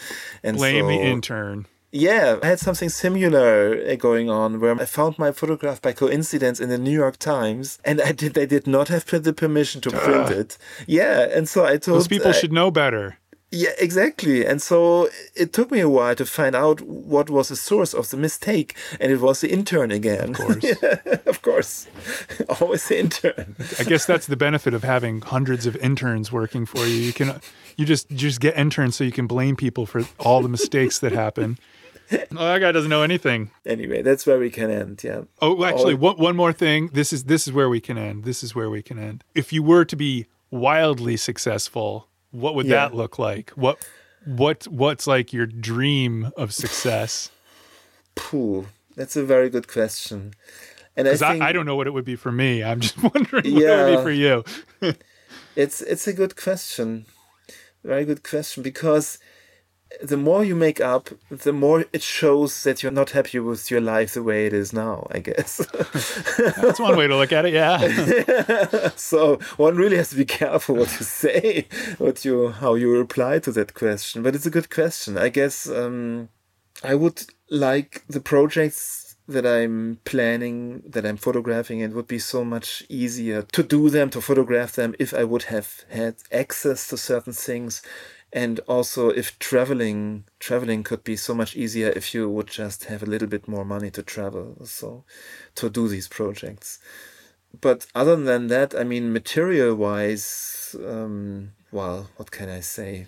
And 0.43 0.57
Blame 0.57 0.87
the 0.87 0.95
intern. 1.01 1.67
Yeah, 1.93 2.39
I 2.43 2.47
had 2.47 2.61
something 2.61 2.89
similar 2.89 3.83
uh, 3.85 3.97
going 3.97 4.31
on 4.31 4.61
where 4.61 4.81
I 4.81 4.85
found 4.85 5.19
my 5.19 5.33
photograph 5.33 5.83
by 5.83 5.93
coincidence 5.93 6.61
in 6.61 6.69
the 6.69 6.79
New 6.79 6.93
York 6.93 7.17
Times, 7.19 7.79
and 7.85 8.01
I 8.01 8.13
did. 8.13 8.35
They 8.35 8.47
did 8.47 8.67
not 8.69 8.89
have 8.89 9.05
the 9.07 9.33
permission 9.33 9.81
to 9.83 9.91
print 9.91 10.31
it. 10.31 10.59
Yeah, 10.87 11.23
and 11.37 11.49
so 11.49 11.65
I 11.65 11.79
told 11.79 11.99
Those 11.99 12.09
people 12.09 12.29
I- 12.29 12.33
should 12.33 12.53
know 12.53 12.71
better. 12.71 13.17
Yeah, 13.53 13.71
exactly. 13.81 14.47
And 14.47 14.63
so 14.63 15.09
it 15.35 15.53
took 15.53 15.73
me 15.73 15.81
a 15.81 15.89
while 15.89 16.15
to 16.15 16.25
find 16.25 16.55
out 16.55 16.81
what 16.83 17.29
was 17.29 17.49
the 17.49 17.57
source 17.57 17.93
of 17.93 18.09
the 18.11 18.17
mistake, 18.17 18.77
and 19.01 19.11
it 19.11 19.21
was 19.21 19.41
the 19.41 19.51
intern 19.51 19.91
again. 19.91 20.31
Of 20.31 20.37
course. 20.37 20.65
of 21.27 21.43
course. 21.43 21.89
Always 22.61 22.87
the 22.87 23.01
intern. 23.01 23.57
I 23.81 23.83
guess 23.83 24.07
that's 24.07 24.29
the 24.29 24.37
benefit 24.37 24.73
of 24.73 24.85
having 24.85 25.21
hundreds 25.23 25.67
of 25.67 25.75
interns 25.79 26.31
working 26.31 26.65
for 26.65 26.87
you. 26.87 26.95
You 26.95 27.13
can 27.13 27.41
you 27.77 27.85
just 27.85 28.09
you 28.13 28.19
just 28.19 28.39
get 28.41 28.57
interns 28.57 28.95
so 28.95 29.03
you 29.03 29.11
can 29.11 29.27
blame 29.27 29.57
people 29.57 29.85
for 29.85 30.05
all 30.21 30.43
the 30.43 30.49
mistakes 30.49 31.01
that 31.01 31.11
happen. 31.11 31.59
Oh, 32.33 32.45
that 32.47 32.61
guy 32.61 32.73
doesn't 32.73 32.91
know 32.91 33.03
anything. 33.03 33.51
Anyway, 33.67 34.03
that's 34.03 34.27
where 34.27 34.39
we 34.39 34.51
can 34.51 34.71
end. 34.71 35.03
Yeah. 35.05 35.23
Oh, 35.43 35.65
actually, 35.65 35.95
Oh. 35.95 35.99
one, 35.99 36.17
one 36.17 36.37
more 36.37 36.53
thing. 36.53 36.89
This 36.93 37.13
is 37.13 37.25
this 37.25 37.47
is 37.47 37.53
where 37.53 37.69
we 37.69 37.81
can 37.81 37.99
end. 37.99 38.25
This 38.25 38.43
is 38.43 38.55
where 38.55 38.71
we 38.71 38.83
can 38.83 38.99
end. 38.99 39.25
If 39.35 39.53
you 39.53 39.63
were 39.63 39.85
to 39.85 39.97
be 39.97 40.27
wildly 40.51 41.17
successful, 41.17 42.09
what 42.31 42.55
would 42.55 42.67
Yeah. 42.67 42.89
that 42.89 42.95
look 42.95 43.19
like? 43.19 43.51
What 43.51 43.85
what 44.25 44.67
what's 44.69 45.07
like 45.07 45.33
your 45.33 45.47
dream 45.47 46.31
of 46.37 46.53
success? 46.53 47.31
Pooh, 48.15 48.67
that's 48.97 49.17
a 49.17 49.25
very 49.25 49.49
good 49.51 49.69
question. 49.69 50.35
And 50.97 51.07
I 51.07 51.13
Because 51.13 51.23
I, 51.23 51.49
I, 51.49 51.53
don't 51.53 51.67
know 51.67 51.77
what 51.77 51.87
it 51.87 51.93
would 51.93 52.05
be 52.05 52.17
for 52.17 52.33
me. 52.33 52.63
I'm 52.65 52.81
just 52.81 53.01
wondering 53.03 53.55
what 53.55 53.63
it 53.63 53.85
would 53.85 53.97
be 53.97 54.03
for 54.03 54.11
you. 54.11 54.45
it's 55.57 55.81
it's 55.83 56.07
a 56.07 56.13
good 56.13 56.37
question, 56.37 57.07
very 57.85 58.05
good 58.05 58.23
question 58.23 58.63
because 58.63 59.19
the 60.03 60.17
more 60.17 60.45
you 60.45 60.55
make 60.55 60.81
up, 60.81 61.11
the 61.31 61.53
more 61.53 61.85
it 61.93 62.03
shows 62.03 62.63
that 62.65 62.83
you're 62.83 62.93
not 62.93 63.11
happy 63.11 63.39
with 63.39 63.71
your 63.71 63.81
life 63.81 64.15
the 64.15 64.23
way 64.23 64.47
it 64.47 64.53
is 64.53 64.73
now. 64.73 65.07
I 65.11 65.19
guess. 65.19 65.57
That's 66.57 66.81
one 66.81 66.97
way 66.97 67.07
to 67.07 67.17
look 67.17 67.33
at 67.33 67.47
it. 67.47 67.55
Yeah. 67.55 68.91
so 68.97 69.37
one 69.57 69.77
really 69.77 69.97
has 69.97 70.11
to 70.11 70.17
be 70.17 70.25
careful 70.25 70.77
what 70.77 70.93
you 70.99 71.05
say, 71.05 71.67
what 71.99 72.25
you 72.25 72.51
how 72.51 72.75
you 72.75 72.97
reply 72.97 73.39
to 73.41 73.53
that 73.53 73.75
question. 73.75 74.23
But 74.23 74.35
it's 74.35 74.47
a 74.47 74.51
good 74.51 74.71
question. 74.71 75.19
I 75.19 75.29
guess 75.29 75.69
um, 75.69 76.29
I 76.83 76.95
would 76.95 77.25
like 77.51 78.05
the 78.09 78.21
projects 78.21 79.11
that 79.31 79.47
I'm 79.47 80.01
planning, 80.05 80.83
that 80.87 81.07
I'm 81.07 81.17
photographing, 81.17 81.81
it 81.81 81.93
would 81.93 82.09
be 82.09 82.19
so 82.19 82.45
much 82.45 82.85
easier 82.89 83.43
to 83.43 83.63
do 83.63 83.89
them, 83.89 84.11
to 84.11 84.21
photograph 84.21 84.73
them, 84.73 84.95
if 84.99 85.15
I 85.15 85.25
would 85.25 85.45
have 85.45 85.85
had 85.89 86.17
access 86.33 86.89
to 86.89 86.97
certain 86.97 87.33
things. 87.33 87.83
And 88.33 88.61
also 88.69 89.11
if 89.11 89.39
traveling 89.39 90.25
traveling 90.39 90.85
could 90.85 91.03
be 91.03 91.17
so 91.17 91.35
much 91.35 91.57
easier 91.57 91.89
if 91.89 92.15
you 92.15 92.29
would 92.31 92.47
just 92.47 92.85
have 92.85 93.03
a 93.03 93.07
little 93.07 93.29
bit 93.29 93.49
more 93.49 93.65
money 93.65 93.91
to 93.91 94.03
travel. 94.03 94.57
So 94.65 95.05
to 95.57 95.69
do 95.69 95.89
these 95.89 96.07
projects 96.07 96.79
but 97.59 97.87
other 97.95 98.17
than 98.17 98.47
that, 98.49 98.75
I 98.75 98.85
mean, 98.85 99.13
material 99.13 99.75
wise, 99.75 100.77
um, 100.85 101.53
well, 101.73 102.09
what 102.17 102.31
can 102.31 102.49
I 102.49 102.61
say? 102.61 103.07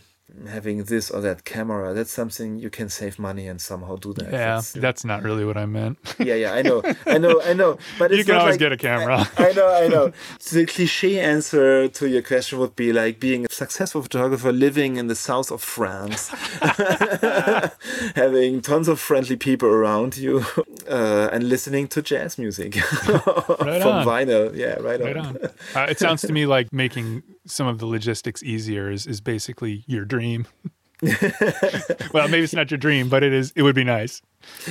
Having 0.49 0.85
this 0.85 1.11
or 1.11 1.21
that 1.21 1.45
camera, 1.45 1.93
that's 1.95 2.11
something 2.11 2.59
you 2.59 2.71
can 2.71 2.89
save 2.89 3.19
money 3.19 3.47
and 3.47 3.61
somehow 3.61 3.97
do 3.97 4.13
that. 4.15 4.25
Yeah. 4.25 4.31
That's- 4.39 4.73
That's 4.73 5.05
not 5.05 5.23
really 5.23 5.45
what 5.45 5.57
I 5.57 5.67
meant. 5.67 5.99
yeah, 6.19 6.35
yeah, 6.35 6.53
I 6.55 6.63
know, 6.63 6.83
I 7.07 7.19
know, 7.19 7.41
I 7.43 7.53
know. 7.53 7.79
But 7.99 8.11
you 8.13 8.25
can 8.25 8.37
always 8.37 8.55
like, 8.55 8.61
get 8.61 8.73
a 8.73 8.77
camera. 8.77 9.29
I 9.37 9.53
know, 9.53 9.69
I 9.85 9.89
know. 9.89 10.13
The 10.51 10.67
cliche 10.67 11.21
answer 11.21 11.89
to 11.89 12.09
your 12.09 12.23
question 12.23 12.59
would 12.61 12.75
be 12.77 12.93
like 12.93 13.21
being 13.21 13.45
a 13.45 13.53
successful 13.53 14.03
photographer 14.03 14.53
living 14.53 14.97
in 14.97 15.07
the 15.09 15.15
south 15.15 15.51
of 15.51 15.63
France, 15.63 16.29
having 18.17 18.61
tons 18.63 18.89
of 18.89 19.01
friendly 19.01 19.37
people 19.37 19.69
around 19.69 20.17
you, 20.17 20.45
uh, 20.89 21.29
and 21.33 21.49
listening 21.49 21.89
to 21.89 22.03
jazz 22.03 22.39
music 22.39 22.77
Right 23.07 23.83
from 23.83 23.93
on. 23.99 24.07
vinyl. 24.07 24.55
Yeah, 24.57 24.75
right 24.81 25.01
on. 25.01 25.07
Right 25.07 25.17
on. 25.17 25.37
Uh, 25.75 25.87
it 25.89 25.99
sounds 25.99 26.23
to 26.23 26.33
me 26.33 26.47
like 26.47 26.73
making 26.73 27.23
some 27.47 27.67
of 27.67 27.79
the 27.79 27.87
logistics 27.87 28.43
easier 28.43 28.91
is, 28.91 29.07
is 29.07 29.21
basically 29.21 29.85
your 29.87 30.05
dream. 30.05 30.47
well, 32.13 32.29
maybe 32.29 32.45
it's 32.45 32.53
not 32.55 32.71
your 32.71 32.79
dream, 32.79 33.09
but 33.09 33.25
it 33.25 33.33
is. 33.33 33.53
It 33.57 33.63
would 33.63 33.75
be 33.75 33.83
nice. 33.83 34.23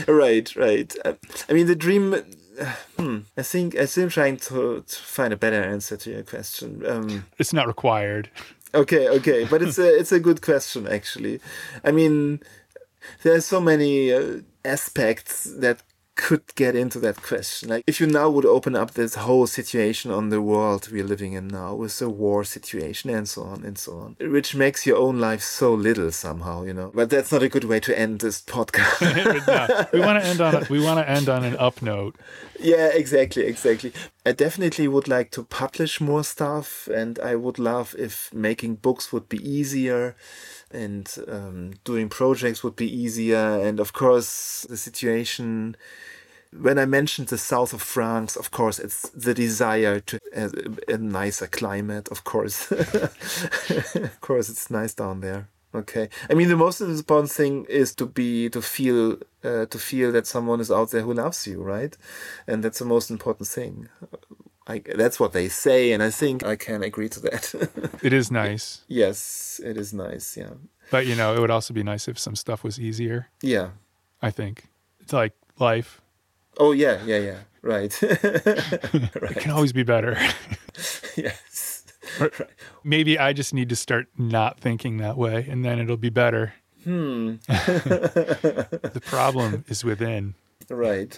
Right, 0.08 0.56
right. 0.56 0.96
Uh, 1.04 1.14
I 1.50 1.54
mean, 1.54 1.68
the 1.68 1.76
dream. 1.76 2.14
uh, 2.14 2.22
Hmm. 2.98 3.20
I 3.38 3.42
think 3.44 3.78
I'm 3.78 3.88
still 3.88 4.10
trying 4.10 4.38
to, 4.38 4.84
to 4.88 4.96
find 4.96 5.34
a 5.34 5.38
better 5.38 5.62
answer 5.64 5.98
to 5.98 6.12
your 6.12 6.24
question. 6.24 6.86
Um, 6.86 7.26
It's 7.40 7.54
not 7.54 7.66
required. 7.68 8.30
Okay, 8.74 9.10
okay, 9.10 9.46
but 9.46 9.62
it's 9.62 9.78
a 9.80 9.88
it's 10.00 10.12
a 10.12 10.20
good 10.20 10.42
question 10.42 10.88
actually. 10.88 11.40
I 11.84 11.92
mean, 11.92 12.40
there 13.24 13.34
are 13.36 13.42
so 13.42 13.60
many 13.60 14.14
uh, 14.14 14.42
aspects 14.64 15.44
that 15.60 15.82
could 16.22 16.54
get 16.54 16.76
into 16.76 17.00
that 17.00 17.18
question. 17.24 17.70
Like 17.70 17.84
if 17.88 18.00
you 18.00 18.06
now 18.06 18.30
would 18.30 18.46
open 18.46 18.76
up 18.76 18.92
this 18.92 19.16
whole 19.16 19.48
situation 19.48 20.12
on 20.12 20.30
the 20.30 20.40
world 20.40 20.88
we're 20.92 21.04
living 21.04 21.34
in 21.34 21.48
now 21.48 21.74
with 21.74 21.98
the 21.98 22.10
war 22.10 22.44
situation 22.44 23.10
and 23.10 23.28
so 23.28 23.42
on 23.42 23.66
and 23.66 23.76
so 23.76 23.98
on, 23.98 24.16
which 24.32 24.54
makes 24.54 24.86
your 24.86 24.98
own 24.98 25.20
life 25.20 25.42
so 25.42 25.74
little 25.74 26.12
somehow, 26.12 26.64
you 26.64 26.74
know. 26.74 26.92
But 26.94 27.10
that's 27.10 27.32
not 27.32 27.42
a 27.42 27.50
good 27.50 27.64
way 27.64 27.80
to 27.80 27.98
end 27.98 28.20
this 28.20 28.42
podcast. 28.42 29.02
No, 29.52 29.88
we 29.92 30.00
want 30.00 30.22
to 30.22 30.30
end 30.30 30.42
on 30.42 30.56
a, 30.56 30.68
we 30.70 30.80
want 30.80 31.00
to 31.00 31.10
end 31.10 31.28
on 31.28 31.44
an 31.44 31.58
up 31.58 31.82
note. 31.82 32.16
Yeah, 32.60 32.90
exactly, 32.94 33.44
exactly. 33.46 33.92
I 34.26 34.34
definitely 34.34 34.88
would 34.88 35.08
like 35.08 35.32
to 35.32 35.44
publish 35.44 36.00
more 36.00 36.24
stuff, 36.24 36.88
and 36.94 37.18
I 37.20 37.36
would 37.36 37.58
love 37.58 37.96
if 37.98 38.32
making 38.34 38.76
books 38.76 39.12
would 39.12 39.28
be 39.28 39.38
easier, 39.38 40.16
and 40.72 41.12
um, 41.28 41.74
doing 41.84 42.08
projects 42.10 42.64
would 42.64 42.76
be 42.76 42.90
easier. 43.04 43.60
And 43.66 43.80
of 43.80 43.94
course, 43.94 44.66
the 44.70 44.78
situation. 44.78 45.76
When 46.54 46.78
I 46.78 46.86
mentioned 46.86 47.30
the 47.30 47.38
south 47.38 47.74
of 47.74 47.82
France, 47.82 48.36
of 48.36 48.52
course, 48.52 48.78
it's 48.78 49.10
the 49.10 49.34
desire 49.34 50.00
to 50.02 50.20
have 50.36 50.54
a, 50.54 50.94
a 50.94 50.98
nicer 50.98 51.48
climate. 51.48 52.10
Of 52.10 52.24
course, 52.24 52.72
of 52.72 54.18
course, 54.22 54.50
it's 54.50 54.70
nice 54.70 54.94
down 54.94 55.22
there. 55.22 55.48
Okay. 55.74 56.10
I 56.30 56.34
mean, 56.34 56.50
the 56.50 56.58
most 56.58 56.82
important 56.82 57.32
thing 57.32 57.66
is 57.70 57.96
to 57.96 58.06
be 58.06 58.50
to 58.50 58.62
feel 58.62 59.18
uh, 59.44 59.66
to 59.68 59.80
feel 59.80 60.12
that 60.12 60.28
someone 60.28 60.60
is 60.60 60.70
out 60.70 60.92
there 60.92 61.02
who 61.02 61.14
loves 61.14 61.48
you, 61.48 61.62
right? 61.62 61.96
And 62.48 62.64
that's 62.64 62.80
the 62.80 62.86
most 62.86 63.10
important 63.10 63.48
thing. 63.48 63.88
I, 64.68 64.84
that's 64.96 65.20
what 65.20 65.34
they 65.34 65.48
say, 65.50 65.92
and 65.92 66.04
I 66.04 66.12
think 66.12 66.46
I 66.46 66.56
can 66.56 66.84
agree 66.84 67.10
to 67.10 67.20
that. 67.22 67.54
It 68.04 68.14
is 68.14 68.32
nice, 68.32 68.82
yes, 68.88 69.60
it 69.64 69.78
is 69.78 69.94
nice. 69.94 70.38
Yeah. 70.38 70.54
but 70.92 71.06
you 71.06 71.16
know, 71.16 71.36
it 71.36 71.40
would 71.40 71.52
also 71.52 71.74
be 71.74 71.84
nice 71.84 72.08
if 72.08 72.20
some 72.20 72.36
stuff 72.36 72.64
was 72.64 72.80
easier. 72.80 73.28
Yeah. 73.42 73.70
I 74.22 74.32
think 74.32 74.66
it's 75.00 75.14
like 75.14 75.34
life. 75.58 76.02
Oh 76.58 76.72
yeah, 76.72 77.04
yeah, 77.06 77.18
yeah. 77.18 77.38
Right. 77.62 77.98
It 78.04 79.38
can 79.38 79.52
always 79.52 79.74
be 79.74 79.84
better. 79.84 80.18
yes. 81.16 81.86
Or 82.20 82.32
Maybe 82.84 83.20
I 83.20 83.34
just 83.34 83.54
need 83.54 83.70
to 83.70 83.76
start 83.76 84.08
not 84.18 84.60
thinking 84.60 84.98
that 84.98 85.18
way, 85.18 85.48
and 85.50 85.64
then 85.64 85.80
it'll 85.80 85.98
be 85.98 86.10
better. 86.10 86.54
Hmm. 86.84 87.36
The 87.48 89.02
problem 89.06 89.64
is 89.68 89.84
within. 89.84 90.34
Right. 90.70 91.18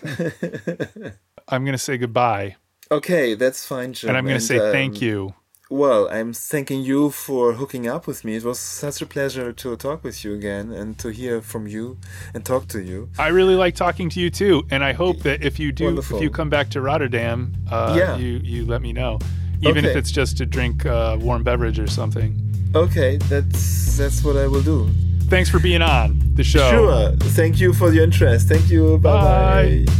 I'm 1.47 1.63
going 1.63 1.73
to 1.73 1.77
say 1.77 1.97
goodbye, 1.97 2.57
okay, 2.91 3.35
that's 3.35 3.65
fine, 3.65 3.93
Jim. 3.93 4.09
and 4.09 4.17
I'm 4.17 4.25
going 4.25 4.39
to 4.39 4.45
say 4.45 4.59
thank 4.71 4.97
um, 4.97 5.03
you. 5.03 5.35
Well, 5.73 6.07
I'm 6.11 6.33
thanking 6.33 6.81
you 6.81 7.09
for 7.09 7.53
hooking 7.53 7.87
up 7.87 8.05
with 8.05 8.23
me. 8.23 8.35
It 8.35 8.43
was 8.43 8.59
such 8.59 9.01
a 9.01 9.07
pleasure 9.07 9.51
to 9.53 9.75
talk 9.75 10.03
with 10.03 10.23
you 10.23 10.35
again 10.35 10.71
and 10.71 10.99
to 10.99 11.09
hear 11.09 11.41
from 11.41 11.65
you 11.65 11.97
and 12.35 12.45
talk 12.45 12.67
to 12.67 12.79
you. 12.79 13.09
I 13.17 13.29
really 13.29 13.55
like 13.55 13.73
talking 13.73 14.07
to 14.11 14.19
you 14.19 14.29
too, 14.29 14.61
and 14.69 14.83
I 14.83 14.93
hope 14.93 15.21
that 15.23 15.41
if 15.43 15.57
you 15.57 15.71
do, 15.71 15.85
Wonderful. 15.85 16.17
if 16.17 16.21
you 16.23 16.29
come 16.29 16.47
back 16.51 16.69
to 16.69 16.81
Rotterdam, 16.81 17.53
uh, 17.71 17.95
Yeah. 17.97 18.17
you 18.17 18.39
you 18.43 18.65
let 18.67 18.83
me 18.83 18.93
know, 18.93 19.17
even 19.61 19.83
if 19.83 19.95
it's 19.95 20.11
just 20.11 20.37
to 20.37 20.45
drink 20.45 20.85
uh, 20.85 21.17
warm 21.19 21.41
beverage 21.43 21.79
or 21.79 21.87
something. 21.87 22.37
Okay, 22.75 23.17
that's 23.17 23.97
that's 23.97 24.23
what 24.23 24.37
I 24.37 24.45
will 24.45 24.61
do. 24.61 24.91
Thanks 25.27 25.49
for 25.49 25.57
being 25.59 25.81
on 25.81 26.19
the 26.35 26.43
show. 26.43 26.69
Sure. 26.69 27.11
Thank 27.33 27.59
you 27.59 27.73
for 27.73 27.91
your 27.91 28.03
interest. 28.03 28.47
Thank 28.47 28.69
you. 28.69 28.99
Bye 28.99 29.11
Bye. 29.11 29.85
bye. 29.87 29.93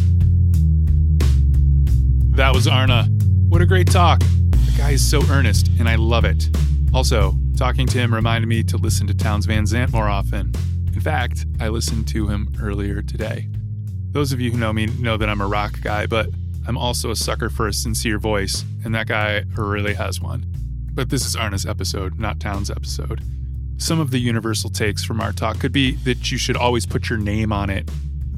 That 2.37 2.53
was 2.53 2.67
Arne. 2.67 3.12
What 3.53 3.61
a 3.61 3.67
great 3.67 3.91
talk. 3.91 4.19
The 4.19 4.73
guy 4.75 4.91
is 4.93 5.07
so 5.07 5.21
earnest, 5.29 5.67
and 5.77 5.87
I 5.87 5.93
love 5.93 6.25
it. 6.25 6.49
Also, 6.91 7.35
talking 7.55 7.85
to 7.85 7.99
him 7.99 8.11
reminded 8.11 8.47
me 8.47 8.63
to 8.63 8.77
listen 8.77 9.05
to 9.05 9.13
Townes 9.13 9.45
Van 9.45 9.67
Zandt 9.67 9.93
more 9.93 10.09
often. 10.09 10.51
In 10.91 10.99
fact, 10.99 11.45
I 11.59 11.67
listened 11.67 12.07
to 12.07 12.27
him 12.27 12.51
earlier 12.59 13.03
today. 13.03 13.47
Those 14.09 14.31
of 14.31 14.41
you 14.41 14.49
who 14.49 14.57
know 14.57 14.73
me 14.73 14.87
know 14.87 15.17
that 15.17 15.29
I'm 15.29 15.39
a 15.39 15.45
rock 15.45 15.79
guy, 15.83 16.07
but 16.07 16.29
I'm 16.67 16.79
also 16.79 17.11
a 17.11 17.15
sucker 17.15 17.47
for 17.47 17.67
a 17.67 17.73
sincere 17.73 18.17
voice, 18.17 18.65
and 18.83 18.95
that 18.95 19.05
guy 19.05 19.43
really 19.55 19.93
has 19.93 20.19
one. 20.19 20.47
But 20.91 21.11
this 21.11 21.23
is 21.23 21.35
Arne's 21.35 21.67
episode, 21.67 22.19
not 22.19 22.39
Townes' 22.39 22.71
episode. 22.71 23.21
Some 23.77 23.99
of 23.99 24.09
the 24.09 24.19
universal 24.19 24.71
takes 24.71 25.03
from 25.03 25.21
our 25.21 25.31
talk 25.31 25.59
could 25.59 25.71
be 25.71 25.91
that 26.05 26.31
you 26.31 26.39
should 26.39 26.57
always 26.57 26.87
put 26.87 27.07
your 27.07 27.19
name 27.19 27.53
on 27.53 27.69
it. 27.69 27.87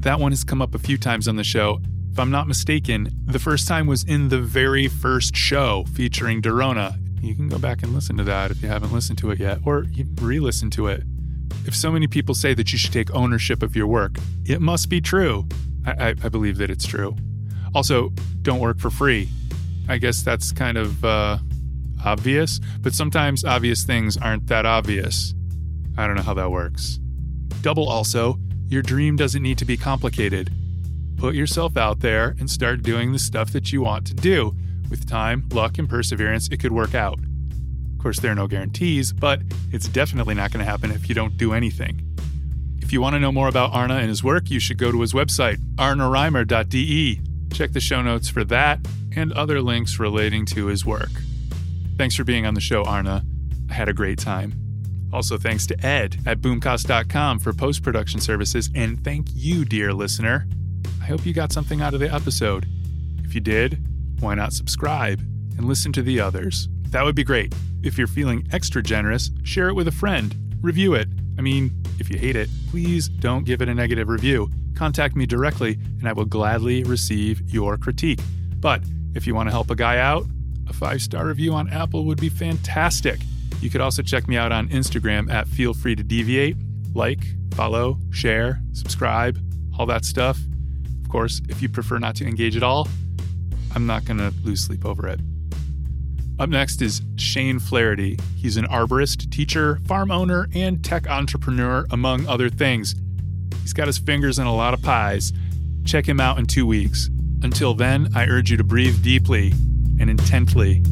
That 0.00 0.20
one 0.20 0.32
has 0.32 0.44
come 0.44 0.60
up 0.60 0.74
a 0.74 0.78
few 0.78 0.98
times 0.98 1.26
on 1.26 1.36
the 1.36 1.42
show. 1.42 1.80
If 2.16 2.20
I'm 2.20 2.30
not 2.30 2.48
mistaken, 2.48 3.10
the 3.26 3.38
first 3.38 3.68
time 3.68 3.86
was 3.86 4.02
in 4.02 4.30
the 4.30 4.40
very 4.40 4.88
first 4.88 5.36
show 5.36 5.84
featuring 5.92 6.40
Dorona. 6.40 6.96
You 7.20 7.34
can 7.34 7.46
go 7.46 7.58
back 7.58 7.82
and 7.82 7.92
listen 7.92 8.16
to 8.16 8.24
that 8.24 8.50
if 8.50 8.62
you 8.62 8.68
haven't 8.68 8.90
listened 8.90 9.18
to 9.18 9.32
it 9.32 9.38
yet, 9.38 9.58
or 9.66 9.84
re 10.22 10.40
listen 10.40 10.70
to 10.70 10.86
it. 10.86 11.02
If 11.66 11.76
so 11.76 11.92
many 11.92 12.06
people 12.06 12.34
say 12.34 12.54
that 12.54 12.72
you 12.72 12.78
should 12.78 12.94
take 12.94 13.14
ownership 13.14 13.62
of 13.62 13.76
your 13.76 13.86
work, 13.86 14.16
it 14.46 14.62
must 14.62 14.88
be 14.88 14.98
true. 14.98 15.46
I, 15.84 15.90
I, 15.90 16.08
I 16.24 16.28
believe 16.30 16.56
that 16.56 16.70
it's 16.70 16.86
true. 16.86 17.14
Also, 17.74 18.14
don't 18.40 18.60
work 18.60 18.78
for 18.78 18.88
free. 18.88 19.28
I 19.86 19.98
guess 19.98 20.22
that's 20.22 20.52
kind 20.52 20.78
of 20.78 21.04
uh, 21.04 21.36
obvious, 22.02 22.60
but 22.80 22.94
sometimes 22.94 23.44
obvious 23.44 23.84
things 23.84 24.16
aren't 24.16 24.46
that 24.46 24.64
obvious. 24.64 25.34
I 25.98 26.06
don't 26.06 26.16
know 26.16 26.22
how 26.22 26.32
that 26.32 26.50
works. 26.50 26.98
Double 27.60 27.86
also, 27.90 28.38
your 28.68 28.80
dream 28.80 29.16
doesn't 29.16 29.42
need 29.42 29.58
to 29.58 29.66
be 29.66 29.76
complicated. 29.76 30.50
Put 31.16 31.34
yourself 31.34 31.76
out 31.76 32.00
there 32.00 32.34
and 32.38 32.50
start 32.50 32.82
doing 32.82 33.12
the 33.12 33.18
stuff 33.18 33.52
that 33.52 33.72
you 33.72 33.82
want 33.82 34.06
to 34.08 34.14
do. 34.14 34.54
With 34.90 35.08
time, 35.08 35.48
luck, 35.52 35.78
and 35.78 35.88
perseverance, 35.88 36.48
it 36.48 36.58
could 36.58 36.72
work 36.72 36.94
out. 36.94 37.18
Of 37.18 38.02
course, 38.02 38.20
there 38.20 38.32
are 38.32 38.36
no 38.36 38.46
guarantees, 38.46 39.12
but 39.12 39.40
it's 39.72 39.88
definitely 39.88 40.34
not 40.34 40.52
going 40.52 40.64
to 40.64 40.70
happen 40.70 40.90
if 40.90 41.08
you 41.08 41.14
don't 41.14 41.36
do 41.36 41.52
anything. 41.52 42.02
If 42.80 42.92
you 42.92 43.00
want 43.00 43.14
to 43.14 43.20
know 43.20 43.32
more 43.32 43.48
about 43.48 43.72
Arne 43.72 43.90
and 43.90 44.08
his 44.08 44.22
work, 44.22 44.50
you 44.50 44.60
should 44.60 44.78
go 44.78 44.92
to 44.92 45.00
his 45.00 45.12
website, 45.12 45.56
arnereimer.de. 45.76 47.20
Check 47.52 47.72
the 47.72 47.80
show 47.80 48.02
notes 48.02 48.28
for 48.28 48.44
that 48.44 48.78
and 49.16 49.32
other 49.32 49.60
links 49.60 49.98
relating 49.98 50.46
to 50.46 50.66
his 50.66 50.84
work. 50.84 51.10
Thanks 51.96 52.14
for 52.14 52.22
being 52.22 52.46
on 52.46 52.54
the 52.54 52.60
show, 52.60 52.84
Arne. 52.84 53.08
I 53.08 53.22
had 53.72 53.88
a 53.88 53.94
great 53.94 54.18
time. 54.18 54.54
Also, 55.12 55.38
thanks 55.38 55.66
to 55.66 55.86
Ed 55.86 56.18
at 56.26 56.40
boomcast.com 56.40 57.38
for 57.38 57.52
post 57.52 57.82
production 57.82 58.20
services, 58.20 58.70
and 58.74 59.02
thank 59.02 59.28
you, 59.34 59.64
dear 59.64 59.92
listener. 59.94 60.46
I 61.06 61.10
hope 61.10 61.24
you 61.24 61.32
got 61.32 61.52
something 61.52 61.82
out 61.82 61.94
of 61.94 62.00
the 62.00 62.12
episode. 62.12 62.66
If 63.22 63.32
you 63.32 63.40
did, 63.40 63.78
why 64.18 64.34
not 64.34 64.52
subscribe 64.52 65.20
and 65.56 65.68
listen 65.68 65.92
to 65.92 66.02
the 66.02 66.18
others? 66.18 66.68
That 66.88 67.04
would 67.04 67.14
be 67.14 67.22
great. 67.22 67.54
If 67.84 67.96
you're 67.96 68.08
feeling 68.08 68.44
extra 68.50 68.82
generous, 68.82 69.30
share 69.44 69.68
it 69.68 69.74
with 69.74 69.86
a 69.86 69.92
friend, 69.92 70.34
review 70.60 70.94
it. 70.94 71.06
I 71.38 71.42
mean, 71.42 71.70
if 72.00 72.10
you 72.10 72.18
hate 72.18 72.34
it, 72.34 72.48
please 72.70 73.08
don't 73.08 73.44
give 73.44 73.62
it 73.62 73.68
a 73.68 73.74
negative 73.74 74.08
review. 74.08 74.50
Contact 74.74 75.14
me 75.14 75.26
directly, 75.26 75.78
and 76.00 76.08
I 76.08 76.12
will 76.12 76.24
gladly 76.24 76.82
receive 76.82 77.40
your 77.48 77.76
critique. 77.76 78.18
But 78.58 78.82
if 79.14 79.28
you 79.28 79.34
want 79.36 79.46
to 79.46 79.52
help 79.52 79.70
a 79.70 79.76
guy 79.76 79.98
out, 79.98 80.26
a 80.68 80.72
five 80.72 81.00
star 81.00 81.24
review 81.28 81.54
on 81.54 81.70
Apple 81.70 82.04
would 82.06 82.20
be 82.20 82.30
fantastic. 82.30 83.20
You 83.60 83.70
could 83.70 83.80
also 83.80 84.02
check 84.02 84.26
me 84.26 84.36
out 84.36 84.50
on 84.50 84.70
Instagram 84.70 85.32
at 85.32 85.46
Feel 85.46 85.72
Free 85.72 85.94
to 85.94 86.02
Deviate. 86.02 86.56
Like, 86.94 87.24
follow, 87.54 88.00
share, 88.10 88.60
subscribe, 88.72 89.38
all 89.78 89.86
that 89.86 90.04
stuff. 90.04 90.36
Of 91.06 91.12
course, 91.12 91.40
if 91.48 91.62
you 91.62 91.68
prefer 91.68 92.00
not 92.00 92.16
to 92.16 92.26
engage 92.26 92.56
at 92.56 92.64
all, 92.64 92.88
I'm 93.76 93.86
not 93.86 94.04
going 94.04 94.18
to 94.18 94.34
lose 94.42 94.60
sleep 94.60 94.84
over 94.84 95.06
it. 95.06 95.20
Up 96.40 96.48
next 96.48 96.82
is 96.82 97.00
Shane 97.14 97.60
Flaherty. 97.60 98.18
He's 98.34 98.56
an 98.56 98.64
arborist, 98.66 99.30
teacher, 99.30 99.78
farm 99.86 100.10
owner, 100.10 100.48
and 100.52 100.84
tech 100.84 101.08
entrepreneur, 101.08 101.86
among 101.92 102.26
other 102.26 102.50
things. 102.50 102.96
He's 103.62 103.72
got 103.72 103.86
his 103.86 103.98
fingers 103.98 104.40
in 104.40 104.48
a 104.48 104.54
lot 104.54 104.74
of 104.74 104.82
pies. 104.82 105.32
Check 105.84 106.08
him 106.08 106.18
out 106.18 106.40
in 106.40 106.46
two 106.46 106.66
weeks. 106.66 107.08
Until 107.44 107.72
then, 107.72 108.08
I 108.12 108.26
urge 108.26 108.50
you 108.50 108.56
to 108.56 108.64
breathe 108.64 109.00
deeply 109.00 109.52
and 110.00 110.10
intently. 110.10 110.82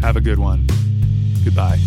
Have 0.00 0.16
a 0.16 0.20
good 0.20 0.40
one. 0.40 0.66
Goodbye. 1.44 1.78